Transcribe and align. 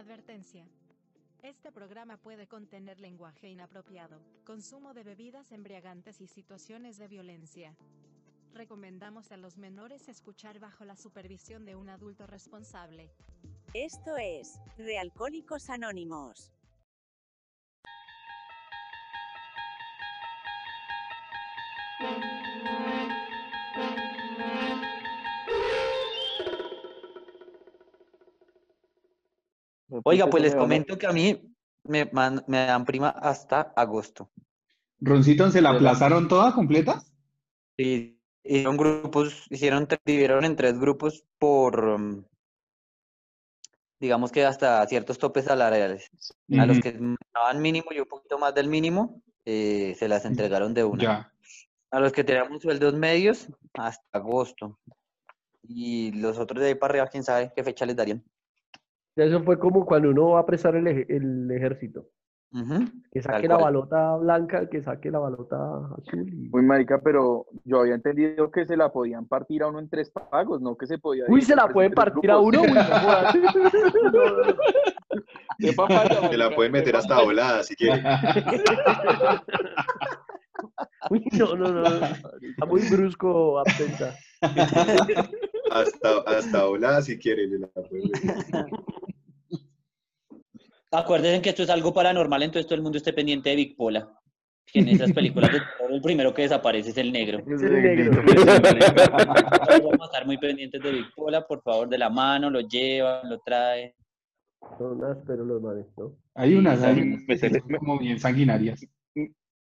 Advertencia. 0.00 0.66
Este 1.42 1.70
programa 1.70 2.16
puede 2.16 2.46
contener 2.46 2.98
lenguaje 3.00 3.50
inapropiado, 3.50 4.18
consumo 4.46 4.94
de 4.94 5.02
bebidas 5.02 5.52
embriagantes 5.52 6.22
y 6.22 6.26
situaciones 6.26 6.96
de 6.96 7.06
violencia. 7.06 7.76
Recomendamos 8.54 9.30
a 9.30 9.36
los 9.36 9.58
menores 9.58 10.08
escuchar 10.08 10.58
bajo 10.58 10.86
la 10.86 10.96
supervisión 10.96 11.66
de 11.66 11.76
un 11.76 11.90
adulto 11.90 12.26
responsable. 12.26 13.10
Esto 13.74 14.16
es 14.16 14.58
Realcohólicos 14.78 15.68
Anónimos. 15.68 16.50
Oiga, 30.04 30.26
pues 30.28 30.42
les 30.42 30.54
comento 30.54 30.98
que 30.98 31.06
a 31.06 31.12
mí 31.12 31.54
me, 31.84 32.04
man- 32.12 32.44
me 32.46 32.66
dan 32.66 32.84
prima 32.84 33.10
hasta 33.10 33.72
agosto. 33.76 34.30
Roncito, 35.00 35.50
¿se 35.50 35.60
la 35.62 35.70
aplazaron 35.70 36.28
toda 36.28 36.52
completa? 36.54 37.02
Y 37.76 38.18
hicieron 38.42 38.76
grupos, 38.76 39.46
hicieron, 39.50 39.88
dividieron 40.04 40.44
en 40.44 40.56
tres 40.56 40.78
grupos 40.78 41.24
por, 41.38 41.84
um, 41.84 42.24
digamos 43.98 44.32
que 44.32 44.44
hasta 44.44 44.86
ciertos 44.86 45.18
topes 45.18 45.44
salariales. 45.46 46.10
A 46.58 46.66
los 46.66 46.80
que 46.80 46.98
daban 47.34 47.62
mínimo 47.62 47.86
y 47.92 48.00
un 48.00 48.06
poquito 48.06 48.38
más 48.38 48.54
del 48.54 48.68
mínimo, 48.68 49.22
eh, 49.44 49.94
se 49.98 50.08
las 50.08 50.24
entregaron 50.24 50.74
de 50.74 50.84
una. 50.84 51.02
Ya. 51.02 51.32
A 51.90 52.00
los 52.00 52.12
que 52.12 52.22
teníamos 52.24 52.62
sueldos 52.62 52.94
medios, 52.94 53.48
hasta 53.74 54.04
agosto. 54.12 54.78
Y 55.62 56.12
los 56.12 56.38
otros 56.38 56.60
de 56.60 56.68
ahí 56.68 56.74
para 56.74 56.92
arriba, 56.92 57.06
quién 57.08 57.24
sabe 57.24 57.52
qué 57.54 57.64
fecha 57.64 57.86
les 57.86 57.96
darían. 57.96 58.22
Eso 59.16 59.42
fue 59.42 59.58
como 59.58 59.84
cuando 59.84 60.10
uno 60.10 60.30
va 60.30 60.40
a 60.40 60.46
prestar 60.46 60.76
el, 60.76 60.86
ej- 60.86 61.06
el 61.08 61.50
ejército. 61.50 62.06
Que 63.12 63.22
saque 63.22 63.46
la 63.46 63.58
balota 63.58 64.16
blanca, 64.16 64.68
que 64.68 64.82
saque 64.82 65.08
la 65.10 65.20
balota 65.20 65.56
azul. 65.98 66.28
y- 66.32 66.48
Uy, 66.52 66.62
marica, 66.64 67.00
pero 67.00 67.46
yo 67.64 67.80
había 67.80 67.94
entendido 67.94 68.50
que 68.50 68.66
se 68.66 68.76
la 68.76 68.90
podían 68.90 69.26
partir 69.26 69.62
a 69.62 69.68
uno 69.68 69.78
en 69.78 69.88
tres 69.88 70.10
pagos, 70.10 70.60
no 70.60 70.76
que 70.76 70.86
se 70.88 70.98
podía 70.98 71.24
Uy, 71.28 71.42
se 71.42 71.54
la 71.54 71.68
pueden 71.68 71.92
partir 71.92 72.28
a 72.30 72.38
uno. 72.38 72.62
Uy. 72.62 72.68
Qué 75.58 75.72
papaya, 75.74 76.28
Se 76.28 76.36
la 76.36 76.44
marica, 76.46 76.56
puede 76.56 76.68
qué 76.70 76.72
meter 76.72 76.96
hasta 76.96 77.22
volada 77.22 77.62
si 77.62 77.76
quiere. 77.76 78.02
Uy, 81.10 81.24
no, 81.38 81.54
no, 81.56 81.70
no. 81.72 81.84
Está 82.40 82.66
muy 82.66 82.80
brusco, 82.90 83.58
absenta. 83.60 84.14
Hasta, 85.70 86.18
hasta 86.26 86.64
volada 86.64 87.00
si 87.02 87.16
quiere. 87.18 87.46
le 87.46 87.58
la 87.60 87.68
puede 87.68 88.02
meter. 88.12 88.66
Acuérdense 90.92 91.40
que 91.42 91.50
esto 91.50 91.62
es 91.62 91.70
algo 91.70 91.92
paranormal, 91.94 92.42
entonces 92.42 92.66
todo 92.66 92.74
el 92.76 92.82
mundo 92.82 92.98
esté 92.98 93.12
pendiente 93.12 93.50
de 93.50 93.56
Big 93.56 93.76
Pola. 93.76 94.08
Que 94.72 94.80
en 94.80 94.88
esas 94.88 95.12
películas 95.12 95.50
de 95.52 95.58
terror 95.60 95.92
el 95.92 96.00
primero 96.00 96.32
que 96.34 96.42
desaparece 96.42 96.90
es 96.90 96.96
el 96.98 97.12
negro. 97.12 97.38
Es 97.38 97.62
el 97.62 97.82
negro. 97.82 98.22
Vamos 99.12 100.00
a 100.00 100.04
estar 100.04 100.26
muy 100.26 100.38
pendientes 100.38 100.80
de 100.82 100.92
Big 100.92 101.06
Pola, 101.14 101.46
por 101.46 101.62
favor, 101.62 101.88
de 101.88 101.98
la 101.98 102.08
mano, 102.10 102.50
lo 102.50 102.60
llevan, 102.60 103.28
lo 103.28 103.38
traen. 103.40 103.92
Son 104.78 105.02
ásperos 105.04 105.46
los 105.46 105.60
manes, 105.62 105.86
¿no? 105.96 106.12
Hay 106.34 106.54
unas, 106.54 106.82
hay 106.82 107.00
unas 107.00 107.22
meterle- 107.22 107.62
como 107.78 107.98
bien 107.98 108.18
sanguinarias. 108.20 108.84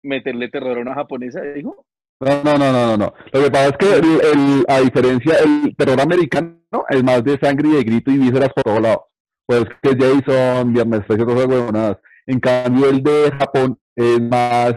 Meterle 0.02 0.48
terror 0.48 0.78
a 0.78 0.80
una 0.80 0.94
japonesa, 0.94 1.42
dijo. 1.42 1.84
No, 2.20 2.42
no, 2.42 2.56
no, 2.58 2.72
no, 2.72 2.86
no, 2.86 2.96
no. 2.96 3.14
Lo 3.32 3.42
que 3.44 3.50
pasa 3.50 3.66
es 3.68 3.76
que 3.76 3.94
el, 3.94 4.04
el- 4.04 4.64
a 4.68 4.80
diferencia, 4.80 5.34
el 5.38 5.76
terror 5.76 6.00
americano 6.00 6.56
es 6.88 7.04
más 7.04 7.22
de 7.22 7.38
sangre 7.38 7.68
y 7.68 7.72
de 7.72 7.82
grito 7.84 8.10
y 8.10 8.18
vísceras 8.18 8.50
por 8.54 8.64
todos 8.64 8.80
lados. 8.80 9.00
Pues 9.46 9.64
que 9.82 9.90
Jason, 9.96 10.72
Viernes 10.72 11.06
13, 11.06 11.24
todas 11.24 11.38
esas 11.38 11.48
huevonadas. 11.50 11.98
En 12.26 12.40
cambio, 12.40 12.88
el 12.90 13.02
de 13.02 13.30
Japón 13.38 13.78
es 13.94 14.20
más, 14.20 14.74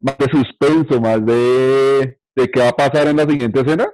más 0.00 0.18
de 0.18 0.26
suspenso, 0.30 1.00
más 1.00 1.24
de, 1.24 2.18
de 2.34 2.50
qué 2.50 2.60
va 2.60 2.68
a 2.70 2.72
pasar 2.76 3.06
en 3.08 3.16
la 3.18 3.26
siguiente 3.26 3.60
escena. 3.60 3.86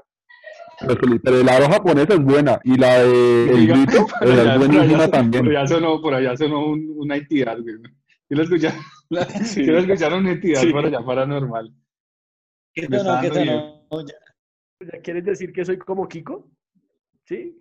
Pero, 0.81 1.01
el- 1.13 1.21
pero 1.21 1.39
el 1.41 1.47
lado 1.47 1.69
japonés 1.69 2.07
es 2.09 2.19
buena 2.21 2.61
y 2.65 2.77
la 2.79 2.99
de 3.01 3.51
el 3.51 3.67
grito 3.69 4.07
es 4.23 4.59
buenísima 4.59 5.09
también. 5.09 5.45
Por 5.45 5.57
allá 5.57 5.67
sonó, 5.67 6.01
por 6.01 6.15
allá 6.15 6.37
sonó 6.37 6.67
un- 6.67 6.95
una 6.97 7.17
entidad, 7.17 7.57
güey. 7.61 7.77
¿Sí 8.29 8.35
lo 8.35 8.43
escucharon? 8.45 8.81
Sí. 9.45 9.65
¿Sí 9.65 9.67
lo 9.67 9.79
escucharon 9.79 10.21
una 10.21 10.33
entidad 10.33 10.61
Sí. 10.63 10.73
por 10.73 10.87
allá 10.87 11.05
paranormal? 11.05 11.71
¿Qué 12.75 12.87
sonó? 12.87 13.21
¿Qué 13.21 13.29
sonó? 13.29 13.83
Ya, 14.07 14.15
¿Ya 14.93 15.01
¿Quieres 15.03 15.25
decir 15.25 15.53
que 15.53 15.65
soy 15.65 15.77
como 15.79 16.09
Kiko? 16.09 16.49
¿Sí? 17.27 17.59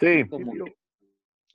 Sí. 0.00 0.24
como 0.30 0.52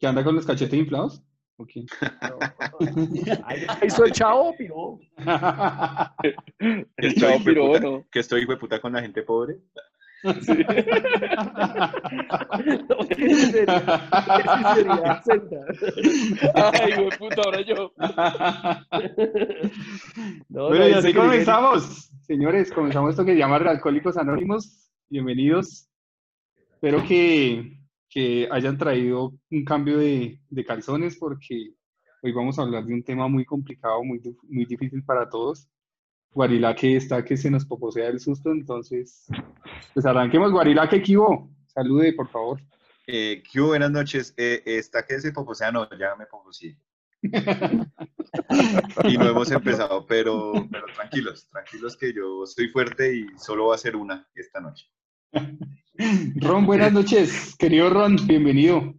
que- 0.01 0.05
¿Que 0.05 0.07
anda 0.07 0.23
con 0.23 0.35
los 0.35 0.45
cachetes 0.45 0.79
inflados? 0.79 1.21
¿O 1.57 1.65
quién? 1.65 1.85
No. 2.21 2.39
Ahí 3.45 3.65
el 4.05 4.11
chavo, 4.11 4.55
piro. 4.57 4.99
El 6.97 7.15
chavo 7.15 7.37
puta- 7.43 7.79
¿no? 7.79 8.05
Que 8.11 8.19
estoy 8.19 8.41
hijo 8.41 8.51
de 8.53 8.57
puta 8.57 8.79
con 8.81 8.93
la 8.93 9.01
gente 9.01 9.21
pobre. 9.23 9.57
No, 10.23 10.31
ese 13.09 13.35
sería, 13.51 13.95
ese 14.39 14.75
sería. 14.75 15.21
Ay, 16.53 16.93
güey, 16.95 17.09
puta, 17.17 17.41
ahora 17.43 17.61
yo. 17.61 17.91
No, 20.49 20.67
Bueno, 20.69 20.83
no, 20.85 20.89
y 20.89 20.93
así 20.93 21.13
comenzamos. 21.13 22.11
Señores, 22.21 22.71
comenzamos 22.71 23.11
esto 23.11 23.25
que 23.25 23.33
se 23.33 23.39
llama 23.39 23.57
Alcohólicos 23.57 24.15
Anónimos. 24.17 24.91
Bienvenidos. 25.09 25.87
Espero 26.73 27.03
que, 27.07 27.77
que 28.11 28.47
hayan 28.51 28.77
traído 28.77 29.33
un 29.49 29.63
cambio 29.63 29.97
de, 29.97 30.39
de 30.49 30.65
calzones 30.65 31.15
porque 31.17 31.73
hoy 32.21 32.31
vamos 32.33 32.59
a 32.59 32.63
hablar 32.63 32.85
de 32.85 32.93
un 32.93 33.03
tema 33.03 33.29
muy 33.29 33.45
complicado, 33.45 34.03
muy, 34.03 34.21
muy 34.43 34.65
difícil 34.65 35.03
para 35.03 35.29
todos. 35.29 35.69
Guarilaque 36.33 36.97
está 36.97 37.23
que 37.23 37.37
se 37.37 37.49
nos 37.49 37.65
poposea 37.65 38.09
el 38.09 38.19
susto, 38.19 38.51
entonces, 38.51 39.27
pues 39.93 40.05
arranquemos. 40.05 40.51
Guarilaque, 40.51 40.97
Equivo, 40.97 41.49
salude, 41.67 42.13
por 42.13 42.29
favor. 42.29 42.61
Eh, 43.07 43.41
¿qué 43.51 43.59
hubo? 43.59 43.69
buenas 43.69 43.91
noches. 43.91 44.33
Eh, 44.37 44.61
está 44.65 45.05
que 45.05 45.19
se 45.19 45.31
poposea, 45.31 45.71
no, 45.71 45.89
ya 45.97 46.15
me 46.15 46.25
poposeé. 46.25 46.77
Y 49.03 49.17
no 49.17 49.29
hemos 49.29 49.51
empezado, 49.51 50.05
pero, 50.05 50.53
pero 50.71 50.85
tranquilos, 50.95 51.47
tranquilos 51.49 51.95
que 51.95 52.13
yo 52.13 52.45
soy 52.45 52.67
fuerte 52.69 53.15
y 53.15 53.27
solo 53.37 53.67
va 53.67 53.75
a 53.75 53.77
ser 53.77 53.95
una 53.95 54.27
esta 54.33 54.59
noche. 54.59 54.87
Ron, 56.35 56.65
buenas 56.65 56.91
noches. 56.91 57.55
Querido 57.57 57.89
Ron, 57.89 58.17
bienvenido. 58.27 58.93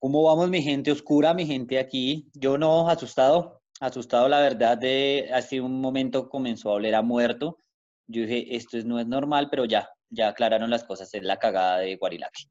¿Cómo 0.00 0.24
vamos, 0.24 0.48
mi 0.48 0.62
gente 0.62 0.90
oscura, 0.90 1.34
mi 1.34 1.46
gente 1.46 1.78
aquí? 1.78 2.28
Yo 2.34 2.58
no, 2.58 2.88
asustado, 2.88 3.62
asustado, 3.80 4.28
la 4.28 4.40
verdad, 4.40 4.76
de 4.76 5.30
hace 5.32 5.60
un 5.60 5.80
momento 5.80 6.28
comenzó 6.28 6.70
a 6.70 6.74
oler 6.74 6.94
a 6.94 7.02
muerto. 7.02 7.58
Yo 8.08 8.22
dije, 8.22 8.56
esto 8.56 8.78
es- 8.78 8.84
no 8.84 8.98
es 8.98 9.06
normal, 9.06 9.48
pero 9.50 9.64
ya, 9.64 9.88
ya 10.10 10.28
aclararon 10.28 10.70
las 10.70 10.84
cosas, 10.84 11.12
es 11.14 11.22
la 11.22 11.38
cagada 11.38 11.78
de 11.78 11.96
Guarilaque. 11.96 12.44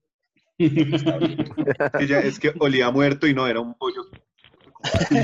Es 2.29 2.39
que, 2.39 2.53
olía 2.59 2.91
muerto 2.91 3.27
y 3.27 3.33
no 3.33 3.47
era 3.47 3.59
un 3.59 3.73
pollo. 3.73 4.03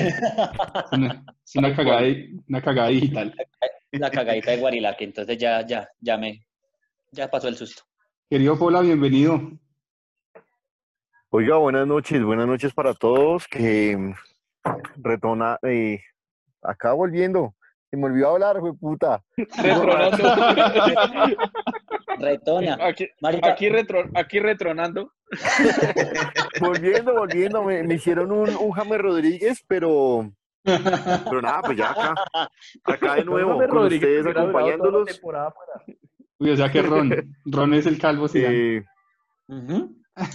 Es 0.90 0.92
una, 0.92 1.25
es 1.44 1.56
una 1.56 1.75
cagada, 1.75 2.08
una 2.48 2.62
cagada 2.62 2.90
digital. 2.90 3.34
La 3.92 4.12
cagadita 4.12 4.52
de 4.52 4.58
Guarilaque, 4.58 5.04
entonces 5.06 5.38
ya, 5.38 5.66
ya, 5.66 5.90
ya 6.00 6.18
me, 6.18 6.47
ya 7.12 7.29
pasó 7.29 7.47
el 7.47 7.56
susto. 7.56 7.84
Querido 8.29 8.57
Pola, 8.57 8.81
bienvenido. 8.81 9.40
Oiga, 11.29 11.57
buenas 11.57 11.85
noches, 11.88 12.23
buenas 12.23 12.47
noches 12.47 12.73
para 12.73 12.94
todos. 12.94 13.47
Que 13.47 13.95
mm, 13.97 14.13
retona, 14.97 15.57
eh, 15.63 16.01
acá 16.62 16.94
volviendo. 16.94 17.53
Se 17.90 17.95
me 17.97 18.06
olvidó 18.07 18.31
hablar, 18.31 18.59
fue 18.59 18.73
puta. 18.75 19.23
Retronando. 19.38 20.18
Retona. 22.19 22.78
Aquí, 22.81 23.69
retro- 23.69 24.10
aquí 24.15 24.39
retronando. 24.39 25.13
Volviendo, 26.62 27.13
volviendo. 27.13 27.63
Me, 27.63 27.83
me 27.83 27.95
hicieron 27.95 28.31
un, 28.31 28.50
un 28.56 28.71
James 28.71 28.98
Rodríguez, 28.98 29.63
pero, 29.68 30.31
pero 30.63 31.42
nada, 31.42 31.62
pues 31.62 31.77
ya 31.77 31.92
acá. 31.92 32.15
Acá 32.86 33.15
de 33.15 33.25
nuevo, 33.25 33.51
James 33.56 33.68
con 33.69 33.77
Rodríguez 33.77 34.19
ustedes 34.19 34.38
acompañándolos. 34.38 35.21
Uy, 36.39 36.51
o 36.51 36.57
sea 36.57 36.72
que 36.72 36.81
Ron, 36.81 37.12
Ron 37.45 37.74
es 37.74 37.86
el 37.86 37.98
calvo, 38.00 38.28
sí. 38.28 38.44
Eh, 38.45 38.84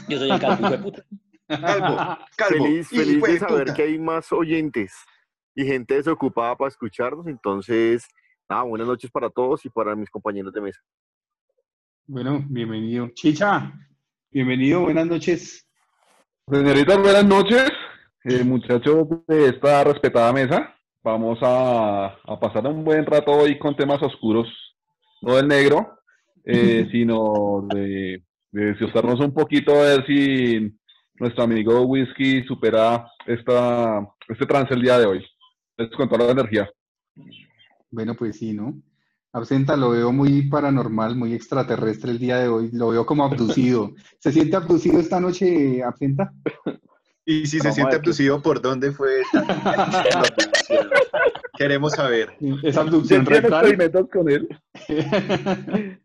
yo 0.09 0.19
soy 0.19 0.31
el 0.31 0.41
calvo, 0.41 0.67
hijo 0.67 0.71
de 0.71 0.79
puta. 0.79 1.03
Calvo, 1.49 1.97
calvo. 2.37 2.65
feliz, 2.65 2.89
feliz 2.89 3.23
de 3.23 3.33
de 3.33 3.39
saber 3.39 3.61
puta. 3.65 3.75
que 3.75 3.83
hay 3.83 3.99
más 3.99 4.33
oyentes 4.33 4.93
y 5.55 5.65
gente 5.65 5.95
desocupada 5.95 6.57
para 6.57 6.69
escucharnos. 6.69 7.27
Entonces, 7.27 8.07
nada, 8.49 8.63
buenas 8.63 8.89
noches 8.89 9.11
para 9.11 9.31
todos 9.31 9.65
y 9.65 9.71
para 9.71 9.95
mis 9.95 10.11
compañeros 10.11 10.53
de 10.53 10.61
mesa. 10.61 10.81
Bueno, 12.07 12.45
bienvenido. 12.49 13.09
Chicha, 13.15 13.73
bienvenido, 14.31 14.81
buenas 14.81 15.07
noches. 15.07 15.67
Señoritas, 16.51 16.99
buenas 16.99 17.25
noches. 17.25 17.71
Eh, 18.25 18.45
muchachos 18.45 19.09
de 19.27 19.49
esta 19.49 19.83
respetada 19.85 20.33
mesa, 20.33 20.75
vamos 21.03 21.39
a, 21.43 22.07
a 22.25 22.39
pasar 22.41 22.67
un 22.67 22.85
buen 22.85 23.05
rato 23.05 23.33
hoy 23.33 23.59
con 23.59 23.75
temas 23.77 24.01
oscuros, 24.03 24.47
no 25.23 25.37
del 25.37 25.49
negro, 25.49 25.99
eh, 26.45 26.89
sino 26.91 27.67
de, 27.73 28.23
de 28.51 28.65
desgastarnos 28.65 29.21
un 29.21 29.33
poquito 29.33 29.75
a 29.75 29.83
ver 29.83 30.07
si 30.07 30.77
nuestro 31.15 31.45
amigo 31.45 31.83
Whisky 31.83 32.43
supera 32.45 33.09
esta, 33.27 34.07
este 34.29 34.47
trance 34.47 34.75
el 34.75 34.83
día 34.83 34.99
de 34.99 35.07
hoy. 35.07 35.25
Es 35.77 35.89
con 35.91 36.09
toda 36.09 36.27
la 36.27 36.33
energía. 36.33 36.71
Bueno, 37.91 38.15
pues 38.15 38.39
sí, 38.39 38.53
¿no? 38.53 38.75
Absenta 39.33 39.77
lo 39.77 39.91
veo 39.91 40.13
muy 40.13 40.43
paranormal, 40.43 41.17
muy 41.17 41.33
extraterrestre 41.33 42.11
el 42.11 42.19
día 42.19 42.39
de 42.39 42.49
hoy. 42.49 42.71
Lo 42.73 42.89
veo 42.89 43.07
como 43.07 43.25
abducido. 43.25 43.93
¿Se 44.19 44.33
siente 44.33 44.57
abducido 44.57 44.99
esta 44.99 45.21
noche, 45.21 45.83
Absenta? 45.83 46.33
Y 47.25 47.47
si 47.47 47.61
se 47.61 47.73
siente 47.73 47.97
abducido, 47.97 48.43
¿por 48.43 48.61
dónde 48.61 48.93
fue? 48.93 49.23
Queremos 51.57 51.93
saber. 51.93 52.37
Es 52.63 52.75
¿Se 52.75 52.81
abducción 52.81 53.27
experimentos 53.33 54.09
con 54.11 54.29
él? 54.31 54.49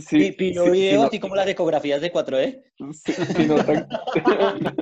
Sí, 0.00 0.18
Pi- 0.18 0.32
Pidió 0.32 0.64
sí, 0.66 0.70
video, 0.72 0.90
sí, 0.92 0.96
no- 0.98 1.04
así 1.06 1.18
como 1.20 1.34
las 1.34 1.48
ecografías 1.48 2.02
de 2.02 2.12
4D. 2.12 2.62
Sí, 2.92 3.12
sí, 3.14 3.46
no, 3.46 3.56
tan- 3.64 3.88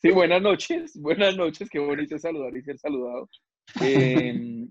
Sí, 0.00 0.10
buenas 0.10 0.40
noches, 0.40 0.98
buenas 0.98 1.36
noches, 1.36 1.68
qué 1.70 1.78
bonito 1.78 2.18
saludar 2.18 2.56
y 2.56 2.62
ser 2.62 2.78
saludado. 2.78 3.28
Eh, 3.82 4.66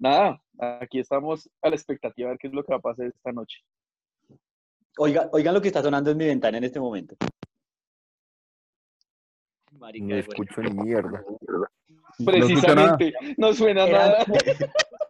nada, 0.00 0.42
aquí 0.58 0.98
estamos 0.98 1.48
a 1.62 1.68
la 1.70 1.76
expectativa 1.76 2.26
de 2.26 2.32
ver 2.32 2.38
qué 2.40 2.48
es 2.48 2.52
lo 2.52 2.64
que 2.64 2.72
va 2.72 2.78
a 2.78 2.82
pasar 2.82 3.06
esta 3.06 3.30
noche. 3.32 3.58
Oiga, 4.98 5.30
oigan 5.32 5.54
lo 5.54 5.62
que 5.62 5.68
está 5.68 5.80
sonando 5.80 6.10
en 6.10 6.16
mi 6.18 6.26
ventana 6.26 6.58
en 6.58 6.64
este 6.64 6.80
momento. 6.80 7.14
Marica, 9.78 10.06
No 10.06 10.16
escucho 10.16 10.60
ni 10.60 10.70
mierda. 10.82 11.24
No 12.18 12.32
escucha 12.32 12.74
nada. 12.74 12.96
Precisamente, 12.96 13.34
no 13.38 13.52
suena 13.54 13.86
nada. 13.86 14.24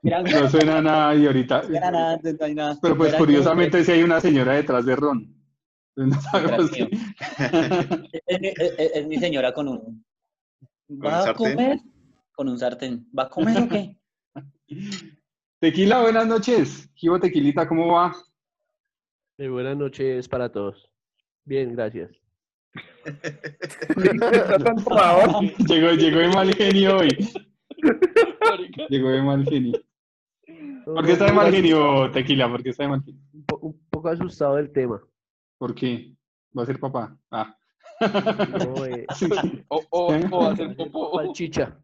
No 0.02 0.48
suena 0.50 0.80
nada 0.82 1.14
y 1.14 1.26
ahorita. 1.26 1.62
no 1.68 1.76
era 1.76 1.90
nada, 1.90 2.20
no 2.22 2.44
hay 2.46 2.54
nada. 2.54 2.78
Pero 2.82 2.96
pues 2.96 3.14
curiosamente 3.14 3.84
sí 3.84 3.92
hay 3.92 4.02
una 4.02 4.20
señora 4.20 4.54
detrás 4.54 4.84
de 4.86 4.96
Ron. 4.96 5.34
No 5.96 6.20
sabemos 6.20 6.70
si- 6.70 6.82
Es, 8.12 8.22
es- 8.26 8.74
es- 8.78 8.92
es 8.96 9.06
mi 9.06 9.18
señora 9.18 9.52
con 9.52 9.68
un. 9.68 10.04
un 10.88 11.00
¿Va 11.04 11.18
a 11.18 11.22
sartén? 11.24 11.54
comer? 11.56 11.78
Con 12.34 12.48
un 12.48 12.58
sartén. 12.58 13.06
¿Va 13.16 13.24
a 13.24 13.28
comer 13.28 13.58
o 13.62 13.68
qué? 13.68 13.96
Tequila, 15.60 16.00
buenas 16.02 16.26
noches. 16.26 16.90
Jibo 16.94 17.20
Tequilita, 17.20 17.68
¿cómo 17.68 17.92
va? 17.92 18.12
Eh, 19.38 19.48
buenas 19.48 19.76
noches 19.76 20.28
para 20.28 20.50
todos. 20.50 20.90
Bien, 21.44 21.74
gracias. 21.74 22.10
Está 23.04 24.58
tan 24.58 24.76
trabado. 24.84 25.40
Llegó, 25.68 25.90
llegó 25.92 26.18
de 26.20 26.28
mal 26.28 26.54
genio 26.54 26.98
hoy. 26.98 27.08
Llegó 28.88 29.08
de 29.10 29.22
mal 29.22 29.44
genio. 29.44 29.80
¿Por 30.84 31.04
qué 31.06 31.12
está 31.12 31.26
de 31.26 31.32
mal 31.32 31.52
genio, 31.52 32.10
Tequila? 32.10 32.48
¿Por 32.50 32.62
qué 32.62 32.70
está 32.70 32.84
de 32.84 32.88
mal 32.90 33.02
genio? 33.04 33.20
Un, 33.32 33.44
po- 33.44 33.58
un 33.62 33.80
poco 33.90 34.08
asustado 34.08 34.56
del 34.56 34.70
tema. 34.72 35.00
¿Por 35.58 35.74
qué? 35.74 36.14
¿Va 36.56 36.62
a 36.64 36.66
ser 36.66 36.78
papá? 36.80 37.16
Ah. 37.30 37.56
No, 38.00 38.84
eh, 38.86 39.06
O, 39.68 39.80
o, 39.90 40.06
o 40.32 40.48
hacer 40.50 40.74
popó. 40.76 41.18
salchicha. 41.22 41.78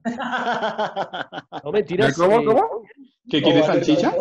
No, 1.64 1.70
mentiras. 1.72 2.16
¿Cómo, 2.16 2.40
eh, 2.40 2.44
cómo? 2.44 2.82
¿Qué 3.30 3.40
quieres 3.42 3.62
va 3.62 3.72
a 3.72 3.74
ser 3.74 3.84
salchicha? 3.84 4.14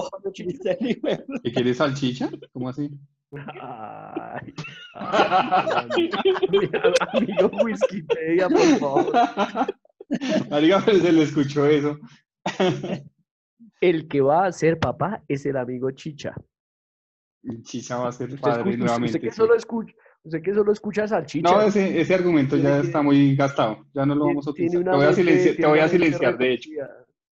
¿Qué 1.44 1.52
quieres 1.52 1.78
salchicha? 1.78 2.30
¿Cómo 2.54 2.70
así? 2.70 2.92
Ay, 3.32 4.54
ay, 4.96 6.10
amigo 7.14 7.52
Wikipedia, 7.64 8.48
por 8.50 8.62
favor. 8.80 9.12
Marica, 10.50 10.82
pero 10.86 11.00
se 11.00 11.12
le 11.12 11.24
escuchó 11.24 11.66
eso. 11.66 11.98
El 13.82 14.08
que 14.08 14.22
va 14.22 14.46
a 14.46 14.52
ser 14.52 14.80
papá 14.80 15.24
es 15.28 15.46
el 15.46 15.58
amigo 15.58 15.92
Chicha. 15.92 16.34
Chicha 17.64 17.98
va 17.98 18.10
a 18.10 18.12
ser 18.12 18.40
padre 18.40 18.64
usted- 18.64 18.78
nuevamente. 18.78 19.18
usted 19.18 19.22
que 19.30 19.32
solo 19.36 19.56
escucha, 19.56 19.94
usted 20.24 20.42
que 20.42 20.54
solo 20.54 20.72
escucha 20.72 21.08
salchicha. 21.08 21.50
No, 21.52 21.62
ese, 21.62 22.00
ese 22.00 22.16
argumento 22.16 22.56
ya 22.58 22.80
está 22.80 23.02
muy 23.02 23.36
gastado. 23.36 23.86
Ya 23.94 24.06
no 24.06 24.16
lo 24.16 24.26
vamos 24.28 24.48
a 24.48 24.52
utilizar. 24.52 24.84
Te 24.84 24.90
voy 24.90 25.06
a 25.06 25.14
silenciar, 25.14 25.56
te 25.56 25.66
voy 25.66 25.80
a 25.80 25.88
silenciar, 25.88 26.38
de 26.38 26.54
hecho. 26.54 26.70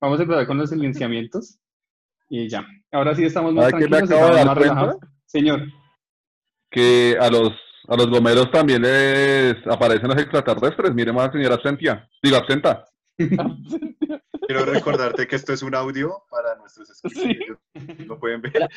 Vamos 0.02 0.20
a 0.20 0.24
empezar 0.24 0.46
con 0.48 0.58
los 0.58 0.70
silenciamientos. 0.70 1.58
Y 2.30 2.48
ya. 2.50 2.66
Ahora 2.92 3.14
sí 3.16 3.24
estamos 3.24 3.54
más 3.54 3.70
¿Sabe 3.70 3.84
qué 3.84 3.90
me 3.90 3.98
tranquilos, 3.98 4.12
acabo 4.20 4.34
de 4.36 4.40
estamos 4.42 4.46
dar 4.46 4.46
más 4.46 4.58
cuenta? 4.58 4.82
relajados. 4.82 5.12
Señor, 5.26 5.62
Que 6.70 7.18
a 7.20 7.30
los, 7.30 7.52
a 7.88 7.96
los 7.96 8.10
gomeros 8.10 8.52
también 8.52 8.82
les 8.82 9.56
aparecen 9.68 10.08
los 10.10 10.18
extraterrestres. 10.18 10.94
Mire 10.94 11.12
más, 11.14 11.32
señora 11.32 11.56
Absentia. 11.56 12.08
Digo, 12.22 12.38
absenta. 12.38 12.86
Quiero 14.48 14.64
recordarte 14.66 15.26
que 15.28 15.36
esto 15.38 15.54
es 15.54 15.64
un 15.64 15.74
audio 15.74 16.24
para 16.30 16.56
nuestros 16.56 16.88
escuchas. 16.92 17.24
Sí. 17.24 17.38
No 18.06 18.20
pueden 18.20 18.42
ver. 18.42 18.68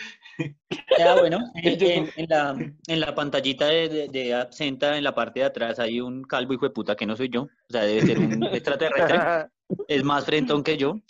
Ah, 1.05 1.17
bueno, 1.21 1.39
en, 1.57 1.83
en- 1.83 2.11
en 2.17 2.27
la, 2.29 2.57
en 2.87 3.01
la 3.01 3.15
pantallita 3.15 3.67
de, 3.67 3.89
de, 3.89 4.09
de 4.09 4.35
Absenta, 4.35 4.97
en 4.97 5.05
la 5.05 5.15
parte 5.15 5.41
de 5.41 5.47
atrás, 5.47 5.79
hay 5.79 6.01
un 6.01 6.23
calvo 6.23 6.55
hijo 6.55 6.65
de 6.67 6.71
puta 6.73 6.97
que 6.97 7.05
no 7.05 7.17
soy 7.17 7.29
yo. 7.29 7.43
O 7.43 7.49
sea, 7.69 7.83
debe 7.83 8.01
ser 8.03 8.19
un 8.19 8.43
extraterrestre. 8.53 9.49
Es 9.89 10.03
más 10.05 10.25
frentón 10.25 10.63
que 10.63 10.79
yo. 10.79 11.01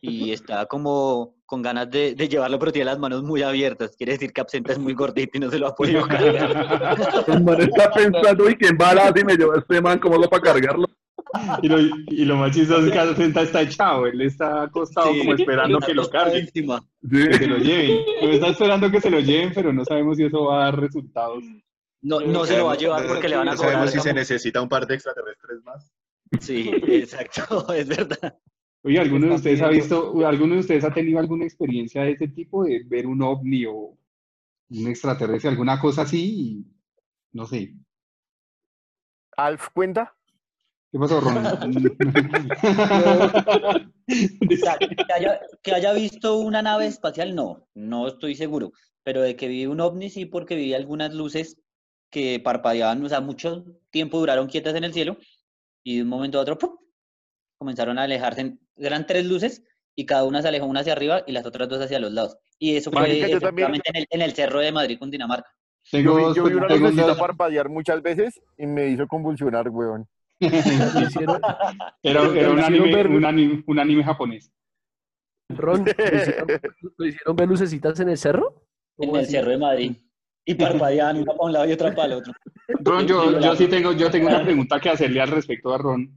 Y 0.00 0.32
está 0.32 0.66
como 0.66 1.36
con 1.46 1.62
ganas 1.62 1.90
de, 1.90 2.14
de 2.14 2.28
llevarlo, 2.28 2.58
pero 2.58 2.72
tiene 2.72 2.86
las 2.86 2.98
manos 2.98 3.22
muy 3.22 3.42
abiertas. 3.42 3.96
Quiere 3.96 4.12
decir 4.12 4.32
que 4.32 4.40
Absenta 4.40 4.72
es 4.72 4.78
muy 4.78 4.94
gordito 4.94 5.38
y 5.38 5.40
no 5.40 5.50
se 5.50 5.58
lo 5.58 5.68
ha 5.68 5.74
podido 5.74 6.02
cargar. 6.08 7.24
El 7.28 7.42
man 7.42 7.60
está 7.60 7.90
pensando, 7.90 8.48
y 8.50 8.56
quién 8.56 8.76
bala 8.76 9.12
y 9.14 9.24
me 9.24 9.36
lleva 9.36 9.56
este 9.58 9.80
man, 9.80 9.98
¿cómo 9.98 10.16
lo 10.16 10.28
para 10.28 10.42
cargarlo? 10.42 10.86
y 11.62 11.68
lo, 11.68 11.78
y 12.08 12.24
lo 12.26 12.36
más 12.36 12.54
chistoso 12.54 12.84
es 12.86 12.92
que 12.92 12.98
Absenta 12.98 13.42
está 13.42 13.62
echado. 13.62 14.06
Él 14.06 14.20
está 14.20 14.62
acostado 14.64 15.12
Sí, 15.12 15.18
como 15.20 15.34
esperando 15.34 15.78
que 15.80 15.94
lo 15.94 16.08
carguen. 16.10 16.46
Sí. 16.52 16.66
que 17.10 17.34
se 17.38 17.46
lo 17.46 17.56
lleven. 17.56 17.98
Él 18.20 18.30
está 18.30 18.48
esperando 18.48 18.90
que 18.90 19.00
se 19.00 19.10
lo 19.10 19.20
lleven, 19.20 19.52
pero 19.54 19.72
no 19.72 19.84
sabemos 19.84 20.16
si 20.18 20.24
eso 20.24 20.44
va 20.44 20.62
a 20.62 20.64
dar 20.66 20.80
resultados. 20.80 21.42
No, 22.02 22.20
no 22.20 22.44
se 22.44 22.58
lo 22.58 22.66
va 22.66 22.72
a 22.72 22.76
llevar 22.76 23.06
porque 23.06 23.28
le 23.28 23.36
van 23.36 23.48
a 23.48 23.52
No 23.52 23.56
cobrar. 23.56 23.72
sabemos 23.74 23.92
si 23.92 24.00
se 24.00 24.12
necesita 24.12 24.60
un 24.60 24.68
par 24.68 24.86
de 24.86 24.94
extraterrestres 24.96 25.62
más. 25.64 25.90
Sí, 26.40 26.70
exacto, 26.88 27.72
es 27.74 27.86
verdad. 27.88 28.36
Oye, 28.84 28.98
¿alguno 28.98 29.28
de 29.28 29.34
ustedes 29.34 29.62
ha 29.62 29.68
visto, 29.68 30.26
alguno 30.26 30.54
de 30.54 30.60
ustedes 30.60 30.84
ha 30.84 30.92
tenido 30.92 31.20
alguna 31.20 31.44
experiencia 31.44 32.02
de 32.02 32.12
ese 32.12 32.28
tipo, 32.28 32.64
de 32.64 32.82
ver 32.84 33.06
un 33.06 33.22
ovni 33.22 33.64
o 33.64 33.96
un 34.70 34.88
extraterrestre, 34.88 35.50
alguna 35.50 35.78
cosa 35.78 36.02
así? 36.02 36.20
Y, 36.20 36.66
no 37.32 37.46
sé. 37.46 37.74
¿Alf 39.36 39.68
cuenta? 39.72 40.16
¿Qué 40.90 40.98
pasó, 40.98 41.20
Ron? 41.20 41.42
O 44.12 44.56
sea, 44.56 44.76
que, 44.78 45.12
haya, 45.14 45.40
que 45.62 45.72
haya 45.72 45.92
visto 45.92 46.38
una 46.38 46.60
nave 46.60 46.86
espacial, 46.86 47.34
no, 47.34 47.66
no 47.74 48.08
estoy 48.08 48.34
seguro. 48.34 48.72
Pero 49.04 49.22
de 49.22 49.36
que 49.36 49.48
vi 49.48 49.66
un 49.66 49.80
ovni, 49.80 50.10
sí, 50.10 50.26
porque 50.26 50.56
vi 50.56 50.74
algunas 50.74 51.14
luces 51.14 51.58
que 52.10 52.40
parpadeaban, 52.40 53.02
o 53.04 53.08
sea, 53.08 53.20
mucho 53.20 53.64
tiempo 53.90 54.18
duraron 54.18 54.48
quietas 54.48 54.74
en 54.74 54.84
el 54.84 54.92
cielo 54.92 55.16
y 55.82 55.96
de 55.96 56.02
un 56.02 56.08
momento 56.08 56.38
a 56.38 56.42
otro 56.42 56.58
¡pum! 56.58 56.76
Comenzaron 57.62 57.98
a 57.98 58.02
alejarse. 58.02 58.56
Eran 58.76 59.06
tres 59.06 59.24
luces 59.26 59.62
y 59.94 60.04
cada 60.06 60.24
una 60.24 60.42
se 60.42 60.48
alejó 60.48 60.66
una 60.66 60.80
hacia 60.80 60.92
arriba 60.92 61.22
y 61.26 61.32
las 61.32 61.46
otras 61.46 61.68
dos 61.68 61.80
hacia 61.80 61.98
los 62.00 62.12
lados. 62.12 62.36
Y 62.58 62.76
eso 62.76 62.90
fue 62.90 63.02
Marica, 63.02 63.26
efectivamente 63.26 63.90
en 63.90 63.96
el, 63.96 64.06
en 64.10 64.22
el 64.22 64.32
cerro 64.32 64.60
de 64.60 64.72
Madrid, 64.72 64.98
Cundinamarca. 64.98 65.48
Tengo 65.90 66.18
Yo 66.18 66.34
yo 66.34 66.44
vi 66.44 66.54
una 66.54 66.66
tengo 66.68 66.80
lucecita 66.88 67.06
dos- 67.08 67.18
parpadear 67.18 67.68
muchas 67.68 68.00
veces 68.02 68.40
y 68.56 68.66
me 68.66 68.88
hizo 68.88 69.06
convulsionar, 69.08 69.68
weón. 69.68 70.06
Era, 72.02 72.22
era 72.24 72.50
un, 72.50 72.58
anime, 72.60 73.06
un, 73.06 73.24
anime, 73.24 73.64
un 73.66 73.78
anime 73.78 74.02
japonés. 74.04 74.52
Ron, 75.48 75.84
¿lo 75.84 75.90
hicieron, 76.16 76.46
lo 76.98 77.06
hicieron 77.06 77.36
ver 77.36 77.48
lucecitas 77.48 78.00
en 78.00 78.08
el 78.08 78.18
cerro? 78.18 78.64
En 78.98 79.06
¿Cómo 79.08 79.16
el 79.18 79.22
así? 79.24 79.32
cerro 79.32 79.50
de 79.50 79.58
Madrid. 79.58 79.92
Y 80.44 80.54
parpadeaban 80.54 81.18
una 81.18 81.32
para 81.32 81.44
un 81.44 81.52
lado 81.52 81.68
y 81.68 81.72
otra 81.72 81.94
para 81.94 82.06
el 82.06 82.12
otro. 82.14 82.32
Ron, 82.80 83.06
yo, 83.06 83.38
yo 83.38 83.54
sí 83.54 83.68
tengo, 83.68 83.92
yo 83.92 84.10
tengo 84.10 84.26
una 84.28 84.42
pregunta 84.42 84.80
que 84.80 84.88
hacerle 84.90 85.20
al 85.20 85.28
respecto 85.28 85.72
a 85.72 85.78
Ron. 85.78 86.10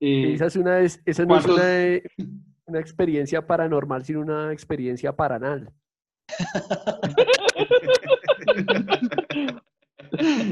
Eh, 0.00 0.34
Esa, 0.34 0.46
es 0.46 0.56
una, 0.56 0.80
esa 0.80 0.96
no 1.24 1.36
es 1.38 1.44
¿cuántos- 1.46 1.54
una, 1.56 1.84
eh, 1.84 2.02
una 2.66 2.80
experiencia 2.80 3.46
paranormal, 3.46 4.04
sino 4.04 4.20
una 4.20 4.52
experiencia 4.52 5.14
paranal. 5.14 5.72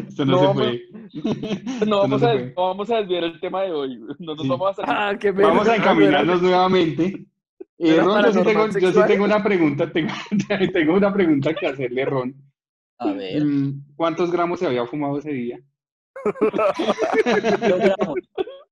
esto 0.07 0.25
no, 0.25 0.33
No, 0.33 0.39
se 0.39 0.47
vamos-. 0.47 0.67
Esto 1.15 1.87
No 1.87 1.99
vamos, 2.01 2.23
a, 2.23 2.27
puede. 2.33 2.55
no 2.57 2.63
vamos 2.69 2.91
a 2.91 2.97
desviar 2.99 3.25
el 3.25 3.41
tema 3.41 3.63
de 3.63 3.73
hoy. 3.73 3.99
No 4.19 4.35
nos 4.35 4.43
Sí. 4.43 4.49
vamos 4.49 4.79
a. 4.79 4.83
Ah, 5.11 5.19
qué 5.19 5.31
Vamos 5.33 5.69
a 5.69 5.77
encaminarnos 5.77 6.43
nuevamente. 6.43 7.05
Eh, 7.79 7.95
¿Era 7.95 8.05
Ron, 8.05 8.25
yo 8.25 8.33
sí, 8.33 8.39
tengo, 8.45 8.69
paranormal 8.69 8.81
yo 8.81 8.93
sí 8.93 9.01
tengo 9.07 9.25
una 9.25 9.43
pregunta, 9.43 9.91
tengo, 9.93 10.13
tengo 10.73 10.95
una 10.95 11.13
pregunta 11.13 11.53
que 11.55 11.67
hacerle, 11.67 12.05
Ron. 12.05 12.35
A 12.99 13.13
ver. 13.13 13.45
Mm, 13.45 13.83
¿Cuántos 13.97 14.31
gramos 14.31 14.61
se 14.61 14.67
había 14.67 14.87
fumado 14.87 15.19
ese 15.19 15.33
día? 15.33 15.59
Logramos. 17.69 18.15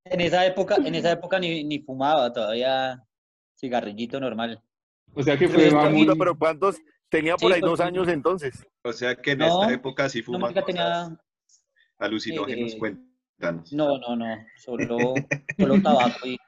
En 0.05 0.21
esa 0.21 0.45
época, 0.47 0.77
en 0.77 0.95
esa 0.95 1.13
época 1.13 1.39
ni, 1.39 1.65
ni 1.65 1.79
fumaba, 1.81 2.33
todavía 2.33 3.03
cigarrillito 3.59 4.19
normal. 4.21 4.61
O 5.15 5.23
sea 5.23 5.37
que 5.37 5.49
fue 5.49 5.71
muy... 5.91 6.07
pero 6.19 6.37
¿cuántos? 6.37 6.77
Tenía 7.09 7.37
por 7.37 7.51
Sí, 7.51 7.55
ahí 7.55 7.61
pues, 7.61 7.71
dos 7.71 7.81
años 7.81 8.09
entonces. 8.09 8.67
O 8.83 8.93
sea 8.93 9.15
que 9.15 9.33
en 9.33 9.39
No, 9.39 9.63
esta 9.63 9.75
época 9.75 10.09
sí 10.09 10.23
No, 10.27 10.39
marica, 10.39 10.63
cosas 10.63 10.67
tenía... 10.75 11.19
alucinógenos. 11.99 12.73
eh, 12.73 12.79
Cuéntanos. 12.79 13.73
No, 13.73 13.99
no, 13.99 14.17
no. 14.17 14.47
Solo, 14.57 15.15
solo 15.59 15.83
tabaco 15.83 16.27
y... 16.27 16.39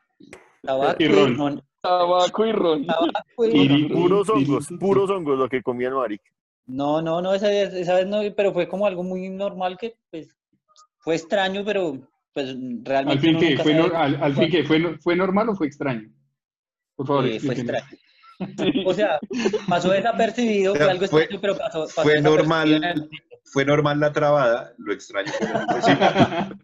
Tabaco 0.63 1.03
Y 1.03 1.09
ron. 1.09 1.63
Tabaco 1.83 2.47
y 2.47 2.53
ron. 2.53 2.87
Tabaco 2.87 3.45
y 3.45 3.49
Y- 3.57 3.69
ron. 3.69 3.89
Puros 4.01 4.29
hongos, 4.31 4.69
puros 4.81 5.11
hongos 5.11 5.39
lo 5.39 5.49
que 5.49 5.63
comía 5.63 5.89
el 5.89 5.95
marica. 5.95 6.25
No, 6.67 7.03
no, 7.03 7.21
no, 7.21 7.35
esa 7.35 7.49
vez, 7.49 7.75
esa 7.75 7.95
vez 7.97 8.07
no, 8.07 8.21
pero 8.35 8.53
fue 8.55 8.67
como 8.67 8.87
algo 8.87 9.03
muy 9.03 9.29
normal 9.29 9.77
que 9.77 9.97
pues 10.11 10.35
fue 11.01 11.15
extraño, 11.15 11.63
pero 11.63 11.99
pues 12.35 12.49
Al 12.51 12.81
realmente 12.85 13.21
fin 13.21 13.37
uno 13.37 13.41
que 13.49 13.57
fue, 13.59 13.75
no- 13.75 13.97
al, 13.97 14.23
al 14.23 14.35
fin 14.35 14.51
que 14.51 14.65
fue, 14.65 14.99
fue 14.99 15.17
normal 15.17 15.49
o 15.49 15.55
fue 15.57 15.69
extraño. 15.69 16.11
Por 16.97 17.07
favor, 17.07 17.27
eh, 17.27 17.41
fue 17.41 17.55
extraño. 17.55 17.87
O 18.85 18.93
sea, 18.93 19.21
pasó 19.69 19.91
desapercibido, 19.93 20.73
O 20.73 20.75
fue 20.75 20.85
sea, 20.85 20.93
algo 20.93 21.07
fue- 21.07 21.21
extraño, 21.23 21.41
pero 21.41 21.57
pasó, 21.57 21.83
pasó 21.87 22.03
Fue 22.03 22.21
normal, 22.21 23.09
fue 23.45 23.65
normal 23.65 24.01
la 24.01 24.13
trabada, 24.13 24.75
lo 24.79 24.93
extraño. 24.93 25.31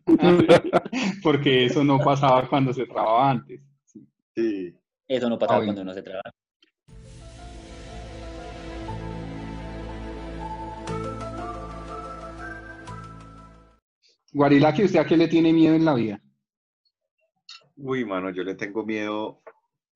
Porque 1.22 1.66
eso 1.66 1.84
no 1.84 1.98
pasaba 2.00 2.48
cuando 2.48 2.72
se 2.72 2.86
trababa 2.86 3.30
antes. 3.30 3.60
Sí. 4.34 4.74
Eso 5.06 5.28
no 5.28 5.38
pasaba 5.38 5.60
Ah, 5.60 5.64
cuando 5.64 5.82
uno 5.82 5.94
se 5.94 6.02
trabaja. 6.02 6.30
Guarilaki, 14.32 14.84
¿usted 14.84 14.98
a 15.00 15.04
qué 15.06 15.16
le 15.16 15.28
tiene 15.28 15.52
miedo 15.52 15.74
en 15.74 15.84
la 15.84 15.94
vida? 15.94 16.20
Uy, 17.76 18.04
mano, 18.04 18.30
yo 18.30 18.42
le 18.44 18.54
tengo 18.54 18.84
miedo 18.84 19.42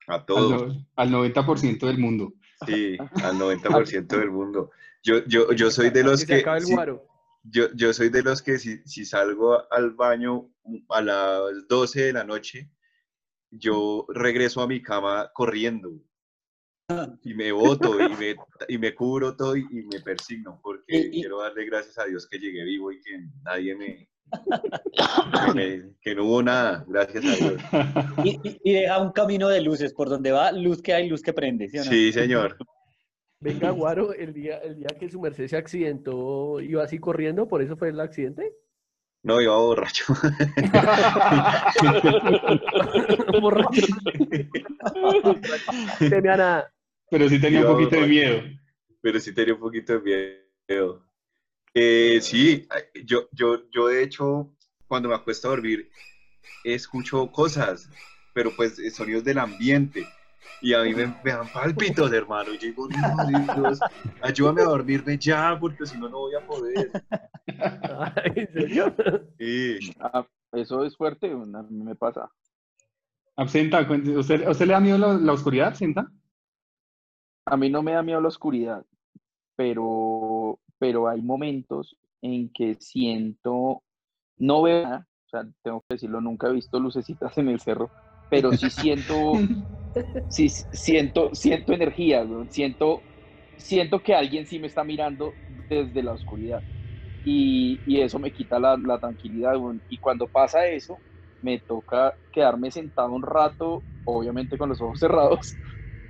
a 0.07 0.15
Al, 0.15 0.25
todo. 0.25 0.67
no- 0.67 0.85
al 0.95 1.11
90% 1.11 1.87
del 1.87 1.97
mundo. 1.99 2.33
Sí, 2.65 2.97
al 3.23 3.37
90% 3.37 4.17
del 4.19 4.31
mundo. 4.31 4.71
Yo, 5.03 5.23
yo, 5.25 5.51
yo 5.53 5.69
soy 5.71 5.89
de 5.91 6.03
los 6.03 6.25
Que 6.25 6.39
el 6.39 6.65
guaro. 6.65 7.07
yo, 7.43 7.71
yo 7.75 7.93
soy 7.93 8.09
de 8.09 8.23
los 8.23 8.41
que 8.41 8.57
si, 8.57 8.79
si 8.85 9.05
salgo 9.05 9.71
al 9.71 9.91
baño 9.91 10.49
a 10.89 11.01
las 11.01 11.67
12 11.67 12.05
de 12.05 12.13
la 12.13 12.23
noche, 12.23 12.69
yo 13.51 14.05
regreso 14.09 14.61
a 14.61 14.67
mi 14.67 14.81
cama 14.81 15.31
corriendo 15.33 15.91
y 17.23 17.33
me 17.33 17.51
boto 17.51 18.01
y 18.01 18.09
me, 18.15 18.35
y 18.67 18.77
me 18.77 18.93
cubro 18.95 19.35
todo 19.35 19.55
y, 19.55 19.61
y 19.71 19.83
me 19.83 19.99
persigno 20.01 20.59
porque 20.61 20.83
Y- 20.87 20.97
y- 21.17 21.21
quiero 21.21 21.39
darle 21.41 21.65
gracias 21.65 21.97
a 21.99 22.05
Dios 22.05 22.27
que 22.27 22.39
llegué 22.39 22.63
vivo 22.63 22.91
y 22.91 22.99
que 23.01 23.19
nadie 23.43 23.75
me, 23.75 24.09
que, 26.01 26.15
no 26.15 26.25
hubo 26.25 26.41
nada, 26.43 26.85
gracias 26.87 27.25
a 27.25 27.35
Dios. 27.35 27.61
Y, 28.23 28.29
y- 28.49 28.59
y 28.63 28.73
deja 28.73 28.99
un 29.01 29.11
camino 29.11 29.47
de 29.49 29.61
luces, 29.61 29.93
por 29.93 30.09
donde 30.09 30.31
va, 30.31 30.51
luz 30.51 30.81
que 30.81 30.93
hay, 30.93 31.07
luz 31.07 31.21
que 31.21 31.33
prende, 31.33 31.69
¿sí 31.69 31.77
o 31.77 31.85
no? 31.85 31.91
Sí, 31.91 32.11
señor. 32.13 32.57
Venga, 33.39 33.69
Guaro, 33.71 34.13
el 34.13 34.33
día, 34.33 34.57
el 34.59 34.77
día 34.77 34.87
que 34.99 35.09
su 35.09 35.19
merced 35.21 35.47
se 35.47 35.57
accidentó, 35.57 36.59
iba 36.61 36.83
así 36.83 36.99
corriendo, 36.99 37.47
por 37.47 37.61
eso 37.61 37.75
fue 37.77 37.89
el 37.89 37.99
accidente. 37.99 38.53
No, 39.23 39.41
iba 39.41 39.55
borracho. 39.57 40.05
Borracho. 43.41 43.85
No 46.01 46.09
temía 46.09 46.37
nada. 46.37 46.71
Pero 47.09 47.29
sí 47.29 47.39
tenía 47.39 47.61
un 47.61 47.67
poquito 47.67 47.95
de 47.95 48.07
miedo. 48.07 48.41
pero 49.01 49.19
sí 49.19 49.33
tenía 49.33 49.53
un 49.53 49.59
poquito 49.59 49.99
de 49.99 50.41
miedo. 50.67 51.04
Eh, 51.77 52.19
sí, 52.21 52.65
yo, 53.03 53.27
yo, 53.33 53.69
yo 53.69 53.87
de 53.87 54.01
hecho, 54.01 54.49
cuando 54.87 55.09
me 55.09 55.15
acuesto 55.15 55.49
a 55.49 55.51
dormir, 55.51 55.89
escucho 56.63 57.29
cosas, 57.31 57.89
pero 58.33 58.49
pues 58.55 58.79
eh, 58.79 58.89
sonidos 58.89 59.25
del 59.25 59.39
ambiente. 59.39 60.07
Y 60.61 60.73
a 60.73 60.81
mí 60.83 60.95
me, 60.95 61.07
me 61.21 61.31
dan 61.31 61.51
pálpitos, 61.51 62.13
hermano. 62.13 62.53
Y 62.53 62.57
yo 62.57 62.67
digo, 62.67 62.87
Dios, 62.87 63.79
ayúdame 64.21 64.61
a 64.61 64.65
dormirme 64.65 65.17
ya, 65.17 65.57
porque 65.59 65.85
si 65.85 65.99
no, 65.99 66.07
no 66.07 66.19
voy 66.19 66.35
a 66.35 66.47
poder. 66.47 66.91
Ay, 67.47 68.31
¿En 68.35 68.53
serio? 68.53 68.95
Sí. 69.37 69.93
Ah, 69.99 70.25
eso 70.53 70.85
es 70.85 70.95
fuerte, 70.95 71.29
a 71.29 71.35
mí 71.35 71.83
me 71.83 71.95
pasa. 71.95 72.31
Absenta, 73.35 73.81
¿usted, 73.81 74.47
¿usted 74.47 74.65
le 74.65 74.73
da 74.73 74.79
miedo 74.79 74.97
la, 74.97 75.13
la 75.15 75.33
oscuridad, 75.33 75.67
Absenta? 75.67 76.09
A 77.45 77.57
mí 77.57 77.69
no 77.69 77.83
me 77.83 77.91
da 77.91 78.01
miedo 78.01 78.21
la 78.21 78.29
oscuridad, 78.29 78.85
pero, 79.57 80.57
pero 80.79 81.07
hay 81.09 81.21
momentos 81.21 81.97
en 82.21 82.51
que 82.53 82.75
siento, 82.75 83.83
no 84.37 84.63
veo 84.63 84.83
nada, 84.83 85.07
o 85.27 85.29
sea, 85.29 85.47
tengo 85.63 85.81
que 85.81 85.95
decirlo, 85.95 86.21
nunca 86.21 86.47
he 86.47 86.53
visto 86.53 86.79
lucecitas 86.79 87.37
en 87.37 87.49
el 87.49 87.59
cerro, 87.61 87.93
pero 88.29 88.53
sí 88.53 88.69
siento, 88.71 89.47
sí 90.27 90.49
siento, 90.49 91.29
siento 91.33 91.73
energía, 91.73 92.23
weón, 92.25 92.49
siento, 92.49 93.05
siento 93.57 94.01
que 94.03 94.15
alguien 94.15 94.47
sí 94.47 94.59
me 94.59 94.67
está 94.67 94.83
mirando 94.83 95.37
desde 95.47 96.03
la 96.03 96.13
oscuridad. 96.13 96.63
Y, 97.23 97.81
y 97.85 98.01
eso 98.01 98.19
me 98.19 98.31
quita 98.33 98.59
la, 98.59 98.77
la 98.77 98.99
tranquilidad. 98.99 99.53
Y 99.87 99.99
cuando 99.99 100.27
pasa 100.29 100.67
eso, 100.67 101.03
me 101.41 101.59
toca 101.61 102.15
quedarme 102.31 102.71
sentado 102.71 103.11
un 103.13 103.23
rato, 103.23 103.85
obviamente 104.05 104.57
con 104.57 104.69
los 104.69 104.81
ojos 104.81 104.99
cerrados, 105.01 105.57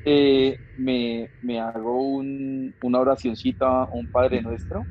eh, 0.05 0.59
me, 0.75 1.31
me 1.41 1.59
hago 1.61 2.01
un- 2.17 2.75
una 2.81 2.99
oracioncita, 3.01 3.87
un 3.91 4.07
Padre 4.09 4.41
Nuestro, 4.43 4.89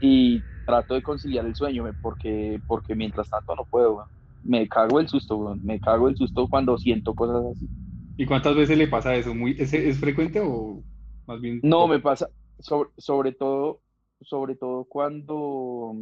y 0.00 0.46
trato 0.64 0.94
de 0.94 1.02
conciliar 1.02 1.46
el 1.46 1.54
sueño, 1.56 1.84
porque, 2.00 2.62
porque 2.66 2.94
mientras 2.96 3.30
tanto 3.30 3.54
no 3.56 3.66
puedo. 3.66 4.08
Me 4.42 4.68
cago 4.68 5.00
el 5.00 5.08
susto. 5.08 5.56
Me 5.62 5.80
cago 5.80 6.08
el 6.08 6.16
susto 6.16 6.48
cuando 6.48 6.78
siento 6.78 7.14
cosas 7.14 7.44
así. 7.52 7.70
¿Y 8.16 8.26
cuántas 8.26 8.54
veces 8.56 8.76
le 8.78 8.88
pasa 8.88 9.14
eso? 9.16 9.34
¿Muy, 9.34 9.56
es, 9.58 9.72
¿Es 9.72 9.98
frecuente 9.98 10.40
o 10.40 10.84
más 11.26 11.40
bien? 11.40 11.62
No, 11.62 11.86
me 11.88 12.00
pasa, 12.00 12.28
sobre, 12.58 12.90
sobre 12.96 13.32
todo, 13.32 13.82
sobre 14.22 14.54
todo 14.56 14.84
cuando, 14.84 15.92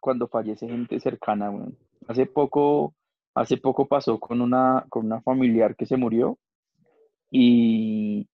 cuando 0.00 0.28
fallece 0.28 0.66
gente 0.68 0.98
cercana. 1.00 1.52
Hace 2.08 2.26
poco, 2.26 2.94
hace 3.34 3.56
poco 3.58 3.86
pasó 3.86 4.18
con 4.20 4.40
una, 4.40 4.86
con 4.88 5.06
una 5.06 5.20
familiar 5.22 5.76
que 5.76 5.86
se 5.86 5.96
murió 5.96 6.38
y, 7.36 8.28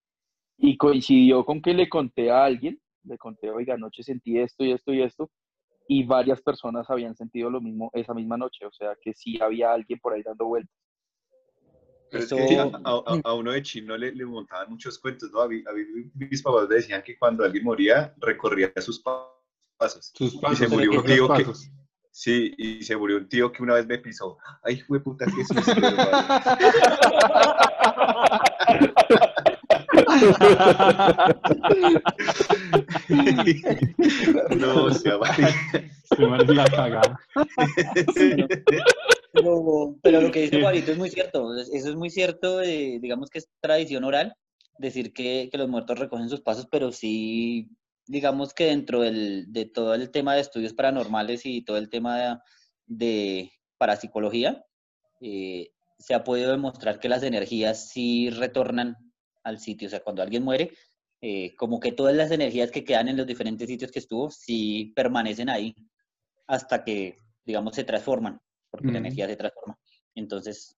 y 0.57 0.77
coincidió 0.77 1.43
con 1.43 1.61
que 1.61 1.73
le 1.73 1.89
conté 1.89 2.29
a 2.29 2.45
alguien, 2.45 2.79
le 3.03 3.17
conté, 3.17 3.49
oiga, 3.49 3.73
anoche 3.73 4.03
sentí 4.03 4.37
esto 4.37 4.63
y 4.63 4.73
esto 4.73 4.93
y 4.93 5.01
esto, 5.01 5.31
y 5.87 6.03
varias 6.03 6.39
personas 6.41 6.87
habían 6.89 7.15
sentido 7.15 7.49
lo 7.49 7.61
mismo 7.61 7.89
esa 7.93 8.13
misma 8.13 8.37
noche, 8.37 8.65
o 8.67 8.71
sea 8.71 8.95
que 9.01 9.13
sí 9.13 9.39
había 9.41 9.73
alguien 9.73 9.99
por 9.99 10.13
ahí 10.13 10.21
dando 10.21 10.45
vueltas. 10.45 10.75
Pero 12.11 12.23
es 12.23 12.29
que 12.29 12.59
a, 12.59 12.63
a- 12.85 13.21
a 13.23 13.33
uno 13.33 13.51
de 13.53 13.63
chino 13.63 13.97
le, 13.97 14.11
le 14.13 14.25
montaban 14.25 14.69
muchos 14.69 14.99
cuentos, 14.99 15.31
¿no? 15.31 15.41
A 15.41 15.47
mí, 15.47 15.63
a 15.67 15.73
mí 15.73 15.83
mis 16.13 16.43
papás 16.43 16.69
decían 16.69 17.01
que 17.01 17.17
cuando 17.17 17.43
alguien 17.43 17.63
moría, 17.63 18.13
recorría 18.19 18.71
sus 18.81 18.99
pa- 18.99 19.33
pasos. 19.77 20.11
Sus 20.13 20.35
Y 20.35 20.39
pasos, 20.39 20.59
se 20.59 20.67
murió 20.67 20.91
un 20.91 21.03
tío 21.05 21.27
que, 21.33 21.45
sí, 22.11 22.53
y 22.57 22.83
se 22.83 22.95
murió 22.97 23.17
un 23.17 23.27
tío 23.29 23.51
que 23.51 23.63
una 23.63 23.75
vez 23.75 23.87
me 23.87 23.97
pisó. 23.97 24.37
Ay, 24.61 24.81
fue 24.81 24.99
puta, 24.99 25.25
qué 25.25 25.43
susto, 25.43 25.71
hermano. 25.81 26.27
No, 34.57 34.93
se 34.93 35.11
Se 36.15 36.25
me 36.25 36.37
hace 36.37 36.53
la 36.53 36.65
cagada. 36.65 37.19
Pero, 39.33 39.95
pero 40.01 40.21
lo 40.21 40.31
que 40.31 40.41
dice. 40.41 40.61
Juanito 40.61 40.91
es 40.91 40.97
muy 40.97 41.09
cierto, 41.09 41.55
es- 41.57 41.69
eso 41.73 41.89
es 41.89 41.95
muy 41.95 42.09
cierto, 42.09 42.61
eh, 42.61 42.99
digamos 43.01 43.29
que 43.29 43.39
es 43.39 43.49
tradición 43.61 44.03
oral, 44.03 44.35
decir 44.77 45.13
que, 45.13 45.47
que 45.51 45.57
los 45.57 45.69
muertos 45.69 45.99
recogen 45.99 46.27
sus 46.29 46.41
pasos, 46.41 46.67
pero 46.69 46.91
sí, 46.91 47.69
digamos 48.07 48.53
que 48.53 48.65
dentro 48.65 49.01
del, 49.01 49.45
de 49.53 49.65
todo 49.65 49.93
el 49.93 50.11
tema 50.11 50.35
de 50.35 50.41
estudios 50.41 50.73
paranormales 50.73 51.45
y 51.45 51.61
todo 51.63 51.77
el 51.77 51.89
tema 51.89 52.17
de, 52.19 52.37
de 52.87 53.51
parapsicología, 53.77 54.65
eh, 55.21 55.69
se 56.01 56.13
ha 56.13 56.23
podido 56.23 56.51
demostrar 56.51 56.99
que 56.99 57.09
las 57.09 57.23
energías 57.23 57.89
sí 57.89 58.29
retornan 58.29 58.97
al 59.43 59.59
sitio, 59.59 59.87
o 59.87 59.91
sea, 59.91 60.01
cuando 60.01 60.21
alguien 60.21 60.43
muere, 60.43 60.71
eh, 61.21 61.55
como 61.55 61.79
que 61.79 61.91
todas 61.91 62.15
las 62.15 62.31
energías 62.31 62.71
que 62.71 62.83
quedan 62.83 63.07
en 63.07 63.17
los 63.17 63.27
diferentes 63.27 63.67
sitios 63.67 63.91
que 63.91 63.99
estuvo, 63.99 64.31
sí 64.31 64.91
permanecen 64.95 65.49
ahí 65.49 65.75
hasta 66.47 66.83
que, 66.83 67.15
digamos, 67.45 67.75
se 67.75 67.83
transforman 67.83 68.39
porque 68.71 68.91
la 68.91 68.99
energía 68.99 69.27
se 69.27 69.35
transforma. 69.35 69.77
Entonces, 70.15 70.75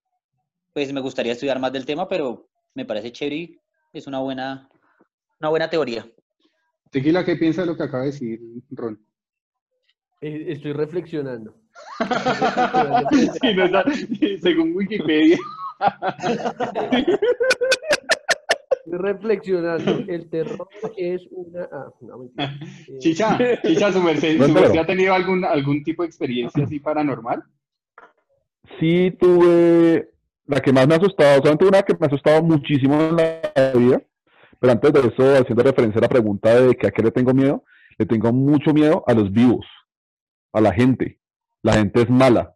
pues 0.74 0.92
me 0.92 1.00
gustaría 1.00 1.34
estudiar 1.34 1.60
más 1.60 1.72
del 1.72 1.86
tema, 1.86 2.08
pero 2.08 2.50
me 2.74 2.86
parece 2.86 3.12
chévere 3.12 3.36
y 3.36 3.60
es 3.94 4.08
una 4.08 4.20
buena, 4.20 4.68
una 5.40 5.50
buena 5.50 5.70
teoría. 5.70 6.06
Tequila, 6.90 7.24
¿qué 7.24 7.36
piensa 7.36 7.62
de 7.62 7.68
lo 7.68 7.78
que 7.78 7.84
acaba 7.84 8.04
de 8.04 8.12
decir 8.12 8.40
Ron? 8.72 9.00
Eh, 10.26 10.46
Estoy 10.54 10.74
reflexionando. 10.74 11.54
Sí, 13.42 13.54
no 13.56 13.66
está- 13.66 13.84
según 14.42 14.74
Wikipedia. 14.76 15.38
Estoy 18.86 19.00
reflexionando. 19.00 19.92
El 20.08 20.30
terror 20.30 20.68
es 20.98 21.22
una. 21.32 21.68
Ah, 21.72 21.88
no, 22.02 22.18
mentira. 22.20 22.54
Eh, 22.88 22.98
Chicha, 23.00 23.38
Chicha, 23.64 23.92
su 23.92 24.02
merced, 24.02 24.32
su 24.34 24.38
Cuéntalo. 24.38 24.62
merced 24.68 24.80
ha 24.80 24.86
tenido 24.86 25.14
algún, 25.14 25.44
algún 25.46 25.84
tipo 25.84 26.04
de 26.04 26.08
experiencia 26.08 26.64
así 26.64 26.80
paranormal? 26.80 27.44
Sí 28.80 29.12
tuve 29.20 30.10
la 30.46 30.60
que 30.60 30.74
más 30.74 30.88
me 30.88 30.96
ha 30.96 30.98
asustado, 30.98 31.38
solamente 31.38 31.66
una 31.66 31.82
que 31.84 31.94
me 31.94 32.06
ha 32.06 32.08
asustado 32.08 32.44
muchísimo 32.44 33.02
en 33.02 33.16
la 33.16 33.72
vida, 33.76 34.02
pero 34.60 34.74
antes 34.74 34.92
de 34.94 35.00
eso, 35.00 35.42
haciendo 35.42 35.64
referencia 35.64 36.00
a 36.00 36.02
la 36.02 36.10
pregunta 36.10 36.54
de 36.60 36.76
que 36.76 36.88
a 36.88 36.92
qué 36.92 37.02
le 37.02 37.12
tengo 37.12 37.34
miedo, 37.34 37.64
le 37.98 38.06
tengo 38.06 38.32
mucho 38.34 38.74
miedo 38.74 39.04
a 39.08 39.14
los 39.14 39.32
vivos, 39.32 39.66
a 40.54 40.62
la 40.62 40.72
gente. 40.74 41.20
La 41.62 41.74
gente 41.74 42.02
es 42.04 42.10
mala. 42.10 42.56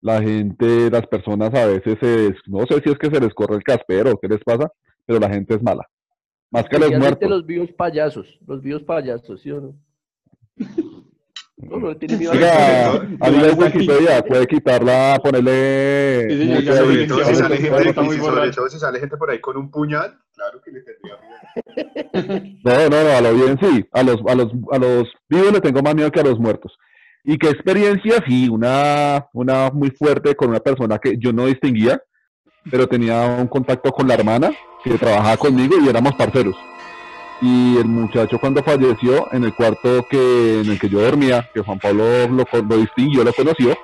La 0.00 0.20
gente, 0.20 0.90
las 0.90 1.06
personas 1.06 1.54
a 1.54 1.66
veces, 1.66 1.96
se 2.00 2.06
des- 2.06 2.40
no 2.46 2.66
sé 2.66 2.80
si 2.82 2.90
es 2.90 2.98
que 2.98 3.08
se 3.10 3.20
les 3.20 3.32
corre 3.34 3.56
el 3.56 3.62
caspero 3.62 4.12
o 4.12 4.18
qué 4.20 4.28
les 4.28 4.42
pasa, 4.44 4.70
pero 5.06 5.18
la 5.20 5.28
gente 5.28 5.54
es 5.54 5.62
mala. 5.62 5.88
Más 6.50 6.68
que 6.68 6.78
los 6.78 6.90
muertos. 6.92 7.30
los 7.30 7.46
vivos 7.46 7.70
payasos, 7.72 8.26
los 8.46 8.60
vivos 8.60 8.82
payasos, 8.82 9.40
¿sí 9.40 9.50
o 9.50 9.60
no? 9.60 9.74
No, 11.58 11.76
no 11.78 11.90
le 11.90 11.94
tiene 11.94 12.16
miedo 12.16 12.32
a 12.32 12.34
Oiga, 12.34 12.98
de 13.30 13.50
sobre- 13.50 13.52
Wikipedia, 13.66 14.24
puede 14.24 14.46
quitarla, 14.48 15.16
ponerle... 15.22 16.26
Sí, 16.28 16.44
mucha 16.48 16.62
ya 16.62 16.76
Sobre 16.76 16.96
Sí, 17.02 17.06
todo, 17.06 17.18
sí, 17.20 17.24
si 17.26 17.30
sí, 17.34 17.40
sale 17.40 17.56
sí, 17.56 17.62
gente, 17.62 17.92
sobre 18.18 18.50
todo 18.50 18.68
si 18.68 18.78
sale 18.80 18.98
gente 18.98 19.16
por 19.16 19.30
ahí 19.30 19.40
con 19.40 19.56
un 19.56 19.70
puñal, 19.70 20.18
claro 20.34 20.60
que 20.60 20.72
le 20.72 20.80
tendría 20.80 21.18
miedo. 21.20 22.58
No, 22.64 22.90
no, 22.90 23.04
no, 23.04 23.10
a 23.16 23.20
lo 23.20 23.34
bien 23.34 23.58
sí. 23.60 23.84
A 23.92 24.02
los, 24.02 24.16
a 24.26 24.34
los, 24.34 24.52
a 24.72 24.78
los 24.78 25.08
vivos 25.28 25.52
le 25.52 25.60
tengo 25.60 25.82
más 25.82 25.94
miedo 25.94 26.10
que 26.10 26.18
a 26.20 26.24
los 26.24 26.40
muertos. 26.40 26.76
Y 27.24 27.38
qué 27.38 27.50
experiencia, 27.50 28.22
sí, 28.26 28.48
una, 28.48 29.26
una 29.32 29.70
muy 29.70 29.90
fuerte 29.90 30.34
con 30.34 30.50
una 30.50 30.60
persona 30.60 30.98
que 30.98 31.16
yo 31.18 31.32
no 31.32 31.46
distinguía, 31.46 32.00
pero 32.70 32.88
tenía 32.88 33.24
un 33.26 33.46
contacto 33.46 33.92
con 33.92 34.08
la 34.08 34.14
hermana 34.14 34.50
que 34.82 34.98
trabajaba 34.98 35.36
conmigo 35.36 35.76
y 35.80 35.88
éramos 35.88 36.14
parceros. 36.14 36.56
Y 37.40 37.76
el 37.76 37.86
muchacho 37.86 38.38
cuando 38.38 38.62
falleció 38.62 39.32
en 39.32 39.44
el 39.44 39.54
cuarto 39.54 40.06
que, 40.08 40.60
en 40.60 40.70
el 40.70 40.78
que 40.78 40.88
yo 40.88 41.00
dormía, 41.00 41.48
que 41.54 41.60
Juan 41.60 41.78
Pablo 41.78 42.04
lo, 42.28 42.44
lo 42.68 42.76
distinguió, 42.76 43.24
lo 43.24 43.32
conoció, 43.32 43.76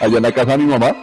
allá 0.00 0.16
en 0.16 0.22
la 0.22 0.32
casa 0.32 0.56
de 0.56 0.58
mi 0.58 0.66
mamá, 0.66 0.94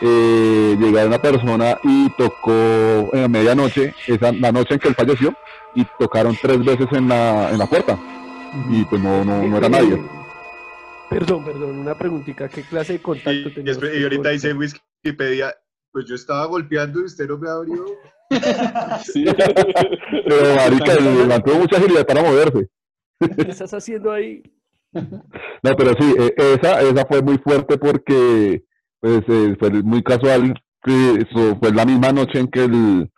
eh, 0.00 0.76
llegó 0.78 1.06
una 1.06 1.18
persona 1.18 1.78
y 1.82 2.10
tocó 2.10 3.10
en 3.12 3.22
la 3.22 3.28
medianoche, 3.28 3.94
esa, 4.06 4.32
la 4.32 4.52
noche 4.52 4.74
en 4.74 4.80
que 4.80 4.88
él 4.88 4.94
falleció, 4.94 5.34
y 5.74 5.84
tocaron 5.98 6.36
tres 6.40 6.64
veces 6.64 6.86
en 6.92 7.08
la, 7.08 7.50
en 7.50 7.58
la 7.58 7.66
puerta. 7.66 7.96
Y 8.70 8.84
pues 8.84 9.02
no, 9.02 9.24
no, 9.24 9.42
no 9.42 9.58
era 9.58 9.68
nadie. 9.68 10.00
Perdón, 11.10 11.44
perdón, 11.44 11.78
una 11.78 11.96
preguntita, 11.96 12.48
¿qué 12.48 12.62
clase 12.62 12.94
de 12.94 13.02
contacto 13.02 13.48
Y, 13.60 13.64
y 13.64 14.02
ahorita 14.02 14.30
dice 14.30 14.50
en 14.50 14.58
Wikipedia, 14.58 15.54
pues 15.92 16.06
yo 16.06 16.14
estaba 16.14 16.44
golpeando 16.46 17.00
y 17.00 17.04
usted 17.04 17.28
no 17.28 17.38
me 17.38 17.48
abrió. 17.48 17.84
Sí. 19.04 19.24
Pero 20.28 20.54
marica, 20.56 20.94
el 20.94 21.06
el 21.06 21.28
man 21.28 21.42
tuvo 21.42 21.60
mucha 21.60 21.76
agilidad 21.76 22.04
para 22.04 22.22
moverse. 22.22 22.68
¿Qué 23.20 23.50
estás 23.50 23.72
haciendo 23.72 24.12
ahí? 24.12 24.42
No, 25.62 25.74
pero 25.76 25.92
sí, 25.98 26.14
eh, 26.18 26.34
esa, 26.36 26.80
esa 26.80 27.06
fue 27.06 27.20
muy 27.22 27.38
fuerte 27.38 27.76
porque 27.76 28.62
pues 29.00 29.22
eh, 29.28 29.56
fue 29.58 29.70
muy 29.82 30.02
casual 30.02 30.54
que 30.82 31.12
eso 31.12 31.56
fue 31.58 31.72
la 31.72 31.84
misma 31.84 32.12
noche 32.12 32.38
en 32.38 32.48
que 32.48 32.64
el, 32.64 33.10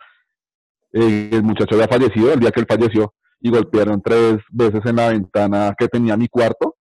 el 0.91 1.43
muchacho 1.43 1.75
había 1.75 1.87
fallecido, 1.87 2.33
el 2.33 2.39
día 2.39 2.51
que 2.51 2.61
él 2.61 2.65
falleció, 2.67 3.13
y 3.39 3.51
golpearon 3.51 4.01
tres 4.01 4.37
veces 4.51 4.81
en 4.85 4.95
la 4.95 5.09
ventana 5.09 5.75
que 5.77 5.87
tenía 5.87 6.17
mi 6.17 6.27
cuarto, 6.27 6.75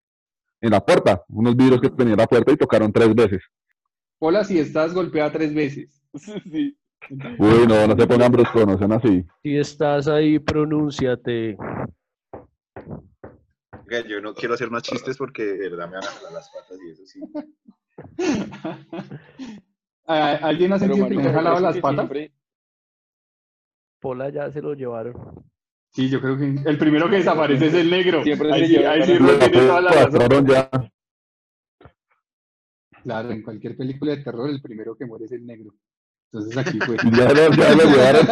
en 0.61 0.71
la 0.71 0.85
puerta, 0.85 1.23
unos 1.29 1.57
vidrios 1.57 1.81
que 1.81 1.91
tenía 1.91 2.15
en 2.15 2.19
la 2.19 2.27
puerta 2.27 2.53
y 2.53 2.57
tocaron 2.57 2.93
tres 2.93 3.15
veces. 3.15 3.43
Hola, 4.19 4.45
si 4.45 4.59
estás 4.59 4.95
golpeada 4.95 5.33
tres 5.33 5.55
veces. 5.55 6.03
Sí. 6.51 6.77
Uy, 7.39 7.67
no, 7.69 7.87
no 7.87 7.95
se 7.97 8.07
pongan 8.07 8.33
bruscos, 8.33 8.67
no 8.67 8.77
sean 8.79 8.91
así. 8.93 9.25
Si 9.43 9.57
estás 9.57 10.09
ahí, 10.09 10.39
pronúnciate. 10.41 11.57
Oiga, 13.85 14.01
Yo 14.09 14.21
no 14.21 14.35
quiero 14.35 14.55
hacer 14.55 14.71
más 14.71 14.83
chistes 14.83 15.17
porque 15.17 15.45
de 15.45 15.69
verdad 15.69 15.87
me 15.89 15.95
van 15.97 16.05
a 16.05 16.09
jalar 16.09 16.33
las 16.33 16.51
patas 16.51 16.79
y 16.85 16.91
eso 16.91 17.07
sí. 17.07 17.21
¿A- 20.07 20.33
¿Alguien 20.49 20.73
ha 20.73 20.79
sentido 20.81 21.07
que 21.07 21.11
le 21.15 21.17
marica, 21.17 21.29
han 21.29 21.35
jalado 21.37 21.61
las 21.61 21.77
patas? 21.79 21.97
siempre- 22.09 22.33
Pola 24.01 24.29
ya 24.31 24.51
se 24.51 24.61
lo 24.63 24.75
llevaron. 24.75 25.15
Sí, 25.97 26.11
yo 26.11 26.21
creo 26.21 26.37
que 26.37 26.45
el 26.45 26.77
primero 26.77 27.09
que 27.09 27.17
desaparece 27.17 27.69
es 27.69 27.75
el 27.75 27.89
negro. 27.89 28.23
Siempre 28.23 28.53
ahí 28.53 28.61
se 28.61 28.67
sí, 28.67 28.77
ahí 28.85 29.03
sí 29.03 29.17
tiene 29.17 29.49
toda 29.49 29.81
la 29.81 29.91
razón. 29.93 30.47
ya. 30.47 30.71
Claro, 33.03 33.31
en 33.31 33.43
cualquier 33.43 33.79
película 33.79 34.15
de 34.15 34.23
terror 34.23 34.51
el 34.51 34.61
primero 34.61 34.95
que 34.95 35.07
muere 35.07 35.25
es 35.25 35.33
el 35.33 35.47
negro. 35.47 35.75
Entonces 36.31 36.59
aquí 36.59 36.79
fue. 36.81 36.97
Ya 37.17 37.33
lo, 37.33 37.51
ya 37.51 37.75
lo 37.75 37.85
llevaron. 37.91 38.27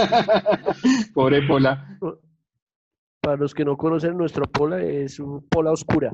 Pobre 1.14 1.40
Pola. 1.46 1.98
Para 3.22 3.38
los 3.38 3.54
que 3.54 3.64
no 3.64 3.78
conocen, 3.78 4.18
nuestro 4.18 4.44
Pola 4.44 4.82
es 4.82 5.18
un 5.18 5.48
Pola 5.48 5.72
oscura. 5.72 6.12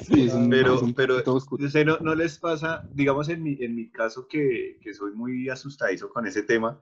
Sí, 0.00 0.26
es 0.26 0.34
un, 0.34 0.50
Pero, 0.50 0.74
es 0.74 0.82
un 0.82 0.92
pero 0.92 1.22
no 1.24 1.68
sé, 1.70 1.82
no, 1.86 1.96
no 2.00 2.14
les 2.14 2.38
pasa, 2.38 2.86
digamos 2.92 3.30
en 3.30 3.42
mi, 3.42 3.56
en 3.58 3.74
mi 3.74 3.90
caso 3.90 4.28
que, 4.28 4.78
que 4.82 4.92
soy 4.92 5.12
muy 5.12 5.48
asustadizo 5.48 6.10
con 6.10 6.26
ese 6.26 6.42
tema, 6.42 6.78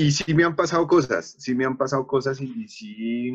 y 0.00 0.12
sí 0.12 0.32
me 0.32 0.44
han 0.44 0.56
pasado 0.56 0.86
cosas, 0.86 1.36
sí 1.38 1.54
me 1.54 1.66
han 1.66 1.76
pasado 1.76 2.06
cosas 2.06 2.40
y, 2.40 2.50
y 2.56 2.68
sí 2.68 3.32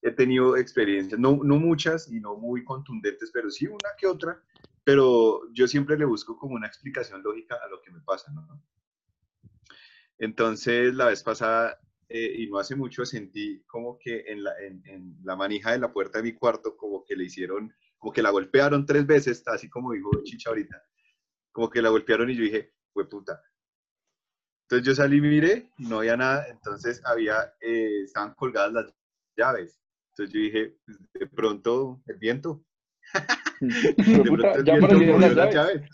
he 0.00 0.12
tenido 0.12 0.56
experiencias, 0.56 1.18
no, 1.18 1.40
no 1.42 1.58
muchas 1.58 2.06
y 2.08 2.20
no 2.20 2.36
muy 2.36 2.62
contundentes, 2.62 3.32
pero 3.32 3.50
sí 3.50 3.66
una 3.66 3.88
que 3.98 4.06
otra, 4.06 4.40
pero 4.84 5.40
yo 5.52 5.66
siempre 5.66 5.98
le 5.98 6.04
busco 6.04 6.38
como 6.38 6.54
una 6.54 6.68
explicación 6.68 7.20
lógica 7.20 7.56
a 7.56 7.68
lo 7.68 7.80
que 7.82 7.90
me 7.90 8.00
pasa, 8.00 8.30
¿no? 8.30 8.62
Entonces, 10.18 10.94
la 10.94 11.06
vez 11.06 11.24
pasada, 11.24 11.80
eh, 12.08 12.32
y 12.38 12.46
no 12.46 12.58
hace 12.58 12.76
mucho, 12.76 13.04
sentí 13.04 13.64
como 13.66 13.98
que 13.98 14.24
en 14.28 14.44
la, 14.44 14.52
en, 14.60 14.86
en 14.86 15.16
la 15.24 15.34
manija 15.34 15.72
de 15.72 15.80
la 15.80 15.92
puerta 15.92 16.18
de 16.18 16.24
mi 16.24 16.34
cuarto, 16.34 16.76
como 16.76 17.04
que 17.04 17.16
le 17.16 17.24
hicieron, 17.24 17.74
como 17.98 18.12
que 18.12 18.22
la 18.22 18.30
golpearon 18.30 18.86
tres 18.86 19.04
veces, 19.04 19.42
así 19.48 19.68
como 19.68 19.92
dijo 19.92 20.10
Chicha 20.22 20.50
ahorita, 20.50 20.80
como 21.50 21.68
que 21.68 21.82
la 21.82 21.88
golpearon 21.88 22.30
y 22.30 22.36
yo 22.36 22.44
dije, 22.44 22.72
fue 22.92 23.08
puta. 23.08 23.42
Entonces 24.64 24.86
yo 24.86 24.94
salí, 24.94 25.20
miré, 25.20 25.70
y 25.78 25.86
no 25.86 25.98
había 25.98 26.16
nada, 26.16 26.46
entonces 26.48 27.00
había, 27.04 27.52
eh, 27.60 28.02
estaban 28.04 28.34
colgadas 28.34 28.72
las 28.72 28.94
llaves. 29.36 29.78
Entonces 30.10 30.34
yo 30.34 30.40
dije, 30.40 30.76
pues, 30.86 30.98
de 31.12 31.26
pronto 31.26 32.02
el 32.06 32.16
viento. 32.18 32.64
Pero, 33.60 34.24
De 34.24 34.30
pronto 34.30 34.48
el 34.56 34.64
ya 34.64 34.74
viento 34.74 35.18
las 35.18 35.34
llaves. 35.34 35.54
llaves. 35.54 35.90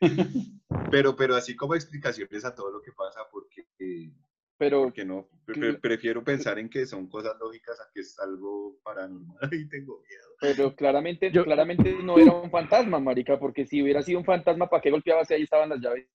pero, 0.90 1.16
pero 1.16 1.36
así 1.36 1.54
como 1.56 1.74
explicaciones 1.74 2.44
a 2.44 2.54
todo 2.54 2.70
lo 2.70 2.82
que 2.82 2.92
pasa, 2.92 3.20
porque, 3.30 3.66
eh, 3.78 4.12
Pero 4.58 4.84
porque 4.84 5.04
no, 5.04 5.28
pre- 5.44 5.54
pre- 5.54 5.74
prefiero 5.74 6.22
pensar 6.24 6.58
en 6.58 6.68
que 6.68 6.86
son 6.86 7.08
cosas 7.08 7.34
lógicas 7.40 7.80
a 7.80 7.84
que 7.92 8.00
es 8.00 8.18
algo 8.18 8.78
paranormal 8.82 9.52
y 9.54 9.68
tengo 9.68 10.00
miedo. 10.08 10.28
Pero 10.40 10.74
claramente, 10.74 11.30
Yo- 11.30 11.44
claramente 11.44 11.96
no 12.02 12.18
era 12.18 12.32
un 12.32 12.50
fantasma, 12.50 12.98
marica, 12.98 13.38
porque 13.38 13.66
si 13.66 13.82
hubiera 13.82 14.02
sido 14.02 14.18
un 14.18 14.24
fantasma, 14.24 14.68
¿para 14.68 14.82
qué 14.82 14.90
golpeaba 14.90 15.24
si 15.24 15.34
ahí 15.34 15.42
estaban 15.42 15.68
las 15.68 15.80
llaves? 15.80 16.06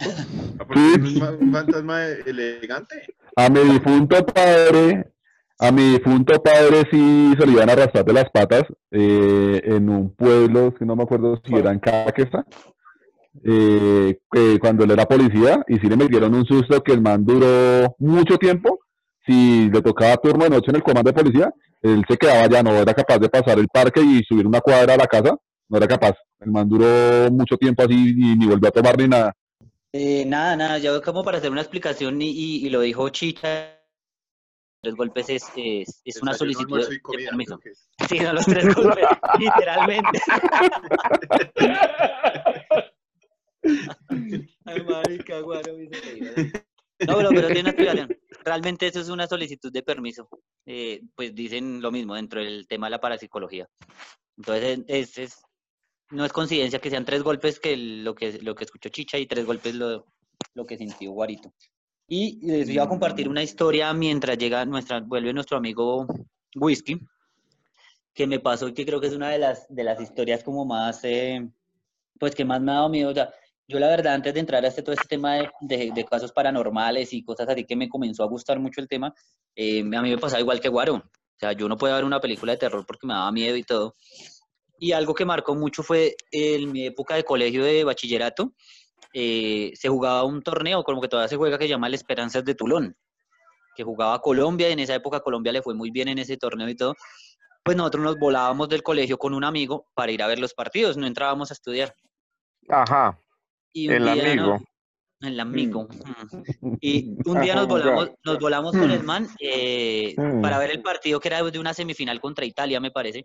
Ah, 0.00 0.24
un, 0.68 1.20
fa- 1.20 1.32
un 1.40 1.52
fantasma 1.52 2.06
elegante. 2.06 2.94
A 3.36 3.48
mi 3.48 3.60
difunto 3.60 4.24
padre, 4.26 5.12
a 5.58 5.70
mi 5.72 5.92
difunto 5.92 6.42
padre 6.42 6.82
sí 6.90 7.34
se 7.38 7.46
le 7.46 7.52
iban 7.52 7.70
a 7.70 7.72
arrastrar 7.72 8.04
de 8.04 8.12
las 8.12 8.30
patas 8.30 8.64
eh, 8.90 9.60
en 9.64 9.88
un 9.88 10.10
pueblo, 10.14 10.74
que 10.74 10.84
no 10.84 10.96
me 10.96 11.04
acuerdo 11.04 11.40
si 11.44 11.54
era 11.54 11.70
en 11.72 11.78
Caquesa, 11.78 12.44
eh, 13.44 14.18
que 14.30 14.58
cuando 14.58 14.84
él 14.84 14.90
era 14.90 15.06
policía 15.06 15.64
y 15.68 15.78
sí 15.78 15.88
le 15.88 15.96
metieron 15.96 16.34
un 16.34 16.44
susto 16.44 16.82
que 16.82 16.92
el 16.92 17.00
man 17.00 17.24
duró 17.24 17.94
mucho 17.98 18.36
tiempo. 18.38 18.80
Si 19.24 19.70
le 19.70 19.80
tocaba 19.82 20.16
turno 20.16 20.44
de 20.44 20.50
noche 20.50 20.70
en 20.70 20.76
el 20.76 20.82
comando 20.82 21.10
de 21.12 21.14
policía, 21.22 21.54
él 21.80 22.04
se 22.08 22.16
quedaba 22.16 22.48
ya, 22.48 22.60
no 22.62 22.72
era 22.74 22.92
capaz 22.92 23.18
de 23.18 23.28
pasar 23.28 23.56
el 23.60 23.68
parque 23.68 24.00
y 24.00 24.20
subir 24.24 24.44
una 24.48 24.60
cuadra 24.60 24.94
a 24.94 24.96
la 24.96 25.06
casa, 25.06 25.36
no 25.68 25.76
era 25.78 25.86
capaz. 25.86 26.14
El 26.40 26.50
man 26.50 26.68
duró 26.68 27.30
mucho 27.30 27.56
tiempo 27.56 27.84
así 27.84 27.94
y 27.94 28.36
ni 28.36 28.46
volvió 28.46 28.68
a 28.68 28.72
tomar 28.72 28.98
ni 28.98 29.06
nada. 29.06 29.32
Eh, 29.94 30.24
nada, 30.24 30.56
nada, 30.56 30.78
ya 30.78 30.98
como 31.02 31.22
para 31.22 31.36
hacer 31.38 31.50
una 31.50 31.60
explicación 31.60 32.20
y, 32.22 32.30
y- 32.30 32.66
y 32.66 32.70
lo 32.70 32.80
dijo 32.80 33.08
Chicha, 33.10 33.78
tres 34.82 34.94
golpes 34.94 35.28
es, 35.28 35.44
es, 35.56 36.00
es 36.04 36.22
una 36.22 36.32
solicitud 36.34 36.88
de, 36.88 37.00
comida, 37.02 37.28
permiso. 37.30 37.58
Sí, 38.08 38.18
son 38.18 38.34
los 38.34 38.46
tres 38.46 38.74
golpes, 38.74 39.04
literalmente. 39.38 40.18
Ay, 44.64 44.82
marica, 44.84 45.40
guaro. 45.40 45.76
No, 47.06 47.16
pero, 47.16 47.28
pero 47.30 47.46
tiene 47.48 47.60
una 47.60 47.70
explicación. 47.70 48.16
Realmente 48.44 48.86
eso 48.86 49.00
es 49.00 49.08
una 49.08 49.26
solicitud 49.26 49.72
de 49.72 49.82
permiso. 49.82 50.28
Eh, 50.66 51.02
pues 51.14 51.34
dicen 51.34 51.80
lo 51.82 51.90
mismo 51.92 52.14
dentro 52.14 52.40
del 52.42 52.66
tema 52.66 52.86
de 52.86 52.92
la 52.92 53.00
parapsicología. 53.00 53.68
Entonces, 54.36 54.80
es, 54.88 55.18
es- 55.18 55.42
no 56.12 56.24
es 56.24 56.32
coincidencia 56.32 56.78
que 56.78 56.90
sean 56.90 57.04
tres 57.04 57.22
golpes 57.22 57.58
que 57.60 57.76
lo 57.76 58.14
que, 58.14 58.38
lo 58.40 58.54
que 58.54 58.64
escuchó 58.64 58.88
Chicha 58.88 59.18
y 59.18 59.26
tres 59.26 59.44
golpes 59.44 59.74
lo, 59.74 60.06
lo 60.54 60.66
que 60.66 60.76
sintió 60.78 61.10
Guarito. 61.12 61.52
Y 62.08 62.44
les 62.46 62.68
iba 62.68 62.84
a 62.84 62.88
compartir 62.88 63.28
una 63.28 63.42
historia 63.42 63.92
mientras 63.92 64.36
llega 64.38 64.64
nuestra, 64.64 65.00
vuelve 65.00 65.32
nuestro 65.32 65.56
amigo 65.56 66.06
Whisky, 66.54 67.00
que 68.14 68.26
me 68.26 68.40
pasó 68.40 68.68
y 68.68 68.74
que 68.74 68.84
creo 68.84 69.00
que 69.00 69.06
es 69.06 69.14
una 69.14 69.30
de 69.30 69.38
las, 69.38 69.66
de 69.68 69.84
las 69.84 70.00
historias 70.00 70.44
como 70.44 70.64
más, 70.66 71.02
eh, 71.04 71.48
pues 72.18 72.34
que 72.34 72.44
más 72.44 72.60
me 72.60 72.72
ha 72.72 72.76
dado 72.76 72.88
miedo. 72.90 73.10
O 73.10 73.14
yo 73.68 73.78
la 73.78 73.88
verdad, 73.88 74.14
antes 74.14 74.34
de 74.34 74.40
entrar 74.40 74.62
a 74.64 74.68
este, 74.68 74.82
todo 74.82 74.92
este 74.94 75.08
tema 75.08 75.36
de, 75.36 75.48
de- 75.62 75.92
de 75.94 76.04
casos 76.04 76.32
paranormales 76.32 77.12
y 77.14 77.24
cosas 77.24 77.48
así 77.48 77.64
que 77.64 77.76
me 77.76 77.88
comenzó 77.88 78.22
a 78.24 78.26
gustar 78.28 78.58
mucho 78.60 78.80
el 78.82 78.88
tema, 78.88 79.14
eh, 79.56 79.80
a 79.80 80.02
mí 80.02 80.10
me 80.10 80.18
pasaba 80.18 80.40
igual 80.40 80.60
que 80.60 80.68
Guaro. 80.68 80.96
O 80.96 81.38
sea, 81.38 81.52
yo 81.52 81.68
no 81.68 81.76
podía 81.78 81.94
ver 81.96 82.04
una 82.04 82.20
película 82.20 82.52
de 82.52 82.58
terror 82.58 82.84
porque 82.86 83.06
me 83.06 83.14
daba 83.14 83.32
miedo 83.32 83.56
y 83.56 83.62
todo. 83.64 83.94
Y 84.82 84.90
algo 84.90 85.14
que 85.14 85.24
marcó 85.24 85.54
mucho 85.54 85.84
fue 85.84 86.16
en 86.32 86.72
mi 86.72 86.86
época 86.86 87.14
de 87.14 87.22
colegio 87.22 87.64
de 87.64 87.84
bachillerato, 87.84 88.52
eh, 89.14 89.70
se 89.76 89.88
jugaba 89.88 90.24
un 90.24 90.42
torneo, 90.42 90.82
como 90.82 91.00
que 91.00 91.06
todavía 91.06 91.28
se 91.28 91.36
juega, 91.36 91.56
que 91.56 91.66
se 91.66 91.68
llama 91.68 91.86
el 91.86 91.94
Esperanzas 91.94 92.44
de 92.44 92.56
Tulón, 92.56 92.96
que 93.76 93.84
jugaba 93.84 94.20
Colombia 94.20 94.68
y 94.68 94.72
en 94.72 94.80
esa 94.80 94.96
época 94.96 95.20
Colombia 95.20 95.52
le 95.52 95.62
fue 95.62 95.74
muy 95.74 95.92
bien 95.92 96.08
en 96.08 96.18
ese 96.18 96.36
torneo 96.36 96.68
y 96.68 96.74
todo. 96.74 96.96
Pues 97.62 97.76
nosotros 97.76 98.02
nos 98.02 98.18
volábamos 98.18 98.68
del 98.68 98.82
colegio 98.82 99.18
con 99.18 99.34
un 99.34 99.44
amigo 99.44 99.86
para 99.94 100.10
ir 100.10 100.20
a 100.20 100.26
ver 100.26 100.40
los 100.40 100.52
partidos, 100.52 100.96
no 100.96 101.06
entrábamos 101.06 101.52
a 101.52 101.54
estudiar. 101.54 101.94
Ajá, 102.68 103.16
Y 103.72 103.88
el 103.88 104.08
amigo. 104.08 104.58
El 105.20 105.38
amigo. 105.38 105.86
Mm. 106.60 106.74
Y 106.80 107.14
un 107.24 107.40
día 107.40 107.54
nos 107.54 107.68
volamos, 107.68 108.10
nos 108.24 108.38
volamos 108.40 108.72
con 108.72 108.90
el 108.90 109.04
man 109.04 109.28
eh, 109.38 110.16
para 110.42 110.58
ver 110.58 110.72
el 110.72 110.82
partido 110.82 111.20
que 111.20 111.28
era 111.28 111.40
de 111.40 111.58
una 111.60 111.72
semifinal 111.72 112.20
contra 112.20 112.44
Italia, 112.44 112.80
me 112.80 112.90
parece. 112.90 113.24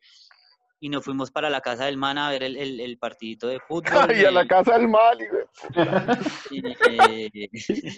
Y 0.80 0.90
nos 0.90 1.04
fuimos 1.04 1.32
para 1.32 1.50
la 1.50 1.60
casa 1.62 1.86
del 1.86 1.98
man 1.98 2.18
a 2.20 2.30
ver 2.30 2.44
el, 2.44 2.56
el, 2.56 2.80
el 2.80 2.98
partidito 3.00 3.48
de 3.48 3.60
fútbol. 3.68 4.16
Y 4.16 4.26
a 4.26 4.32
la 4.32 4.42
eh, 4.44 4.48
casa 4.48 4.78
del 4.78 4.88
mal, 4.88 5.18
y, 6.52 6.60
eh, 6.90 7.50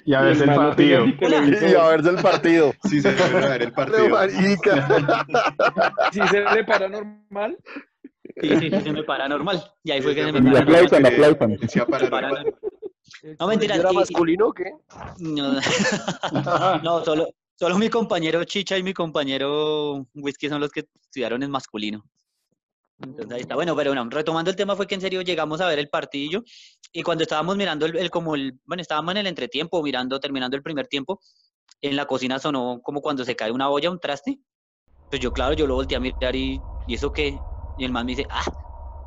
Y 0.05 0.13
a 0.13 0.21
veces 0.21 0.47
el 0.47 0.55
partido. 0.55 1.05
y 1.21 1.75
a 1.75 1.87
verse 1.89 2.09
el 2.09 2.15
partido. 2.21 2.73
Sí, 2.89 3.01
se 3.01 3.11
debe 3.13 3.47
ver 3.49 3.61
el 3.63 3.71
partido. 3.73 4.09
Marica. 4.09 5.25
Si 6.11 6.27
se 6.27 6.39
le 6.41 6.63
para 6.63 6.87
normal, 6.87 7.57
sí, 8.41 8.49
sí, 8.59 8.69
sí, 8.69 8.81
se 8.81 8.91
me 8.93 9.03
para 9.03 9.27
normal. 9.27 9.61
Y 9.83 9.91
ahí 9.91 10.01
fue 10.01 10.15
que 10.15 10.23
se 10.23 10.31
me 10.31 10.39
Y 10.39 10.43
para 10.43 10.59
normal. 10.65 10.75
aplaudan, 10.85 11.05
aplaudan. 11.05 11.69
Sí, 11.69 11.79
para 11.89 12.09
Para 12.09 12.27
normal. 12.29 12.45
normal. 12.45 13.35
No, 13.39 13.47
mentira, 13.47 13.75
¿Era 13.75 13.91
masculino 13.91 14.47
o 14.47 14.53
qué? 14.53 14.71
No, 15.19 15.53
no, 16.83 17.03
solo, 17.03 17.27
solo 17.55 17.77
mi 17.77 17.89
compañero 17.89 18.43
Chicha 18.45 18.77
y 18.77 18.83
mi 18.83 18.93
compañero 18.93 20.05
Whisky 20.13 20.47
son 20.47 20.61
los 20.61 20.71
que 20.71 20.85
estudiaron 21.03 21.43
en 21.43 21.51
masculino. 21.51 22.05
Entonces 22.99 23.33
ahí 23.35 23.41
está. 23.41 23.55
Bueno, 23.55 23.75
pero 23.75 23.91
bueno, 23.91 24.09
retomando 24.09 24.49
el 24.51 24.57
tema 24.57 24.75
fue 24.75 24.85
que 24.87 24.95
en 24.95 25.01
serio 25.01 25.21
llegamos 25.21 25.61
a 25.61 25.67
ver 25.67 25.79
el 25.79 25.89
partidillo 25.89 26.43
y 26.91 27.01
cuando 27.03 27.23
estábamos 27.23 27.55
mirando 27.57 27.85
el, 27.85 27.95
el- 27.97 28.09
como 28.09 28.35
el, 28.35 28.59
bueno, 28.65 28.81
estábamos 28.81 29.11
en 29.13 29.17
el 29.19 29.27
entretiempo 29.27 29.81
mirando, 29.83 30.19
terminando 30.19 30.57
el 30.57 30.63
primer 30.63 30.87
tiempo, 30.87 31.21
en 31.81 31.95
la 31.95 32.05
cocina 32.07 32.39
sonó 32.39 32.81
como 32.83 33.01
cuando 33.01 33.25
se 33.25 33.35
cae 33.35 33.51
una 33.51 33.69
olla, 33.69 33.91
un 33.91 33.99
traste. 33.99 34.39
Pues 35.09 35.21
yo, 35.21 35.33
claro, 35.33 35.53
yo 35.55 35.67
lo 35.67 35.75
volteé 35.75 35.97
a 35.97 36.01
mirar 36.01 36.35
y, 36.35 36.67
¿y 36.85 36.95
eso 36.95 37.13
qué? 37.13 37.45
Y 37.75 37.85
el 37.85 37.91
man 37.91 38.05
me 38.05 38.11
dice, 38.13 38.27
ah, 38.31 38.43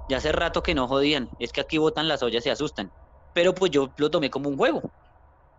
ya 0.09 0.19
hace 0.19 0.33
rato 0.33 0.63
que 0.63 0.75
no 0.75 0.89
jodían, 0.89 1.31
es 1.39 1.53
que 1.53 1.61
aquí 1.63 1.79
botan 1.79 2.09
las 2.09 2.23
ollas 2.23 2.43
y 2.43 2.45
se 2.45 2.51
asustan. 2.53 2.93
Pero 3.33 3.55
pues 3.55 3.71
yo 3.73 3.93
lo 3.99 4.11
tomé 4.11 4.31
como 4.31 4.49
un 4.51 4.57
juego. 4.59 4.83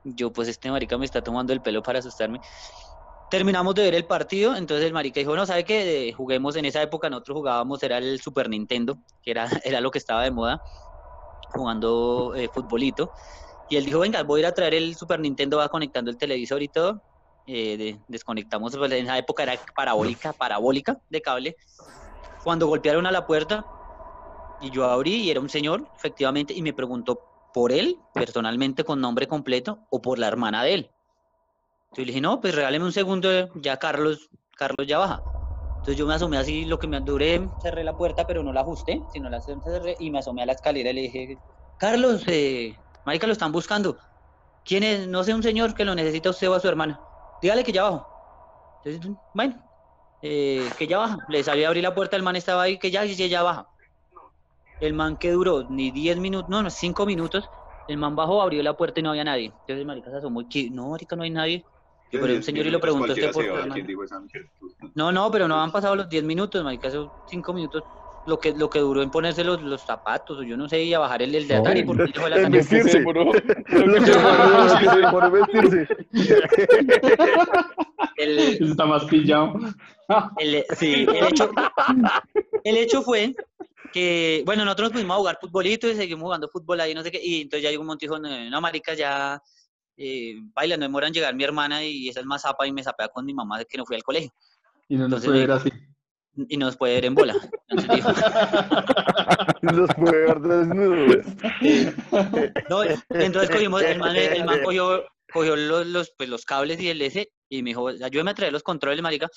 Yo, 0.04 0.34
pues 0.34 0.48
este 0.50 0.70
marica 0.72 0.98
me 0.98 1.06
está 1.06 1.22
tomando 1.24 1.54
el 1.54 1.62
pelo 1.62 1.82
para 1.84 2.00
asustarme. 2.00 2.42
Terminamos 3.34 3.74
de 3.74 3.82
ver 3.82 3.96
el 3.96 4.06
partido, 4.06 4.56
entonces 4.56 4.86
el 4.86 4.94
marica 4.94 5.20
dijo, 5.20 5.36
no, 5.36 5.44
¿sabe 5.48 5.66
qué? 5.66 6.10
Eh, 6.10 6.14
juguemos 6.14 6.56
en 6.56 6.66
esa 6.66 6.84
época, 6.84 7.10
nosotros 7.10 7.38
jugábamos, 7.38 7.82
era 7.82 7.98
el 7.98 8.22
Super 8.22 8.48
Nintendo, 8.48 9.00
que 9.24 9.32
era, 9.32 9.48
era 9.66 9.82
lo 9.82 9.90
que 9.90 9.98
estaba 9.98 10.24
de 10.24 10.30
moda, 10.30 10.62
jugando 11.52 12.36
eh, 12.36 12.48
futbolito. 12.54 13.12
Y 13.68 13.78
él 13.78 13.86
dijo, 13.86 13.98
venga, 13.98 14.22
voy 14.22 14.38
a 14.38 14.42
ir 14.42 14.46
a 14.46 14.52
traer 14.52 14.76
el 14.76 14.96
Super 14.96 15.20
Nintendo, 15.20 15.58
va 15.58 15.68
conectando 15.70 16.12
el 16.12 16.18
televisor 16.20 16.62
y 16.62 16.68
todo. 16.70 17.02
Eh, 17.48 17.76
de- 17.76 18.00
desconectamos, 18.08 18.78
pues, 18.78 18.92
en 18.92 19.06
esa 19.06 19.18
época 19.18 19.42
era 19.42 19.60
parabólica, 19.76 20.32
parabólica 20.34 21.00
de 21.10 21.22
cable. 21.24 21.56
Cuando 22.44 22.68
golpearon 22.68 23.08
a 23.08 23.12
la 23.12 23.26
puerta, 23.26 23.66
y 24.60 24.70
yo 24.70 24.86
abrí 24.86 25.16
y 25.24 25.32
era 25.32 25.40
un 25.40 25.50
señor, 25.50 25.90
efectivamente, 25.96 26.54
y 26.54 26.62
me 26.62 26.74
preguntó 26.74 27.24
por 27.52 27.72
él, 27.72 28.06
personalmente, 28.14 28.84
con 28.84 29.02
nombre 29.02 29.26
completo, 29.28 29.80
o 29.90 30.04
por 30.04 30.20
la 30.20 30.28
hermana 30.28 30.64
de 30.64 30.74
él. 30.76 30.92
Entonces 31.94 32.08
le 32.08 32.12
dije, 32.14 32.22
no, 32.22 32.42
pues 32.42 32.56
regáleme 32.56 32.86
un 32.86 32.92
segundo, 32.92 33.30
ya 33.54 33.78
Carlos, 33.78 34.28
Carlos 34.58 34.88
ya 34.88 34.98
baja. 34.98 35.24
Entonces 35.76 35.96
yo 35.96 36.08
me 36.08 36.16
asomé 36.16 36.38
así, 36.38 36.66
lo 36.66 36.80
que 36.80 36.88
me 36.88 37.00
duré, 37.02 37.52
cerré 37.60 37.84
la 37.84 37.96
puerta, 37.96 38.26
pero 38.26 38.42
no 38.42 38.52
la 38.52 38.62
ajusté, 38.62 39.06
sino 39.10 39.30
la 39.30 39.42
cerré 39.42 39.96
y 40.00 40.10
me 40.10 40.18
asomé 40.18 40.42
a 40.42 40.48
la 40.48 40.54
escalera 40.54 40.90
y 40.90 40.94
le 40.94 41.02
dije, 41.02 41.42
Carlos, 41.78 42.24
eh, 42.26 42.76
marica, 43.06 43.28
lo 43.28 43.34
están 43.34 43.52
buscando. 43.52 44.00
¿Quién 44.64 44.82
es? 44.82 45.08
No 45.08 45.24
sé, 45.24 45.36
un 45.36 45.44
señor 45.44 45.76
que 45.76 45.86
lo 45.86 45.94
necesita 45.94 46.32
usted 46.32 46.50
o 46.50 46.56
a 46.56 46.60
su 46.60 46.68
hermana. 46.68 47.00
Dígale 47.40 47.64
que 47.64 47.72
ya 47.72 47.84
bajo. 47.84 48.08
Entonces, 48.82 49.16
bueno, 49.32 49.62
eh, 50.24 50.68
que 50.80 50.88
ya 50.88 50.98
baja. 50.98 51.20
Le 51.30 51.44
salí 51.44 51.64
a 51.64 51.68
abrir 51.68 51.84
la 51.84 51.94
puerta, 51.94 52.16
el 52.16 52.24
man 52.24 52.36
estaba 52.36 52.64
ahí, 52.64 52.80
que 52.80 52.90
ya, 52.90 53.06
ya, 53.06 53.28
ya 53.28 53.44
baja. 53.44 53.68
El 54.80 54.94
man 54.94 55.16
que 55.18 55.30
duró 55.30 55.64
ni 55.70 55.92
10 55.92 56.18
minutos, 56.18 56.50
no, 56.50 56.64
no, 56.64 56.72
5 56.72 57.06
minutos, 57.06 57.52
el 57.86 57.98
man 57.98 58.16
bajó, 58.16 58.42
abrió 58.42 58.64
la 58.64 58.76
puerta 58.76 59.00
y 59.00 59.04
no 59.04 59.12
había 59.12 59.26
nadie. 59.26 59.54
Entonces, 59.60 59.86
marica, 59.86 60.10
se 60.10 60.18
asomó 60.18 60.42
y 60.42 60.48
que, 60.48 60.70
no, 60.72 60.90
marica, 60.90 61.16
no 61.16 61.22
hay 61.22 61.30
nadie. 61.30 61.64
Yo, 62.14 62.22
pero 62.22 62.36
un 62.36 62.44
señor 62.44 62.68
y 62.68 62.70
lo 62.70 62.80
preguntó 62.80 63.12
usted 63.12 63.32
por 63.32 63.44
qué, 63.44 63.50
hermano. 63.50 63.74
¿Quién 63.74 63.88
dijo 63.88 64.02
mierda? 64.02 64.50
No, 64.94 65.12
no, 65.12 65.32
pero 65.32 65.48
no 65.48 65.60
han 65.60 65.72
pasado 65.72 65.96
los 65.96 66.08
10 66.08 66.24
minutos, 66.24 66.64
marica, 66.64 66.90
esos 66.90 67.10
5 67.28 67.54
minutos. 67.54 67.84
Lo 68.28 68.40
que, 68.40 68.54
lo 68.54 68.70
que 68.70 68.80
duró 68.80 69.02
en 69.02 69.10
ponerse 69.10 69.44
los, 69.44 69.62
los 69.64 69.82
zapatos, 69.82 70.38
o 70.38 70.44
yo 70.44 70.56
no 70.56 70.70
sé, 70.70 70.84
y 70.84 70.94
a 70.94 71.00
bajar 71.00 71.24
el, 71.24 71.34
el 71.34 71.48
de 71.48 71.56
Atari, 71.56 71.84
porque 71.84 72.04
dejó 72.14 72.30
la 72.30 72.48
vestirse. 72.48 73.00
demoró 73.00 73.32
por 75.12 75.32
vestirse. 75.32 75.88
El, 78.16 78.40
Eso 78.40 78.64
está 78.66 78.86
más 78.86 79.04
pillado. 79.06 79.56
El, 80.38 80.64
sí, 80.78 81.06
el 81.10 81.28
hecho, 81.28 81.52
el 82.64 82.78
hecho 82.78 83.02
fue 83.02 83.36
que, 83.92 84.44
bueno, 84.46 84.64
nosotros 84.64 84.92
nos 84.92 85.00
fuimos 85.02 85.16
a 85.16 85.18
jugar 85.18 85.38
futbolito 85.42 85.90
y 85.90 85.96
seguimos 85.96 86.24
jugando 86.24 86.48
fútbol 86.48 86.80
ahí, 86.80 86.94
no 86.94 87.02
sé 87.02 87.12
qué, 87.12 87.20
y 87.22 87.42
entonces 87.42 87.64
ya 87.64 87.72
llegó 87.72 87.82
un 87.82 87.88
monte 87.88 88.06
y 88.06 88.08
dijo, 88.08 88.20
no, 88.20 88.50
no, 88.50 88.62
marica, 88.62 88.94
ya, 88.94 89.42
eh, 89.98 90.36
baila, 90.54 90.78
no 90.78 90.84
demoran 90.84 91.10
en 91.10 91.14
llegar 91.14 91.36
mi 91.36 91.44
hermana 91.44 91.84
y 91.84 92.10
esa 92.10 92.20
es 92.20 92.26
más 92.26 92.42
zapa 92.42 92.68
y 92.68 92.72
me 92.72 92.84
zapea 92.84 93.08
con 93.10 93.26
mi 93.26 93.34
mamá 93.34 93.60
de 93.60 93.66
que 93.66 93.78
no 93.78 93.86
fui 93.86 93.96
al 93.96 94.04
colegio 94.04 94.32
Y 94.88 94.96
no 94.96 95.08
nos 95.08 95.24
Entonces 95.24 95.30
puede 95.30 95.40
ver 95.42 95.52
así. 95.52 95.70
y 96.50 96.58
nos 96.58 96.78
puede 96.78 96.96
ver 96.96 97.06
en 97.06 97.16
bola. 97.16 97.36
Entonces 97.68 97.96
dijo, 97.96 98.10
Los 99.62 99.90
puede 99.96 100.26
ver 100.26 100.40
desnudos. 100.40 101.26
no, 102.70 102.84
entonces 102.84 103.50
cogimos, 103.50 103.82
el 103.82 104.00
man, 104.00 104.16
el 104.16 104.46
man 104.46 104.62
cogió, 104.64 105.06
cogió 105.32 105.56
los, 105.56 105.88
los, 105.88 106.14
pues, 106.18 106.30
los 106.30 106.44
cables 106.46 106.82
y 106.82 106.90
el 106.90 107.02
ese 107.02 107.32
y 107.58 107.62
me 107.62 107.70
dijo, 107.70 107.88
ayúdame 107.88 108.32
a 108.32 108.34
traer 108.34 108.52
los 108.52 108.64
controles, 108.64 109.02
marica, 109.02 109.30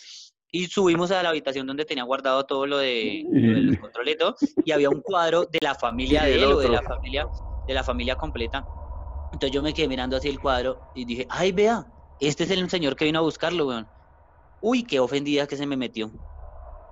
y 0.50 0.66
subimos 0.66 1.10
a 1.10 1.22
la 1.22 1.28
habitación 1.28 1.66
donde 1.66 1.84
tenía 1.84 2.04
guardado 2.04 2.44
todo 2.46 2.66
lo 2.66 2.78
de, 2.78 3.24
lo 3.30 3.54
de 3.54 3.60
los 3.60 3.78
controles 3.80 4.14
y 4.14 4.18
todo, 4.18 4.36
y 4.64 4.72
había 4.72 4.88
un 4.88 5.02
cuadro 5.02 5.44
de 5.44 5.58
la 5.60 5.74
familia 5.74 6.24
de 6.24 6.42
él 6.42 6.44
o 6.44 6.58
de 6.58 6.70
la 6.70 6.82
familia, 6.82 7.26
de 7.66 7.74
la 7.74 7.84
familia 7.84 8.16
completa. 8.16 8.66
Entonces 9.32 9.54
yo 9.54 9.62
me 9.62 9.74
quedé 9.74 9.88
mirando 9.88 10.16
así 10.16 10.28
el 10.28 10.40
cuadro 10.40 10.82
y 10.94 11.04
dije, 11.04 11.26
ay, 11.28 11.52
vea, 11.52 11.84
este 12.18 12.44
es 12.44 12.50
el 12.50 12.68
señor 12.70 12.96
que 12.96 13.04
vino 13.04 13.18
a 13.18 13.22
buscarlo, 13.22 13.66
weón. 13.66 13.90
Uy, 14.60 14.84
qué 14.84 15.00
ofendida 15.00 15.46
que 15.46 15.56
se 15.56 15.66
me 15.66 15.76
metió. 15.76 16.10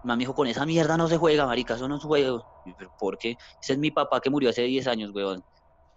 Mami 0.03 0.21
dijo, 0.25 0.35
con 0.35 0.47
esa 0.47 0.67
mierda 0.67 0.97
no 0.97 1.09
se 1.09 1.17
juega, 1.17 1.47
marica, 1.47 1.75
eso 1.75 1.89
no 1.89 1.97
es 1.97 2.05
juego. 2.05 2.45
Y 2.63 2.71
yo, 2.71 2.77
¿Pero 2.77 2.91
por 2.99 3.17
qué? 3.19 3.37
Ese 3.61 3.73
es 3.75 3.79
mi 3.79 3.91
papá 3.91 4.21
que 4.21 4.31
murió 4.31 4.51
hace 4.51 4.63
10 4.63 4.87
años, 4.87 5.11
weón. 5.15 5.43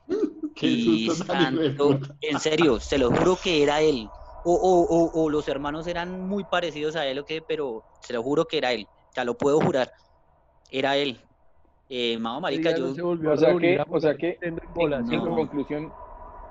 Qué 0.55 0.67
Y 0.67 1.09
santo, 1.09 1.99
en 2.21 2.39
serio, 2.39 2.79
se 2.79 2.97
lo 2.97 3.09
juro 3.11 3.37
que 3.41 3.61
era 3.61 3.81
él. 3.81 4.11
O, 4.43 4.53
o, 4.53 5.21
o, 5.21 5.23
o 5.23 5.29
los 5.29 5.47
hermanos 5.49 5.87
eran 5.87 6.25
muy 6.27 6.45
parecidos 6.45 6.95
a 6.95 7.05
él, 7.05 7.19
o 7.19 7.25
qué, 7.25 7.41
pero 7.41 7.83
se 7.99 8.13
lo 8.13 8.23
juro 8.23 8.45
que 8.45 8.57
era 8.59 8.71
él. 8.71 8.89
Ya 9.13 9.25
lo 9.25 9.37
puedo 9.37 9.59
jurar. 9.59 9.91
Era 10.69 10.95
él. 10.95 11.21
Eh, 11.89 12.17
Mamo, 12.17 12.41
marica, 12.41 12.71
no 12.71 12.77
yo... 12.89 12.95
se 12.95 13.01
volvió 13.01 13.31
O 13.31 13.33
a 13.33 13.37
sea 13.37 13.57
que, 13.57 13.83
o 13.89 13.99
sea 13.99 14.15
que, 14.17 14.37
en 14.41 14.57
en 14.75 15.05
No. 15.05 15.35
conclusión, 15.35 15.93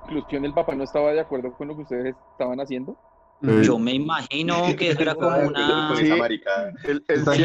conclusión, 0.07 0.45
el 0.45 0.55
papá 0.55 0.75
no 0.75 0.85
estaba 0.85 1.13
de 1.13 1.21
acuerdo 1.21 1.53
con 1.53 1.69
lo 1.69 1.77
que 1.77 1.83
ustedes 1.83 2.15
estaban 2.33 2.59
haciendo. 2.61 2.97
Yo 3.63 3.79
me 3.79 3.93
imagino 3.93 4.65
que 4.79 4.91
eso 4.91 5.03
era 5.03 5.15
como 5.15 5.29
una... 5.37 5.95
Sí. 5.97 6.09
maricada. 6.09 6.73
El, 6.85 7.05
sí, 7.35 7.45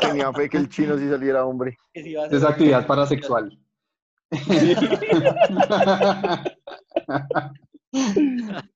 tenía 0.00 0.32
fe 0.32 0.48
que 0.48 0.56
el 0.56 0.70
chino 0.70 0.96
sí 0.96 1.06
saliera 1.08 1.44
hombre. 1.44 1.76
hacer 1.94 2.34
Es 2.34 2.42
actividad 2.44 2.86
parasexual. 2.86 3.58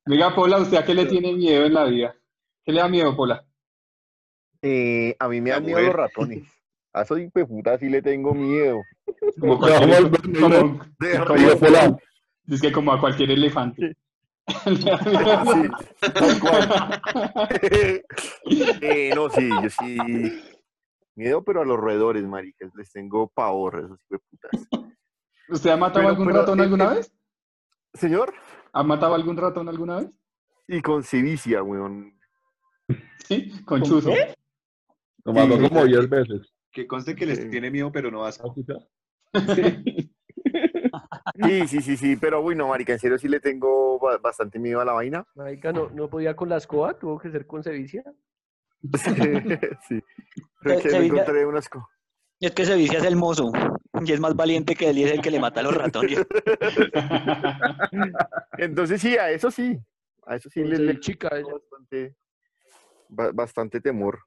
Diga, 0.05 0.35
Pola, 0.35 0.59
¿usted 0.59 0.77
a 0.77 0.85
qué 0.85 0.95
le 0.95 1.07
tiene 1.07 1.33
miedo 1.33 1.65
en 1.65 1.73
la 1.73 1.85
vida? 1.85 2.15
¿Qué 2.65 2.73
le 2.73 2.81
da 2.81 2.89
miedo, 2.89 3.17
Pola? 3.17 3.47
Eh, 4.61 5.17
a 5.19 5.29
mí 5.29 5.41
me 5.41 5.51
dan 5.51 5.65
miedo 5.65 5.81
los 5.81 5.95
ratones. 5.95 6.45
A 6.93 7.01
esos 7.03 7.19
hijueputas 7.19 7.81
sí 7.81 7.89
le 7.89 8.03
tengo 8.03 8.35
miedo. 8.35 8.83
Como 9.41 9.59
como, 9.59 9.71
como- 9.71 10.81
Digo, 11.01 11.59
Pola, 11.59 11.97
es 12.49 12.61
que 12.61 12.73
como 12.73 12.93
a 12.93 13.01
cualquier 13.01 13.31
elefante. 13.33 13.97
Sí, 14.65 14.85
tal 16.13 16.41
cual. 16.41 17.03
Eh, 18.81 19.13
no, 19.15 19.29
sí, 19.31 19.49
yo 19.63 19.71
sí. 19.71 19.99
Miedo, 21.17 21.43
pero 21.43 21.63
a 21.63 21.65
los 21.65 21.79
roedores, 21.79 22.25
maricas. 22.25 22.71
Les 22.77 22.91
tengo 22.93 23.29
pavor 23.29 23.79
esos 23.85 23.99
hijueputas. 24.05 24.69
¿Usted 25.49 25.71
ha 25.71 25.77
matado 25.77 26.01
Pero- 26.01 26.09
algún 26.11 26.27
pero, 26.27 26.39
ratón 26.41 26.61
eh, 26.61 26.63
alguna 26.63 26.85
eh, 26.93 26.95
vez? 26.97 27.13
Señor, 27.95 28.35
¿Ha 28.73 28.83
matado 28.83 29.15
algún 29.15 29.37
ratón 29.37 29.69
alguna 29.69 29.97
vez? 30.01 30.11
y 30.69 30.83
con 30.83 31.03
sevicia, 31.03 31.63
weón. 31.63 32.19
Sí, 33.27 33.51
con 33.65 33.83
chuzo. 33.83 34.11
lo 35.25 35.33
mató 35.33 35.61
como 35.69 35.85
10 35.85 36.09
veces. 36.09 36.53
Que 36.73 36.87
conste 36.87 37.15
que 37.17 37.25
les 37.27 37.39
Sí. 37.39 37.49
tiene 37.51 37.71
miedo, 37.71 37.91
pero 37.91 38.11
no 38.11 38.25
asco. 38.25 38.55
Sí, 38.55 38.65
sí, 41.67 41.81
sí, 41.83 41.97
sí, 41.97 42.17
pero 42.17 42.43
bueno, 42.43 42.69
marica, 42.69 42.93
en 42.93 42.99
serio 42.99 43.19
sí 43.19 43.29
le 43.29 43.41
tengo 43.41 43.99
ba- 43.99 44.19
bastante 44.19 44.59
miedo 44.59 44.81
a 44.81 44.85
la 44.85 44.93
vaina. 44.93 45.25
Marica, 45.35 45.73
no, 45.73 45.91
no 45.91 46.09
podía 46.09 46.35
con 46.37 46.49
la 46.49 46.57
escoba, 46.57 46.99
tuvo 46.99 47.19
que 47.19 47.31
ser 47.31 47.47
con 47.47 47.63
sevicia. 47.63 48.05
sí. 49.89 50.01
Creo 50.61 50.79
que 50.81 50.91
se 50.91 51.07
encontré 51.07 51.47
unas 51.47 51.69
co- 51.69 51.89
Es 52.41 52.53
que 52.53 52.65
se 52.65 52.77
vicia 52.77 52.99
es 52.99 53.05
el 53.05 53.17
mozo. 53.17 53.53
Y 54.05 54.13
es 54.13 54.21
más 54.21 54.37
valiente 54.37 54.75
que 54.75 54.91
él 54.91 54.99
y 54.99 55.05
es 55.05 55.13
el 55.13 55.23
que 55.23 55.31
le 55.31 55.41
mata 55.41 55.61
a 55.61 55.63
los 55.63 55.75
ratones. 55.75 56.25
Entonces 58.59 59.01
sí, 59.01 59.17
a 59.17 59.31
eso 59.31 59.51
sí. 59.51 59.79
A 60.27 60.37
eso 60.37 60.51
sí 60.51 60.63
le, 60.65 60.79
le 60.79 61.01
chica, 61.01 61.31
tengo 61.31 61.53
bastante, 61.53 62.17
ba- 63.09 63.31
bastante 63.33 63.81
temor. 63.81 64.19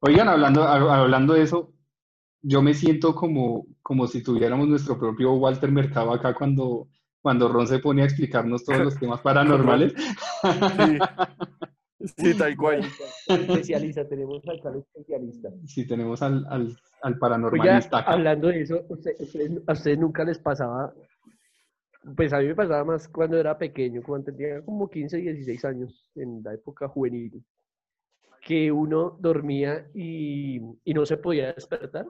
Oigan, 0.00 0.28
hablando, 0.28 0.62
hab- 0.62 0.90
hablando 0.90 1.34
de 1.34 1.42
eso, 1.42 1.72
yo 2.42 2.60
me 2.62 2.74
siento 2.74 3.14
como, 3.14 3.66
como 3.82 4.06
si 4.06 4.22
tuviéramos 4.22 4.68
nuestro 4.68 4.98
propio 4.98 5.32
Walter 5.34 5.70
Mercado 5.70 6.12
acá 6.12 6.34
cuando 6.34 6.88
cuando 7.20 7.46
Ron 7.48 7.68
se 7.68 7.78
pone 7.78 8.02
a 8.02 8.06
explicarnos 8.06 8.64
todos 8.64 8.80
los 8.80 8.98
temas 8.98 9.20
paranormales. 9.20 9.94
Sí, 12.16 12.34
tal 12.36 12.56
cual. 12.56 12.84
Especialista, 13.28 14.08
tenemos 14.08 14.42
al 14.48 14.76
especialista. 14.76 15.50
Sí, 15.66 15.86
tenemos 15.86 16.20
al, 16.20 16.44
al, 16.48 16.76
al 17.02 17.12
Oiga, 17.12 17.18
paranormalista 17.20 17.98
acá. 17.98 18.12
hablando 18.12 18.48
de 18.48 18.62
eso, 18.62 18.84
usted- 18.88 19.14
¿a 19.68 19.72
ustedes 19.72 19.98
nunca 20.00 20.24
les 20.24 20.36
pasaba? 20.40 20.92
Pues 22.16 22.32
a 22.32 22.40
mí 22.40 22.46
me 22.46 22.56
pasaba 22.56 22.82
más 22.84 23.06
cuando 23.06 23.38
era 23.38 23.56
pequeño, 23.56 24.02
cuando 24.02 24.32
tenía 24.32 24.60
como 24.64 24.90
15, 24.90 25.18
16 25.18 25.64
años, 25.64 26.10
en 26.16 26.42
la 26.42 26.54
época 26.54 26.88
juvenil, 26.88 27.44
que 28.44 28.72
uno 28.72 29.16
dormía 29.20 29.88
y, 29.94 30.60
y 30.84 30.94
no 30.94 31.06
se 31.06 31.16
podía 31.18 31.52
despertar. 31.52 32.06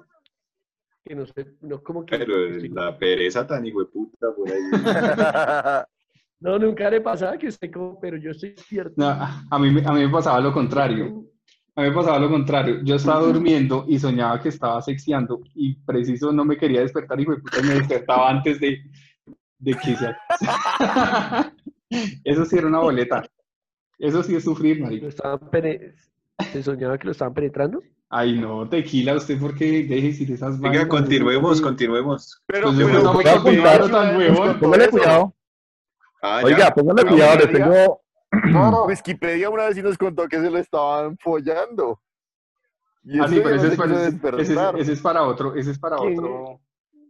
Que 1.04 1.14
no 1.14 1.26
sé, 1.26 1.46
no 1.62 1.82
como 1.82 2.04
que... 2.06 2.16
Pero 2.18 2.48
la 2.74 2.96
pereza 2.96 3.46
tan 3.46 3.66
hijueputa 3.66 4.28
por 4.36 4.48
ahí. 4.50 5.84
No, 6.40 6.58
nunca 6.58 6.90
le 6.90 7.00
pasaba 7.00 7.38
que 7.38 7.46
usted 7.46 7.70
como, 7.70 8.00
pero 8.00 8.16
yo 8.16 8.32
estoy 8.32 8.50
despierto. 8.50 8.94
No, 8.96 9.06
a 9.08 9.58
mí, 9.60 9.70
me- 9.70 9.86
a 9.86 9.92
mí 9.92 10.00
me 10.04 10.08
pasaba 10.10 10.40
lo 10.40 10.52
contrario. 10.52 11.24
A 11.76 11.82
mí 11.82 11.88
me 11.88 11.94
pasaba 11.94 12.18
lo 12.18 12.28
contrario. 12.28 12.80
Yo 12.82 12.96
estaba 12.96 13.20
durmiendo 13.20 13.84
y 13.86 13.96
soñaba 14.00 14.40
que 14.40 14.48
estaba 14.48 14.82
sexeando 14.82 15.40
y 15.54 15.76
preciso 15.84 16.32
no 16.32 16.44
me 16.44 16.56
quería 16.56 16.80
despertar 16.80 17.20
y 17.20 17.26
puta 17.26 17.62
me 17.62 17.74
despertaba 17.74 18.28
antes 18.28 18.58
de, 18.58 18.76
de 19.60 19.72
que 19.74 19.94
se... 19.94 20.16
Eso 22.24 22.44
sí 22.44 22.56
era 22.58 22.66
una 22.66 22.80
boleta. 22.80 23.22
Eso 23.96 24.24
sí 24.24 24.34
es 24.34 24.42
sufrir, 24.42 24.82
pene- 25.50 25.94
¿Se 26.52 26.60
soñaba 26.64 26.98
que 26.98 27.04
lo 27.04 27.12
estaban 27.12 27.34
penetrando? 27.34 27.80
Ay, 28.14 28.38
no, 28.38 28.68
tequila, 28.68 29.14
usted 29.16 29.40
porque 29.40 29.84
deje 29.84 30.08
decir 30.08 30.30
esas 30.30 30.56
Venga, 30.60 30.68
vainas. 30.80 30.88
continuemos, 30.88 31.60
continuemos. 31.62 32.42
Pero, 32.46 32.66
Pues 32.68 32.76
pero, 32.76 32.88
no 33.02 33.02
me 33.04 33.10
voy 33.14 33.24
a 33.26 33.32
apuntar. 33.32 33.90
tan 33.90 34.16
huevón. 34.18 34.60
Póngale 34.60 34.88
cuidado. 34.90 35.34
Ah. 36.22 36.42
Oiga, 36.44 36.74
póngale 36.74 37.04
cuidado, 37.08 37.38
Wikipedia- 37.38 37.64
tengo. 37.72 38.02
Wikipedia 38.86 39.48
una 39.48 39.64
vez 39.64 39.76
sí 39.76 39.82
nos 39.82 39.96
contó 39.96 40.28
que 40.28 40.40
se 40.40 40.50
lo 40.50 40.58
estaban 40.58 41.16
follando. 41.18 42.00
Y 43.02 43.18
Ah, 43.18 43.26
sí, 43.28 43.40
pero 43.42 43.56
ese 43.56 43.66
no 43.68 43.72
es, 43.72 43.78
para, 43.78 43.92
ese, 43.92 43.96
ese 44.02 44.06
es- 44.08 44.20
despertar. 44.20 44.78
ese 44.78 44.92
es 44.92 45.00
para 45.00 45.22
otro, 45.22 45.54
ese 45.56 45.70
es 45.70 45.78
para 45.78 45.96
otro, 45.96 46.60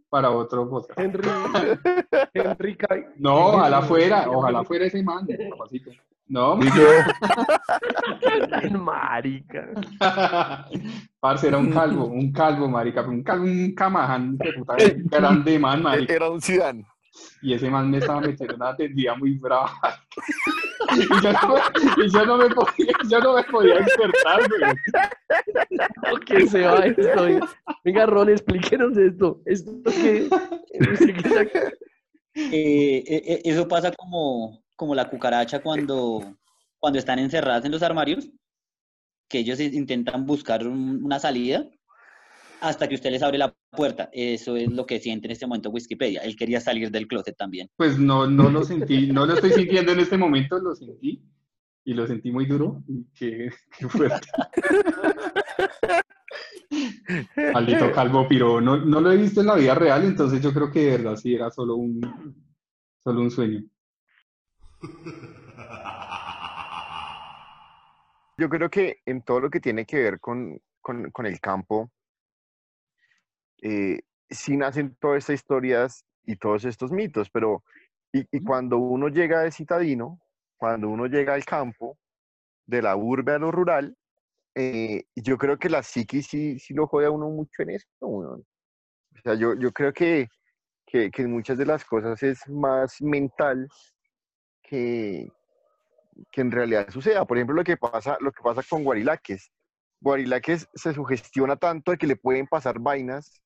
para 0.09 0.29
otro 0.31 0.69
podcast. 0.69 0.97
Henry, 0.99 1.21
Henry 2.33 2.77
No, 3.17 3.47
ojalá 3.47 3.81
fuera, 3.81 4.29
ojalá 4.29 4.63
fuera 4.63 4.85
ese 4.85 5.03
man, 5.03 5.27
papacito. 5.49 5.91
No, 6.33 6.57
Y 6.59 6.65
yo, 6.65 6.89
Marica. 8.79 9.69
parce, 11.19 11.47
era 11.47 11.59
un 11.59 11.69
calvo, 11.69 12.05
un 12.05 12.31
calvo, 12.31 12.67
marica, 12.67 13.03
un 13.03 13.21
calvo, 13.21 13.45
un 13.45 13.75
camaján, 13.75 14.35
de 14.39 14.53
puta, 14.53 14.75
grande 15.11 15.59
man, 15.59 15.83
marica. 15.83 16.11
Era 16.11 16.31
un 16.31 16.41
Zidane. 16.41 16.87
Y 17.43 17.53
ese 17.53 17.69
man 17.69 17.91
me 17.91 17.99
estaba 17.99 18.19
metiendo 18.21 18.55
una 18.55 18.75
tendida 18.75 19.13
muy 19.13 19.37
brava. 19.37 19.79
Y 20.95 21.01
yo 21.21 21.33
no, 21.33 21.55
y 22.03 22.09
yo 22.09 22.25
no 22.25 22.37
me 22.37 22.49
podía, 22.49 22.93
yo 23.07 23.19
no 23.19 23.35
me 23.35 23.43
podía 23.43 23.75
despertar, 23.75 24.41
güey. 24.49 26.19
Que 26.25 26.47
se 26.47 26.65
va 26.65 26.83
esto. 26.83 27.47
Venga, 27.83 28.07
Ron, 28.07 28.29
explíquenos 28.29 28.97
esto. 28.97 29.39
¿Esto 29.45 29.71
qué? 29.85 30.27
¿Usted 30.79 31.51
qué? 31.51 31.73
Eh, 32.35 33.03
eh, 33.05 33.23
eh, 33.27 33.41
eso 33.45 33.67
pasa 33.67 33.91
como, 33.91 34.62
como 34.75 34.95
la 34.95 35.09
cucaracha 35.09 35.61
cuando, 35.61 36.35
cuando 36.79 36.99
están 36.99 37.19
encerradas 37.19 37.65
en 37.65 37.71
los 37.71 37.83
armarios, 37.83 38.29
que 39.29 39.39
ellos 39.39 39.59
intentan 39.59 40.25
buscar 40.25 40.65
un- 40.67 41.03
una 41.03 41.19
salida 41.19 41.65
hasta 42.61 42.87
que 42.87 42.95
usted 42.95 43.11
les 43.11 43.23
abre 43.23 43.37
la 43.37 43.53
puerta. 43.71 44.09
Eso 44.13 44.55
es 44.55 44.71
lo 44.71 44.85
que 44.85 44.99
siente 44.99 45.27
en 45.27 45.31
este 45.31 45.47
momento 45.47 45.69
Wikipedia. 45.69 46.21
Él 46.21 46.35
quería 46.35 46.61
salir 46.61 46.91
del 46.91 47.07
closet 47.07 47.35
también. 47.35 47.69
Pues 47.75 47.97
no, 47.97 48.27
no 48.27 48.49
lo 48.49 48.63
sentí, 48.63 49.07
no 49.07 49.25
lo 49.25 49.33
estoy 49.33 49.51
sintiendo 49.51 49.91
en 49.91 49.99
este 49.99 50.17
momento, 50.17 50.59
lo 50.59 50.75
sentí. 50.75 51.21
Y 51.85 51.93
lo 51.93 52.07
sentí 52.07 52.31
muy 52.31 52.45
duro. 52.45 52.81
Qué, 53.13 53.49
qué 53.77 53.89
fuerte. 53.89 54.27
Maldito 57.53 57.91
calvo 57.91 58.27
piro. 58.27 58.61
No, 58.61 58.77
no 58.77 59.01
lo 59.01 59.11
he 59.11 59.17
visto 59.17 59.41
en 59.41 59.47
la 59.47 59.55
vida 59.55 59.75
real, 59.75 60.05
entonces 60.05 60.41
yo 60.41 60.53
creo 60.53 60.71
que 60.71 60.79
de 60.85 60.91
verdad 60.97 61.15
sí 61.17 61.33
era 61.35 61.51
solo 61.51 61.75
un, 61.75 62.01
solo 63.03 63.21
un 63.21 63.31
sueño. 63.31 63.63
Yo 68.37 68.49
creo 68.49 68.69
que 68.69 68.97
en 69.05 69.21
todo 69.21 69.39
lo 69.41 69.49
que 69.49 69.59
tiene 69.59 69.85
que 69.85 69.97
ver 70.01 70.19
con, 70.19 70.59
con- 70.81 71.11
con 71.11 71.25
el 71.25 71.39
campo, 71.39 71.91
eh, 73.61 74.01
sí 74.29 74.57
nacen 74.57 74.95
todas 74.99 75.19
estas 75.19 75.35
historias 75.35 76.05
y 76.25 76.35
todos 76.35 76.65
estos 76.65 76.91
mitos, 76.91 77.29
pero 77.29 77.63
y, 78.11 78.25
y 78.35 78.43
cuando 78.43 78.77
uno 78.77 79.07
llega 79.07 79.41
de 79.41 79.51
citadino, 79.51 80.19
cuando 80.57 80.89
uno 80.89 81.05
llega 81.07 81.33
al 81.33 81.45
campo, 81.45 81.97
de 82.65 82.81
la 82.81 82.95
urbe 82.95 83.33
a 83.33 83.39
lo 83.39 83.51
rural, 83.51 83.95
eh, 84.55 85.05
yo 85.15 85.37
creo 85.37 85.57
que 85.57 85.69
la 85.69 85.83
psiquis 85.83 86.27
sí, 86.27 86.59
sí 86.59 86.73
lo 86.73 86.87
jode 86.87 87.07
a 87.07 87.11
uno 87.11 87.29
mucho 87.29 87.63
en 87.63 87.71
eso. 87.71 87.87
O 87.99 88.41
sea, 89.23 89.35
yo, 89.35 89.55
yo 89.55 89.71
creo 89.71 89.91
que, 89.93 90.27
que, 90.85 91.11
que 91.11 91.27
muchas 91.27 91.57
de 91.57 91.65
las 91.65 91.83
cosas 91.85 92.21
es 92.23 92.47
más 92.47 93.01
mental 93.01 93.67
que, 94.63 95.29
que 96.31 96.41
en 96.41 96.51
realidad 96.51 96.89
suceda. 96.89 97.25
Por 97.25 97.37
ejemplo, 97.37 97.55
lo 97.55 97.63
que 97.63 97.77
pasa, 97.77 98.17
lo 98.21 98.31
que 98.31 98.41
pasa 98.43 98.61
con 98.69 98.83
Guarilaques. 98.83 99.51
Guarilaques 100.01 100.67
se 100.73 100.93
sugestiona 100.93 101.55
tanto 101.55 101.91
de 101.91 101.97
que 101.97 102.07
le 102.07 102.15
pueden 102.15 102.47
pasar 102.47 102.79
vainas 102.79 103.41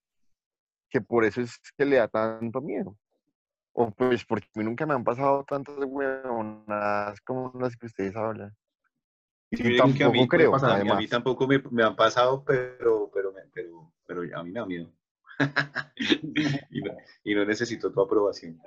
que 0.89 1.01
por 1.01 1.25
eso 1.25 1.41
es 1.41 1.60
que 1.77 1.86
le 1.86 1.97
da 1.97 2.08
tanto 2.08 2.62
miedo. 2.62 2.97
O 3.73 3.91
pues 3.91 4.25
porque 4.25 4.47
a 4.56 4.60
mí 4.60 4.65
nunca 4.65 4.86
me 4.86 4.93
han 4.95 5.03
pasado 5.03 5.45
tantas 5.45 5.75
huevonadas 5.80 7.21
como 7.21 7.51
las 7.60 7.75
que 7.77 7.88
ustedes 7.88 8.15
hablan. 8.15 8.56
Y 9.51 9.58
Sí, 9.58 9.63
que 9.63 10.03
a 10.03 10.10
mí, 10.10 10.19
tampoco 10.19 10.27
creo, 10.27 10.56
a 10.56 10.60
mí- 10.60 10.89
a 10.89 10.95
mí 10.95 11.08
además. 11.08 11.10
tampoco 11.10 11.47
me, 11.47 11.60
me 11.71 11.84
han 11.84 11.95
pasado, 11.95 12.43
pero, 12.45 13.10
pero, 13.13 13.34
pero, 13.53 13.93
pero 14.06 14.21
a 14.38 14.43
mí 14.43 14.51
me 14.51 14.60
da 14.60 14.65
miedo. 14.65 14.91
y, 16.71 16.82
no, 16.82 16.91
y 17.23 17.36
no 17.36 17.45
necesito 17.45 17.91
tu 17.91 18.02
aprobación. 18.02 18.60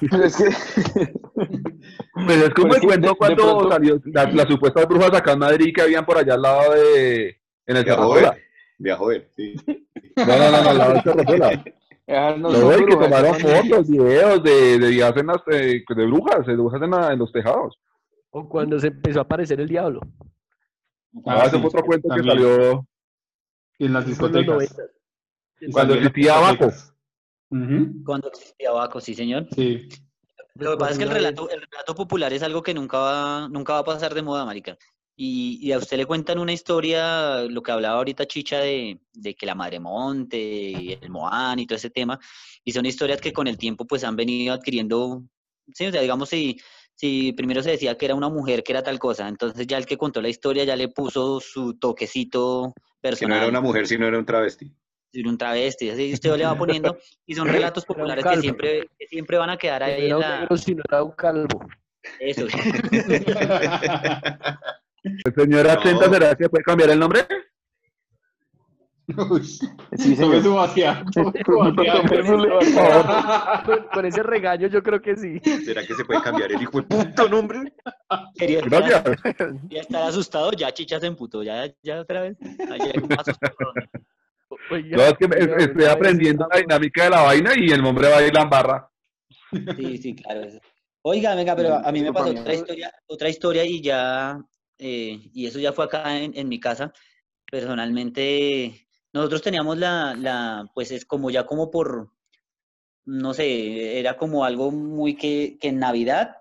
es 0.24 0.36
que, 0.36 0.44
es 2.46 2.54
como 2.54 2.74
el 2.74 2.80
cuento 2.80 3.06
de- 3.06 3.08
de 3.08 3.14
cuando 3.16 3.42
pronto- 3.44 3.68
salió 3.70 4.00
las, 4.06 4.34
las 4.34 4.48
supuestas 4.48 4.86
brujas 4.86 5.12
acá 5.14 5.32
en 5.32 5.38
Madrid 5.40 5.72
que 5.74 5.82
habían 5.82 6.06
por 6.06 6.16
allá 6.18 6.34
al 6.34 6.42
lado 6.42 6.72
de. 6.74 7.36
En 7.66 7.76
el 7.76 7.84
De 7.84 7.90
de 8.78 8.92
a 8.92 8.96
joder, 8.96 9.28
sí. 9.36 9.54
No, 10.16 10.26
no, 10.26 10.50
no, 10.50 10.62
no, 10.62 10.70
al 10.70 10.78
lado 10.78 10.92
del 10.94 11.02
Cerrazola. 11.02 11.64
ah, 12.08 12.34
no 12.38 12.50
No, 12.50 12.70
que 12.86 12.96
tomaron 12.96 13.34
fotos, 13.34 13.88
videos 13.88 14.42
de, 14.42 14.78
de 14.78 14.88
en 15.16 15.26
las, 15.26 15.42
eh, 15.52 15.84
de 15.86 16.06
brujas, 16.06 16.46
de 16.46 16.54
brujas 16.54 16.80
en, 16.82 16.90
la- 16.90 17.12
en 17.12 17.18
los 17.18 17.30
tejados. 17.30 17.78
O 18.30 18.48
cuando 18.48 18.78
se 18.80 18.86
empezó 18.88 19.18
a 19.18 19.22
aparecer 19.22 19.60
el 19.60 19.68
diablo. 19.68 20.00
Ah, 21.26 21.42
ese 21.46 21.56
sí, 21.56 21.60
fue 21.60 21.68
otro 21.68 21.82
cuento 21.84 22.08
que 22.08 22.22
también. 22.22 22.38
En 23.80 23.92
las 23.92 24.06
discotecas. 24.06 24.46
90. 24.46 24.82
cuando 25.72 25.94
existía 25.94 26.38
Baco. 26.38 26.66
discotecas. 26.66 26.94
Ujú, 27.50 28.04
Cuando 28.04 28.28
existía 28.28 28.70
Baco, 28.70 29.00
sí, 29.00 29.14
señor. 29.14 29.48
Sí. 29.54 29.88
Lo 30.54 30.72
que 30.72 30.76
pasa 30.76 30.92
es 30.92 30.98
que 30.98 31.04
el 31.04 31.10
relato, 31.10 31.50
el 31.50 31.62
relato 31.62 31.94
popular 31.94 32.32
es 32.32 32.42
algo 32.42 32.62
que 32.62 32.74
nunca 32.74 32.98
va, 32.98 33.48
nunca 33.48 33.72
va 33.72 33.78
a 33.80 33.84
pasar 33.84 34.14
de 34.14 34.22
moda, 34.22 34.44
marica. 34.44 34.76
Y, 35.16 35.58
y 35.60 35.72
a 35.72 35.78
usted 35.78 35.96
le 35.96 36.06
cuentan 36.06 36.38
una 36.38 36.52
historia, 36.52 37.42
lo 37.42 37.62
que 37.62 37.72
hablaba 37.72 37.96
ahorita 37.98 38.26
Chicha 38.26 38.58
de, 38.58 39.00
de 39.12 39.34
que 39.34 39.46
la 39.46 39.54
Madre 39.54 39.80
Monte 39.80 40.38
y 40.38 40.92
el 40.92 41.10
Moán 41.10 41.58
y 41.58 41.66
todo 41.66 41.76
ese 41.76 41.90
tema, 41.90 42.18
y 42.64 42.72
son 42.72 42.86
historias 42.86 43.20
que 43.20 43.32
con 43.32 43.46
el 43.46 43.58
tiempo 43.58 43.86
pues 43.86 44.04
han 44.04 44.16
venido 44.16 44.54
adquiriendo, 44.54 45.24
sí, 45.74 45.86
o 45.86 45.92
sea, 45.92 46.00
digamos 46.00 46.28
si, 46.28 46.58
si 47.00 47.32
primero 47.32 47.62
se 47.62 47.70
decía 47.70 47.96
que 47.96 48.04
era 48.04 48.14
una 48.14 48.28
mujer 48.28 48.62
que 48.62 48.72
era 48.72 48.82
tal 48.82 48.98
cosa, 48.98 49.26
entonces 49.26 49.66
ya 49.66 49.78
el 49.78 49.86
que 49.86 49.96
contó 49.96 50.20
la 50.20 50.28
historia 50.28 50.64
ya 50.64 50.76
le 50.76 50.88
puso 50.88 51.40
su 51.40 51.78
toquecito 51.78 52.74
Que 52.74 52.82
no 52.82 53.00
personal, 53.00 53.38
era 53.38 53.48
una 53.48 53.62
mujer, 53.62 53.86
sino 53.86 54.06
era 54.06 54.18
un 54.18 54.26
travesti. 54.26 54.70
era 55.14 55.30
un 55.30 55.38
travesti, 55.38 55.88
así 55.88 56.12
usted 56.12 56.36
le 56.36 56.44
va 56.44 56.58
poniendo, 56.58 56.98
y 57.24 57.34
son 57.34 57.48
relatos 57.48 57.86
populares 57.86 58.22
que 58.26 58.36
siempre, 58.42 58.86
que 58.98 59.06
siempre 59.06 59.38
van 59.38 59.48
a 59.48 59.56
quedar 59.56 59.80
No 59.80 59.86
ahí 59.86 60.04
era 60.06 60.14
en 60.14 60.20
la... 60.20 60.40
negro, 60.40 60.56
sino 60.58 60.82
era 60.86 61.02
un 61.02 61.12
calvo. 61.12 61.66
Eso. 62.18 62.46
¿El 65.02 65.34
señor 65.34 65.68
Achenta 65.70 66.06
No. 66.06 66.12
será 66.12 66.34
que 66.34 66.50
puede 66.50 66.64
cambiar 66.64 66.90
el 66.90 66.98
nombre? 66.98 67.26
Uy, 69.30 69.44
Sí, 69.44 70.16
señor. 70.16 70.42
Con, 73.64 73.84
con 73.92 74.06
ese 74.06 74.22
regaño 74.22 74.68
yo 74.68 74.82
creo 74.82 75.00
que 75.00 75.16
sí. 75.16 75.38
¿Será 75.64 75.86
que 75.86 75.94
se 75.94 76.04
puede 76.04 76.22
cambiar 76.22 76.52
el 76.52 76.62
hijo 76.62 76.80
de 76.80 76.86
puto 76.86 77.28
nombre? 77.28 77.72
Quería 78.36 78.60
Gracias. 78.62 79.04
ya 79.68 79.80
estar 79.80 80.02
asustado, 80.02 80.52
ya 80.52 80.72
Chicha 80.72 81.00
se 81.00 81.06
emputó, 81.06 81.42
ya, 81.42 81.66
ya 81.82 82.00
otra 82.00 82.22
vez. 82.22 82.36
Ayer 82.70 83.00
más 83.08 83.20
asustado. 83.20 83.54
Oiga, 84.70 84.96
No, 84.96 85.02
es 85.04 85.14
que 85.14 85.24
oiga, 85.24 85.56
estoy 85.58 85.84
aprendiendo 85.84 86.46
la 86.52 86.60
dinámica 86.60 87.04
de 87.04 87.10
la 87.10 87.22
vaina 87.22 87.52
y 87.56 87.70
el 87.70 87.84
hombre 87.84 88.08
va 88.08 88.18
a 88.18 88.26
ir 88.26 88.34
la 88.34 88.44
barra. 88.44 88.90
Sí, 89.76 89.98
sí, 89.98 90.14
claro. 90.14 90.42
eso. 90.42 90.60
Oiga, 91.02 91.34
venga, 91.34 91.56
pero 91.56 91.74
a 91.76 91.90
mí 91.92 92.02
me 92.02 92.12
pasó 92.12 92.30
otra 92.30 92.52
historia, 92.54 92.92
otra 93.06 93.28
historia 93.28 93.64
y 93.64 93.80
ya, 93.80 94.38
eh, 94.78 95.18
y 95.32 95.46
eso 95.46 95.58
ya 95.58 95.72
fue 95.72 95.86
acá 95.86 96.18
en, 96.18 96.32
en 96.36 96.48
mi 96.48 96.60
casa. 96.60 96.92
Personalmente, 97.50 98.86
nosotros 99.12 99.42
teníamos 99.42 99.78
la, 99.78 100.14
la, 100.14 100.70
pues 100.74 100.90
es 100.90 101.04
como 101.04 101.30
ya 101.30 101.46
como 101.46 101.70
por, 101.70 102.12
no 103.04 103.34
sé, 103.34 103.98
era 103.98 104.16
como 104.16 104.44
algo 104.44 104.70
muy 104.70 105.16
que, 105.16 105.58
que 105.60 105.68
en 105.68 105.78
Navidad, 105.78 106.36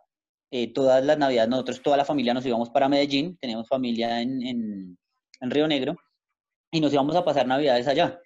eh, 0.51 0.71
todas 0.73 1.03
las 1.03 1.17
Navidades, 1.17 1.49
nosotros, 1.49 1.81
toda 1.81 1.97
la 1.97 2.05
familia 2.05 2.33
nos 2.33 2.45
íbamos 2.45 2.69
para 2.69 2.89
Medellín, 2.89 3.37
teníamos 3.37 3.67
familia 3.67 4.21
en, 4.21 4.41
en, 4.43 4.97
en 5.41 5.51
Río 5.51 5.67
Negro, 5.67 5.95
y 6.71 6.79
nos 6.81 6.93
íbamos 6.93 7.15
a 7.15 7.23
pasar 7.23 7.47
Navidades 7.47 7.87
allá. 7.87 8.19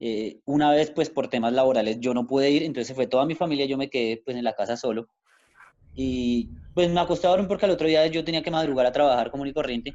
Eh, 0.00 0.40
una 0.44 0.70
vez, 0.70 0.90
pues 0.90 1.08
por 1.08 1.28
temas 1.28 1.52
laborales, 1.52 2.00
yo 2.00 2.14
no 2.14 2.26
pude 2.26 2.50
ir, 2.50 2.62
entonces 2.62 2.88
se 2.88 2.94
fue 2.94 3.06
toda 3.06 3.26
mi 3.26 3.34
familia, 3.34 3.66
yo 3.66 3.78
me 3.78 3.88
quedé 3.88 4.20
pues 4.24 4.36
en 4.36 4.44
la 4.44 4.54
casa 4.54 4.76
solo. 4.76 5.08
Y 5.94 6.48
pues 6.74 6.90
me 6.90 7.00
acostaron 7.00 7.46
porque 7.46 7.66
al 7.66 7.70
otro 7.70 7.86
día 7.86 8.06
yo 8.08 8.24
tenía 8.24 8.42
que 8.42 8.50
madrugar 8.50 8.86
a 8.86 8.92
trabajar 8.92 9.30
común 9.30 9.46
y 9.46 9.52
corriente, 9.52 9.94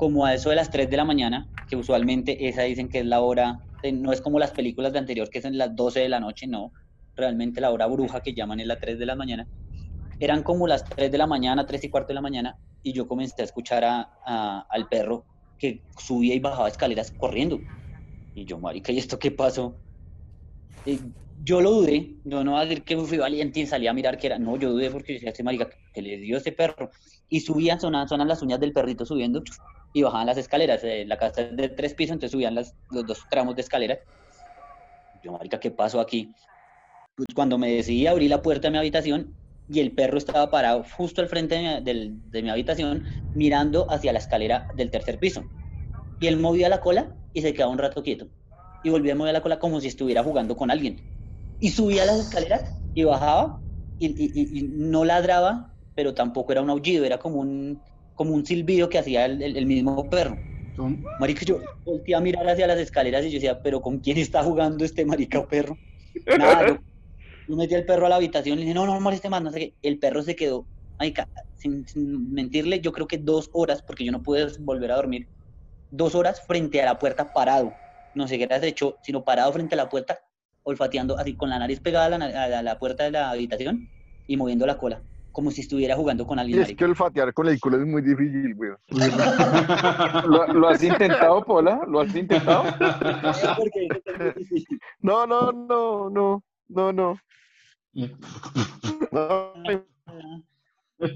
como 0.00 0.24
a 0.24 0.32
eso 0.32 0.48
de 0.48 0.56
las 0.56 0.70
3 0.70 0.88
de 0.88 0.96
la 0.96 1.04
mañana, 1.04 1.50
que 1.68 1.76
usualmente 1.76 2.48
esa 2.48 2.62
dicen 2.62 2.88
que 2.88 3.00
es 3.00 3.04
la 3.04 3.20
hora, 3.20 3.60
no 3.92 4.12
es 4.14 4.22
como 4.22 4.38
las 4.38 4.50
películas 4.50 4.94
de 4.94 4.98
anterior 4.98 5.28
que 5.28 5.42
son 5.42 5.58
las 5.58 5.76
12 5.76 6.00
de 6.00 6.08
la 6.08 6.18
noche, 6.18 6.46
no, 6.46 6.72
realmente 7.14 7.60
la 7.60 7.70
hora 7.70 7.86
bruja 7.86 8.22
que 8.22 8.32
llaman 8.32 8.60
es 8.60 8.66
las 8.66 8.80
3 8.80 8.98
de 8.98 9.04
la 9.04 9.14
mañana. 9.14 9.46
Eran 10.18 10.42
como 10.42 10.66
las 10.66 10.84
3 10.86 11.12
de 11.12 11.18
la 11.18 11.26
mañana, 11.26 11.66
3 11.66 11.84
y 11.84 11.90
cuarto 11.90 12.08
de 12.08 12.14
la 12.14 12.22
mañana, 12.22 12.56
y 12.82 12.94
yo 12.94 13.06
comencé 13.06 13.42
a 13.42 13.44
escuchar 13.44 13.84
a, 13.84 14.08
a- 14.24 14.66
al 14.70 14.88
perro 14.88 15.26
que 15.58 15.82
subía 15.98 16.34
y 16.34 16.40
bajaba 16.40 16.68
escaleras 16.68 17.12
corriendo. 17.18 17.60
Y 18.32 18.46
yo, 18.46 18.58
marica, 18.58 18.92
¿y 18.92 18.98
esto 18.98 19.18
qué 19.18 19.30
pasó? 19.32 19.82
Yo 21.44 21.60
lo 21.60 21.72
dudé, 21.72 22.16
yo 22.24 22.42
no 22.42 22.52
voy 22.52 22.60
a 22.62 22.64
decir 22.64 22.84
que 22.84 22.96
fui 22.96 23.18
valiente 23.18 23.60
y 23.60 23.66
salí 23.66 23.86
a 23.86 23.92
mirar 23.92 24.16
qué 24.16 24.28
era. 24.28 24.38
No, 24.38 24.56
yo 24.56 24.72
dudé 24.72 24.90
porque 24.90 25.12
yo 25.12 25.16
decía, 25.16 25.28
"Este 25.28 25.42
marica, 25.42 25.68
que 25.92 26.00
le 26.00 26.16
dio 26.16 26.38
ese 26.38 26.52
perro? 26.52 26.88
Y 27.28 27.40
subían, 27.40 27.78
sonaban, 27.78 28.08
sonan 28.08 28.28
las 28.28 28.40
uñas 28.40 28.60
del 28.60 28.72
perrito 28.72 29.04
subiendo 29.04 29.42
y 29.92 30.02
bajaban 30.02 30.26
las 30.26 30.38
escaleras. 30.38 30.82
Eh, 30.84 31.04
la 31.06 31.16
casa 31.18 31.42
es 31.42 31.56
de 31.56 31.68
tres 31.70 31.94
pisos, 31.94 32.14
entonces 32.14 32.32
subían 32.32 32.54
las, 32.54 32.76
los 32.90 33.06
dos 33.06 33.26
tramos 33.28 33.56
de 33.56 33.62
escalera. 33.62 33.98
Yo, 35.22 35.32
marica, 35.32 35.60
¿qué 35.60 35.70
pasó 35.70 36.00
aquí? 36.00 36.34
Pues 37.14 37.28
cuando 37.34 37.58
me 37.58 37.72
decidí 37.72 38.06
abrí 38.06 38.28
la 38.28 38.42
puerta 38.42 38.68
de 38.68 38.72
mi 38.72 38.78
habitación 38.78 39.36
y 39.68 39.80
el 39.80 39.94
perro 39.94 40.18
estaba 40.18 40.50
parado 40.50 40.84
justo 40.96 41.20
al 41.20 41.28
frente 41.28 41.56
de 41.56 41.62
mi, 41.62 41.84
del- 41.84 42.30
de 42.30 42.42
mi 42.42 42.50
habitación 42.50 43.06
mirando 43.32 43.86
hacia 43.90 44.12
la 44.12 44.18
escalera 44.18 44.68
del 44.74 44.90
tercer 44.90 45.18
piso. 45.18 45.44
Y 46.18 46.26
él 46.28 46.36
movía 46.38 46.68
la 46.68 46.80
cola 46.80 47.16
y 47.32 47.42
se 47.42 47.54
quedaba 47.54 47.72
un 47.72 47.78
rato 47.78 48.02
quieto. 48.02 48.30
Y 48.82 48.90
volvía 48.90 49.12
a 49.12 49.16
mover 49.16 49.32
la 49.34 49.42
cola 49.42 49.58
como 49.58 49.80
si 49.80 49.88
estuviera 49.88 50.22
jugando 50.24 50.56
con 50.56 50.70
alguien. 50.70 51.00
Y 51.58 51.70
subía 51.70 52.04
las 52.06 52.20
escaleras 52.20 52.82
y 52.94 53.04
bajaba 53.04 53.62
y, 53.98 54.08
y- 54.08 54.32
y- 54.34 54.60
y 54.60 54.62
no 54.68 55.04
ladraba, 55.04 55.76
pero 55.94 56.14
tampoco 56.14 56.52
era 56.52 56.62
un 56.62 56.70
aullido, 56.70 57.04
era 57.04 57.18
como 57.18 57.40
un, 57.40 57.84
como 58.20 58.34
un 58.34 58.44
silbido 58.44 58.90
que 58.90 58.98
hacía 58.98 59.24
el, 59.24 59.40
el- 59.42 59.56
el 59.56 59.64
mismo 59.64 60.10
perro. 60.10 60.38
Marica, 61.18 61.42
yo 61.46 61.58
volteé 61.86 62.14
a 62.14 62.20
mirar 62.20 62.46
hacia 62.46 62.66
las 62.66 62.78
escaleras 62.78 63.24
y 63.24 63.30
yo 63.30 63.36
decía, 63.36 63.62
pero 63.62 63.80
¿con 63.80 63.98
quién 63.98 64.18
está 64.18 64.42
jugando 64.44 64.84
este 64.84 65.06
marica 65.06 65.38
o 65.38 65.48
perro? 65.48 65.78
Nada, 66.36 66.66
yo, 66.68 66.76
yo 67.46 67.56
metí 67.56 67.74
al 67.74 67.86
perro 67.86 68.04
a 68.04 68.08
la 68.10 68.16
habitación 68.16 68.58
y 68.58 68.60
le 68.60 68.62
dije, 68.66 68.74
no, 68.74 68.84
no 68.84 69.00
moleste 69.00 69.30
más, 69.30 69.42
no 69.42 69.50
sé 69.50 69.58
qué. 69.60 69.74
El 69.80 69.98
perro 69.98 70.22
se 70.22 70.36
quedó, 70.36 70.68
marica, 70.98 71.26
sin, 71.54 71.86
sin 71.86 72.30
mentirle, 72.30 72.80
yo 72.82 72.92
creo 72.92 73.06
que 73.06 73.16
dos 73.16 73.48
horas, 73.54 73.82
porque 73.82 74.04
yo 74.04 74.12
no 74.12 74.22
pude 74.22 74.46
volver 74.58 74.92
a 74.92 74.96
dormir, 74.96 75.30
dos 75.88 76.14
horas 76.14 76.42
frente 76.46 76.82
a 76.82 76.84
la 76.84 76.98
puerta 76.98 77.32
parado. 77.32 77.80
No 78.12 78.28
sé 78.28 78.36
qué 78.36 78.44
era 78.44 78.62
hecho, 78.66 78.98
sino 79.02 79.24
parado 79.24 79.50
frente 79.54 79.76
a 79.76 79.78
la 79.78 79.88
puerta, 79.88 80.20
olfateando 80.62 81.18
así 81.18 81.36
con 81.36 81.48
la 81.48 81.58
nariz 81.58 81.80
pegada 81.80 82.18
la- 82.18 82.58
a 82.58 82.62
la 82.62 82.78
puerta 82.78 83.04
de 83.04 83.12
la 83.12 83.30
habitación 83.30 83.88
y 84.26 84.36
moviendo 84.36 84.66
la 84.66 84.76
cola, 84.76 85.02
como 85.40 85.50
si 85.50 85.62
estuviera 85.62 85.96
jugando 85.96 86.26
con 86.26 86.38
alguien. 86.38 86.58
es 86.60 86.66
marica. 86.66 86.78
que 86.80 86.84
olfatear 86.84 87.32
con 87.32 87.48
el 87.48 87.58
culo 87.58 87.78
es 87.78 87.86
muy 87.86 88.02
difícil, 88.02 88.54
güey. 88.54 88.72
¿Lo, 90.28 90.46
lo 90.48 90.68
has 90.68 90.82
intentado, 90.82 91.42
Pola? 91.42 91.80
¿Lo 91.88 92.00
has 92.00 92.14
intentado? 92.14 92.64
No, 95.00 95.26
no, 95.26 95.50
no, 95.50 96.10
no, 96.10 96.44
no, 96.68 96.92
no. 96.92 97.18
No, 99.12 99.54
no, 99.56 99.86
no, 100.98 101.08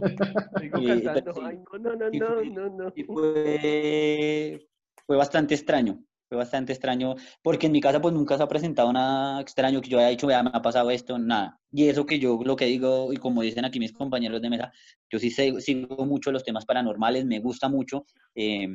no, 1.78 2.10
no, 2.10 2.34
fue- 2.34 2.50
no, 2.50 2.68
no. 2.70 2.92
y 2.96 3.04
fue, 3.04 4.66
fue 5.06 5.16
bastante 5.18 5.54
extraño, 5.54 6.02
fue 6.34 6.38
bastante 6.44 6.72
extraño, 6.72 7.14
porque 7.42 7.66
en 7.66 7.72
mi 7.72 7.80
casa 7.80 8.00
pues 8.00 8.14
nunca 8.14 8.36
se 8.36 8.42
ha 8.42 8.48
presentado 8.48 8.92
nada 8.92 9.40
extraño 9.40 9.80
que 9.80 9.88
yo 9.88 9.98
haya 9.98 10.08
dicho, 10.08 10.26
vea, 10.26 10.42
me 10.42 10.50
ha 10.52 10.62
pasado 10.62 10.90
esto, 10.90 11.18
nada. 11.18 11.60
Y 11.72 11.88
eso 11.88 12.06
que 12.06 12.18
yo 12.18 12.38
lo 12.44 12.56
que 12.56 12.66
digo, 12.66 13.12
y 13.12 13.16
como 13.16 13.42
dicen 13.42 13.64
aquí 13.64 13.78
mis 13.80 13.92
compañeros 13.92 14.40
de 14.42 14.50
mesa, 14.50 14.72
yo 15.10 15.18
sí 15.18 15.30
sé- 15.30 15.60
sigo 15.60 16.04
mucho 16.06 16.32
los 16.32 16.44
temas 16.44 16.64
paranormales, 16.66 17.24
me 17.24 17.40
gusta 17.40 17.68
mucho. 17.68 18.06
eh, 18.34 18.68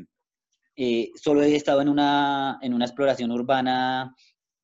eh, 0.75 1.11
solo 1.15 1.43
he 1.43 1.55
estado 1.55 1.81
en 1.81 1.89
una, 1.89 2.57
en 2.61 2.73
una 2.73 2.85
exploración 2.85 3.31
urbana, 3.31 4.15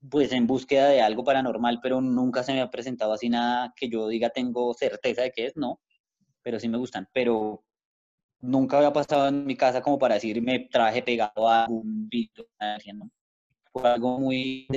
pues 0.10 0.31
en 0.31 0.47
búsqueda 0.47 0.88
de 0.89 1.01
algo 1.01 1.23
paranormal, 1.23 1.79
pero 1.81 2.01
nunca 2.01 2.43
se 2.43 2.53
me 2.53 2.62
ha 2.62 2.69
presentado 2.71 3.13
así 3.13 3.29
nada 3.29 3.73
que 3.75 3.89
yo 3.89 4.08
diga 4.08 4.29
tengo 4.29 4.73
certeza 4.73 5.23
de 5.23 5.31
que 5.31 5.47
es, 5.47 5.58
no, 5.58 5.81
pero 6.43 6.60
sí 6.60 6.69
me 6.69 6.77
gustan, 6.77 7.08
pero 7.13 7.65
nunca 8.45 8.77
había 8.77 8.93
pasado 8.93 9.27
en 9.27 9.45
mi 9.45 9.55
casa 9.55 9.81
como 9.81 9.97
para 9.99 10.15
decir 10.15 10.41
me 10.41 10.60
traje 10.60 11.01
pegado 11.01 11.49
a 11.49 11.67
nada 12.60 12.75
así, 12.75 12.91
¿no? 12.93 13.10
Fue 13.71 13.89
algo 13.89 14.19
muy... 14.19 14.67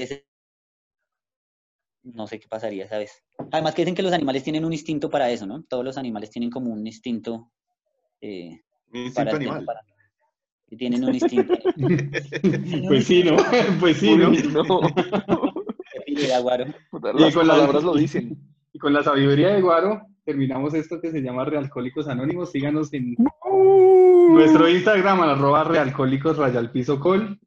No 2.03 2.27
sé 2.27 2.39
qué 2.39 2.49
pasaría, 2.49 2.89
¿sabes? 2.89 3.23
Además 3.51 3.75
que 3.75 3.83
dicen 3.83 3.95
que 3.95 4.03
los 4.03 4.13
animales 4.13 4.43
tienen 4.43 4.65
un 4.65 4.73
instinto 4.73 5.11
para 5.11 5.31
eso, 5.31 5.47
¿no? 5.47 5.63
Todos 5.65 5.85
los 5.85 5.99
animales 5.99 6.31
tienen 6.31 6.51
como 6.51 6.71
un 6.73 6.87
instinto... 6.87 7.51
eh, 8.21 8.61
Un 8.93 9.01
instinto 9.01 9.15
para 9.31 9.37
animal. 9.37 9.65
para- 9.65 9.81
y 10.71 10.77
tienen 10.77 11.05
un 11.05 11.15
instinto. 11.15 11.55
Pues 12.89 13.07
sí, 13.07 13.23
¿no? 13.23 13.37
Pues 13.81 13.97
sí, 13.99 14.17
¿no? 14.17 14.31
Las 17.15 17.35
con 17.35 17.47
la- 17.47 17.55
palabras 17.55 17.85
lo 17.85 17.95
dicen. 17.95 18.37
Y 18.73 18.79
con 18.79 18.93
la 18.93 19.03
sabiduría 19.03 19.49
de 19.49 19.61
Guaro, 19.63 20.03
terminamos 20.33 20.75
esto 20.75 21.01
que 21.01 21.11
se 21.11 21.23
llama 21.23 21.47
Realcólicos 21.47 22.07
Anónimos. 22.07 22.51
Síganos 22.51 22.93
en 22.93 23.17
nuestro 24.31 24.69
Instagram, 24.69 25.23
arroba 25.23 25.65
realcólicos 25.65 26.37
rayal 26.37 26.71
piso 26.71 27.01
col. 27.01 27.41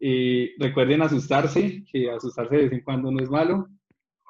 Eh, 0.00 0.50
recuerden 0.58 1.02
asustarse, 1.02 1.84
que 1.92 2.10
asustarse 2.10 2.56
de 2.56 2.62
vez 2.64 2.72
en 2.72 2.80
cuando 2.82 3.12
no 3.12 3.22
es 3.22 3.30
malo. 3.30 3.68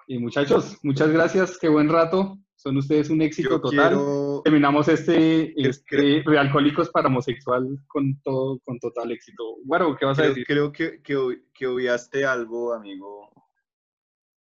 Y 0.06 0.18
muchachos, 0.18 0.76
muchas 0.82 1.10
gracias, 1.10 1.56
qué 1.58 1.68
buen 1.70 1.88
rato. 1.88 2.36
Son 2.56 2.76
ustedes 2.76 3.08
un 3.08 3.22
éxito 3.22 3.48
Yo 3.52 3.60
total. 3.62 3.88
quiero- 3.88 4.42
Terminamos 4.44 4.86
este, 4.88 5.54
este 5.66 6.22
Realcólicos 6.26 6.90
para 6.90 7.08
homosexual 7.08 7.66
con 7.86 8.20
todo, 8.22 8.58
con 8.66 8.78
total 8.80 9.12
éxito. 9.12 9.42
Guaro, 9.64 9.96
¿qué 9.96 10.04
vas 10.04 10.18
a 10.18 10.22
Creo, 10.22 10.28
decir? 10.34 10.46
creo 10.46 10.72
que, 10.72 11.00
que, 11.02 11.16
que 11.54 11.66
obviaste 11.66 12.26
algo, 12.26 12.74
amigo 12.74 13.30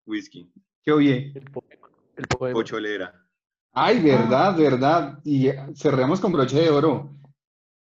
Whisky. 0.05 0.51
¿Qué 0.85 0.91
oye? 0.91 1.31
El 1.33 1.45
poema. 1.45 1.89
El 2.17 2.27
poema. 2.27 2.55
Pocholera. 2.61 3.26
Ay, 3.79 4.01
verdad, 4.01 4.57
verdad. 4.57 5.19
Y 5.23 5.49
eh, 5.49 5.67
cerremos 5.75 6.19
con 6.19 6.33
broche 6.33 6.59
de 6.61 6.71
oro. 6.71 7.12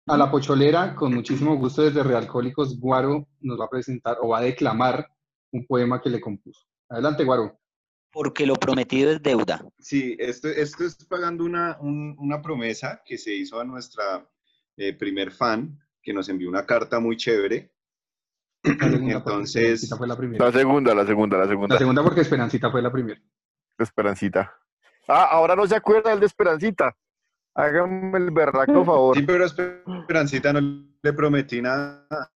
A 0.09 0.17
la 0.17 0.31
pocholera, 0.31 0.95
con 0.95 1.12
muchísimo 1.12 1.57
gusto 1.57 1.83
desde 1.83 2.03
Realcólicos, 2.03 2.79
Guaro 2.79 3.29
nos 3.41 3.61
va 3.61 3.65
a 3.67 3.69
presentar 3.69 4.17
o 4.23 4.29
va 4.29 4.39
a 4.39 4.43
declamar 4.43 5.07
un 5.53 5.67
poema 5.67 6.01
que 6.01 6.09
le 6.09 6.21
compuso. 6.21 6.62
Adelante, 6.89 7.25
Guaro. 7.25 7.59
Porque 8.12 8.47
lo 8.47 8.55
prometido 8.55 9.11
es 9.11 9.21
deuda. 9.21 9.61
Sí, 9.79 10.17
esto, 10.19 10.49
esto 10.49 10.85
es 10.85 10.95
pagando 11.07 11.45
una, 11.45 11.77
un- 11.81 12.15
una 12.19 12.41
promesa 12.41 13.03
que 13.05 13.19
se 13.19 13.35
hizo 13.35 13.61
a 13.61 13.65
nuestra 13.65 14.27
eh, 14.79 14.95
primer 14.95 15.33
fan, 15.33 15.79
que 16.01 16.15
nos 16.15 16.29
envió 16.29 16.49
una 16.49 16.65
carta 16.65 17.01
muy 17.01 17.17
chévere. 17.17 17.73
Entonces, 18.62 19.83
Esperancita 19.83 19.97
fue 19.97 20.07
la 20.09 20.17
primera. 20.17 20.45
La 20.47 20.53
segunda, 20.53 20.95
la 20.95 21.05
segunda, 21.05 21.37
la 21.39 21.49
segunda. 21.49 21.75
La 21.75 21.79
segunda 21.79 22.03
porque 22.03 22.21
Esperancita 22.23 22.71
fue 22.71 22.81
la 22.81 22.93
primera. 22.93 23.21
Esperancita. 23.79 24.55
Ah, 25.09 25.29
ahora 25.31 25.55
no 25.57 25.66
se 25.66 25.77
acuerda 25.77 26.12
el 26.12 26.21
de 26.21 26.27
Esperancita. 26.27 26.97
Hágame 27.55 28.19
el 28.19 28.31
berraco 28.31 28.85
favor. 28.85 29.16
sí, 29.16 29.23
pero 29.23 29.45
a 29.45 29.47
Esperancita 29.47 30.53
no 30.53 30.61
le 31.03 31.12
prometí 31.12 31.62
nada. 31.62 32.07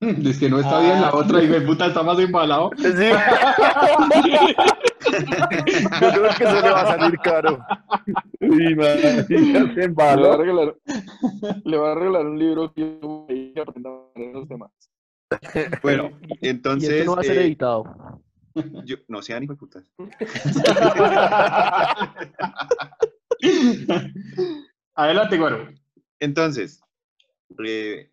Es 0.00 0.38
que 0.38 0.50
no 0.50 0.60
está 0.60 0.80
bien 0.80 1.00
la 1.00 1.14
otra 1.14 1.42
y 1.42 1.60
puta 1.60 1.86
está 1.86 2.02
más 2.02 2.18
embalado. 2.18 2.70
Sí. 2.76 3.10
Yo 5.06 6.10
creo 6.10 6.28
que 6.36 6.46
se 6.46 6.62
le 6.62 6.70
va 6.70 6.80
a 6.80 6.86
salir 6.86 7.18
caro. 7.20 7.58
Sí, 8.40 8.74
marica, 8.74 9.24
se 9.24 9.38
Le 9.38 9.88
va 9.94 10.12
a 10.12 10.36
regalar, 10.36 10.76
le 11.64 11.78
va 11.78 11.92
a 11.92 11.94
regalar 11.94 12.26
un 12.26 12.38
libro 12.38 12.72
que 12.72 12.98
voy 13.00 13.54
a 13.56 13.64
los 14.32 14.48
temas. 14.48 14.70
Bueno, 15.82 16.10
Y 16.22 16.32
esto 16.32 16.36
entonces, 16.42 17.06
no 17.06 17.14
va 17.14 17.20
a 17.20 17.24
ser 17.24 17.38
eh, 17.38 17.44
editado. 17.46 17.84
Yo, 18.84 18.96
no 19.08 19.22
sean 19.22 19.42
hijo 19.44 19.54
de 19.54 19.58
putas. 19.58 19.90
Adelante, 24.94 25.38
Guaro. 25.38 25.68
Entonces, 26.20 26.80
eh, 27.64 28.10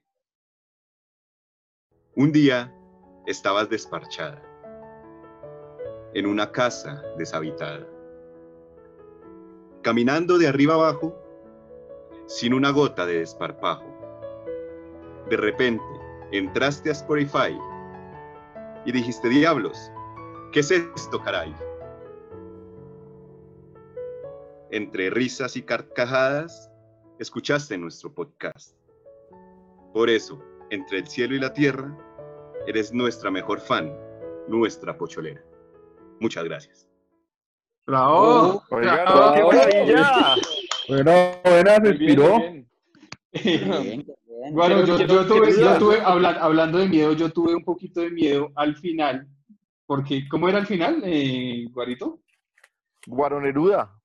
un 2.16 2.32
día 2.32 2.74
estabas 3.26 3.70
desparchada 3.70 4.42
en 6.14 6.26
una 6.26 6.52
casa 6.52 7.02
deshabitada, 7.18 7.88
caminando 9.82 10.38
de 10.38 10.48
arriba 10.48 10.74
abajo 10.76 11.18
sin 12.28 12.54
una 12.54 12.70
gota 12.72 13.06
de 13.06 13.20
desparpajo. 13.20 13.86
De 15.30 15.38
repente 15.38 15.84
entraste 16.32 16.90
a 16.90 16.94
Spotify 16.94 17.58
y 18.86 18.92
dijiste, 18.92 19.30
diablos, 19.30 19.93
¿Qué 20.54 20.60
es 20.60 20.72
esto, 20.72 21.20
caray? 21.22 21.54
Entre 24.72 25.10
risas 25.10 25.56
y 25.58 25.64
carcajadas, 25.64 26.70
escuchaste 27.20 27.78
nuestro 27.78 28.14
podcast. 28.14 28.78
Por 29.94 30.10
eso, 30.10 30.42
entre 30.70 31.00
el 31.00 31.08
cielo 31.08 31.36
y 31.36 31.40
la 31.40 31.54
tierra, 31.54 31.96
eres 32.68 32.94
nuestra 32.94 33.30
mejor 33.32 33.60
fan, 33.60 33.96
nuestra 34.48 34.98
pocholera. 34.98 35.44
Muchas 36.20 36.44
gracias. 36.46 36.88
¡Bravo! 37.86 38.64
Oigan, 38.70 38.96
¡Bravo! 39.06 39.34
qué 39.34 39.58
maravilla. 39.58 40.36
Bueno, 40.88 41.12
buena, 41.44 41.76
se 41.76 41.82
Muy 41.82 41.82
bien, 41.82 41.82
muy 41.82 41.90
inspiró. 41.90 42.40
bien. 42.40 42.70
Bien, 43.44 43.82
bien. 43.84 44.54
Bueno, 44.54 44.86
yo, 44.86 44.96
tuve, 44.96 45.06
quiero- 45.54 45.74
yo 45.74 45.78
tuve 45.80 46.02
habla- 46.02 46.38
hablando 46.42 46.78
de 46.78 46.88
miedo, 46.88 47.14
yo 47.14 47.30
tuve 47.32 47.56
un 47.56 47.64
poquito 47.64 48.02
de 48.02 48.12
miedo 48.12 48.52
al 48.56 48.76
final, 48.76 49.28
porque 49.86 50.28
¿cómo 50.30 50.48
era 50.50 50.60
al 50.60 50.68
final, 50.68 51.02
eh, 51.06 51.68
Guarito? 51.72 52.22
Guaroneruda. 53.06 54.00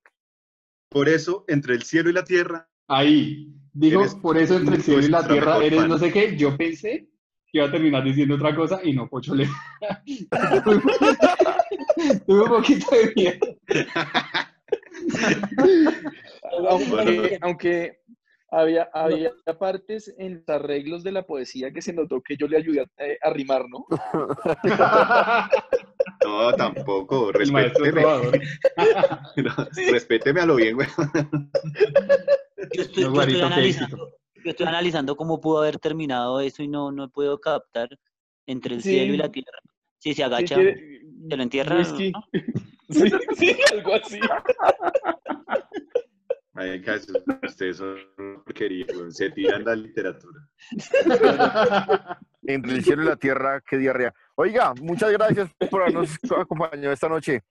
Por 0.90 1.08
eso, 1.08 1.44
entre 1.48 1.74
el 1.74 1.82
cielo 1.82 2.10
y 2.10 2.14
la 2.14 2.24
tierra, 2.24 2.68
Ahí, 2.88 3.52
digo, 3.74 4.00
Eres 4.00 4.14
por 4.14 4.38
eso 4.38 4.56
entre 4.56 4.76
el 4.76 4.82
cielo 4.82 5.04
y 5.04 5.08
la 5.08 5.28
tierra 5.28 5.58
eres 5.58 5.78
fan. 5.78 5.90
no 5.90 5.98
sé 5.98 6.10
qué, 6.10 6.34
yo 6.38 6.56
pensé 6.56 7.10
que 7.46 7.58
iba 7.58 7.66
a 7.66 7.70
terminar 7.70 8.02
diciendo 8.02 8.36
otra 8.36 8.56
cosa 8.56 8.80
y 8.82 8.94
no 8.94 9.06
pocholera. 9.08 9.50
tuve 12.26 12.42
un 12.42 12.48
poquito 12.48 12.86
de 12.90 13.12
miedo. 13.14 13.38
Aunque, 16.70 17.38
aunque 17.40 18.00
había, 18.50 18.88
había 18.92 19.32
partes 19.58 20.14
en 20.18 20.36
los 20.36 20.48
arreglos 20.48 21.02
de 21.02 21.12
la 21.12 21.22
poesía 21.22 21.70
que 21.72 21.82
se 21.82 21.92
notó 21.92 22.20
que 22.22 22.36
yo 22.36 22.46
le 22.48 22.56
ayudé 22.56 22.80
a, 22.80 22.86
eh, 23.04 23.18
a 23.22 23.30
rimar, 23.30 23.64
¿no? 23.68 23.86
no, 26.24 26.52
tampoco, 26.54 27.32
respéteme. 27.38 28.02
No, 29.36 29.54
respéteme 29.90 30.40
a 30.40 30.46
lo 30.46 30.56
bien, 30.56 30.74
güey. 30.76 30.88
Yo 32.74 32.82
estoy, 32.82 33.04
No, 33.04 33.08
yo 33.10 33.14
Guarito, 33.14 33.38
estoy 33.38 33.48
qué 33.48 33.54
analizando, 33.54 33.96
yo 34.44 34.50
estoy 34.50 34.66
analizando 34.66 35.16
cómo 35.16 35.40
pudo 35.40 35.58
haber 35.58 35.78
terminado 35.78 36.40
eso 36.40 36.62
y 36.62 36.68
no, 36.68 36.90
no 36.90 37.04
he 37.04 37.08
podido 37.08 37.38
captar 37.40 37.88
entre 38.46 38.74
el 38.74 38.82
Sí. 38.82 38.90
cielo 38.90 39.14
y 39.14 39.16
la 39.16 39.30
tierra. 39.30 39.58
Si 39.98 40.14
se 40.14 40.24
agacha, 40.24 40.56
se 40.56 41.36
lo 41.36 41.42
entierra. 41.42 41.84
Sí, 41.84 42.12
sí, 42.90 43.56
algo 43.72 43.94
así. 43.94 44.20
Ay, 46.58 46.82
caso, 46.82 47.12
ustedes 47.44 47.76
son 47.76 47.96
porquería, 48.44 48.84
se 49.10 49.30
tiran 49.30 49.64
la 49.64 49.76
literatura. 49.76 50.40
Entre 52.42 52.72
el 52.72 52.82
cielo 52.82 53.04
y 53.04 53.06
la 53.06 53.14
tierra, 53.14 53.60
qué 53.60 53.78
diarrea. 53.78 54.12
Oiga, 54.34 54.74
muchas 54.80 55.12
gracias 55.12 55.50
por 55.70 55.82
habernos 55.82 56.18
acompañado 56.36 56.92
esta 56.92 57.08
noche. 57.08 57.44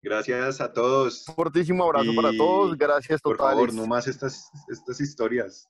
Gracias 0.00 0.60
a 0.60 0.72
todos. 0.72 1.26
Un 1.30 1.34
fortísimo 1.34 1.82
abrazo 1.82 2.14
para 2.14 2.30
todos. 2.36 2.78
Gracias 2.78 3.20
Por 3.20 3.38
totales. 3.38 3.54
favor, 3.54 3.74
no 3.74 3.88
más 3.88 4.06
estas, 4.06 4.48
estas 4.68 5.00
historias. 5.00 5.68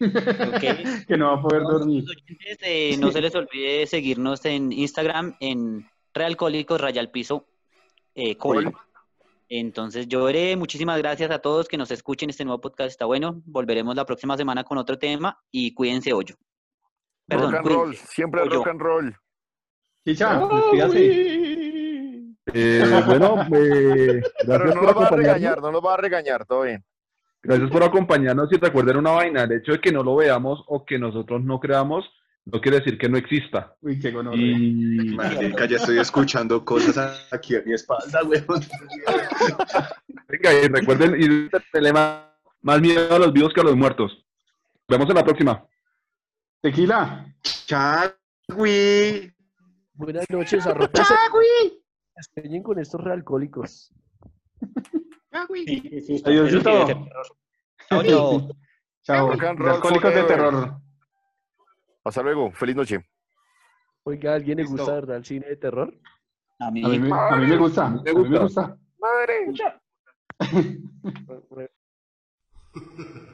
Que 1.06 1.16
no 1.16 1.28
va 1.28 1.34
a 1.34 1.42
poder 1.42 1.62
dormir. 1.62 2.02
Oyentes, 2.02 2.58
eh, 2.62 2.96
no 2.98 3.12
se 3.12 3.20
les 3.20 3.32
olvide 3.32 3.86
seguirnos 3.86 4.44
en 4.44 4.72
Instagram 4.72 5.36
en 5.38 5.88
Realcólicos 6.12 6.80
Raya 6.80 7.00
al 7.00 7.12
Piso 7.12 7.46
eh, 8.16 8.36
Col. 8.36 8.74
Entonces 9.48 10.08
yo 10.08 10.24
veré, 10.24 10.56
muchísimas 10.56 10.98
gracias 10.98 11.30
a 11.30 11.38
todos 11.38 11.68
que 11.68 11.76
nos 11.76 11.90
escuchen, 11.90 12.30
este 12.30 12.44
nuevo 12.44 12.60
podcast 12.60 12.90
está 12.90 13.04
bueno, 13.04 13.42
volveremos 13.44 13.94
la 13.94 14.06
próxima 14.06 14.36
semana 14.36 14.64
con 14.64 14.78
otro 14.78 14.98
tema 14.98 15.38
y 15.50 15.74
cuídense 15.74 16.12
hoyo. 16.12 16.36
Perdón, 17.26 17.52
rock 17.52 17.58
and 17.60 17.68
roll, 17.68 17.96
siempre 17.96 18.42
Oyo. 18.42 18.50
rock 18.50 18.68
and 18.68 18.80
roll. 18.80 19.16
Chicha, 20.06 20.44
uy. 20.44 22.36
Eh, 22.52 23.02
bueno, 23.06 23.42
eh, 23.54 24.22
Pero 24.46 24.58
gracias 24.58 24.74
no 24.74 24.80
por 24.80 24.94
nos 24.94 25.02
va 25.02 25.06
a 25.06 25.16
regañar, 25.16 25.62
no 25.62 25.72
nos 25.72 25.84
va 25.84 25.94
a 25.94 25.96
regañar, 25.96 26.44
todo 26.44 26.62
bien. 26.62 26.84
Gracias 27.42 27.70
por 27.70 27.82
acompañarnos 27.82 28.50
y 28.52 28.56
recuerden 28.56 28.96
una 28.98 29.12
vaina, 29.12 29.42
el 29.42 29.52
hecho 29.52 29.72
de 29.72 29.80
que 29.80 29.92
no 29.92 30.02
lo 30.02 30.16
veamos 30.16 30.62
o 30.66 30.84
que 30.84 30.98
nosotros 30.98 31.42
no 31.42 31.60
creamos 31.60 32.04
no 32.46 32.60
quiere 32.60 32.78
decir 32.78 32.98
que 32.98 33.08
no 33.08 33.16
exista. 33.16 33.74
Uy, 33.80 33.98
qué 33.98 34.10
gonorrea. 34.10 34.40
Y 34.40 35.14
Marica, 35.14 35.66
ya 35.66 35.76
estoy 35.76 35.98
escuchando 35.98 36.64
cosas 36.64 37.26
aquí 37.32 37.56
a 37.56 37.62
mi 37.62 37.72
espalda, 37.72 38.20
güey. 38.22 38.44
venga, 40.28 40.52
y 40.52 40.68
recuerden 40.68 41.16
y 41.18 41.48
telema 41.72 42.30
más 42.60 42.80
miedo 42.80 43.14
a 43.14 43.18
los 43.18 43.32
vivos 43.32 43.52
que 43.54 43.60
a 43.60 43.64
los 43.64 43.76
muertos. 43.76 44.12
Nos 44.88 44.98
vemos 44.98 45.08
en 45.08 45.16
la 45.16 45.24
próxima. 45.24 45.66
Tequila. 46.60 47.34
Chagui. 47.42 49.32
Buenas 49.94 50.28
noches, 50.28 50.66
arropas. 50.66 51.08
Despeñen 52.16 52.62
con 52.62 52.78
estos 52.78 53.00
realcohólicos. 53.00 53.90
Ser 56.10 56.62
terror. 56.62 57.36
Chao, 57.88 58.48
chao. 59.02 59.30
Alcohólicos 59.32 60.14
de 60.14 60.22
terror. 60.24 60.80
Hasta 62.04 62.22
luego, 62.22 62.52
feliz 62.52 62.76
noche. 62.76 63.04
Oiga, 64.04 64.32
¿a 64.32 64.34
alguien 64.34 64.58
le 64.58 64.64
Listo. 64.64 64.76
gusta, 64.76 64.94
verdad, 64.94 65.16
el 65.16 65.24
cine 65.24 65.46
de 65.46 65.56
terror? 65.56 65.98
A 66.58 66.70
mí, 66.70 66.84
A 66.84 66.88
mí, 66.88 66.98
me, 66.98 67.12
a 67.12 67.36
mí 67.36 67.46
me 67.46 67.56
gusta. 67.56 67.86
A 67.86 67.90
mí 67.90 68.28
me 68.28 68.38
gusta. 68.38 68.76
Madre. 68.98 69.52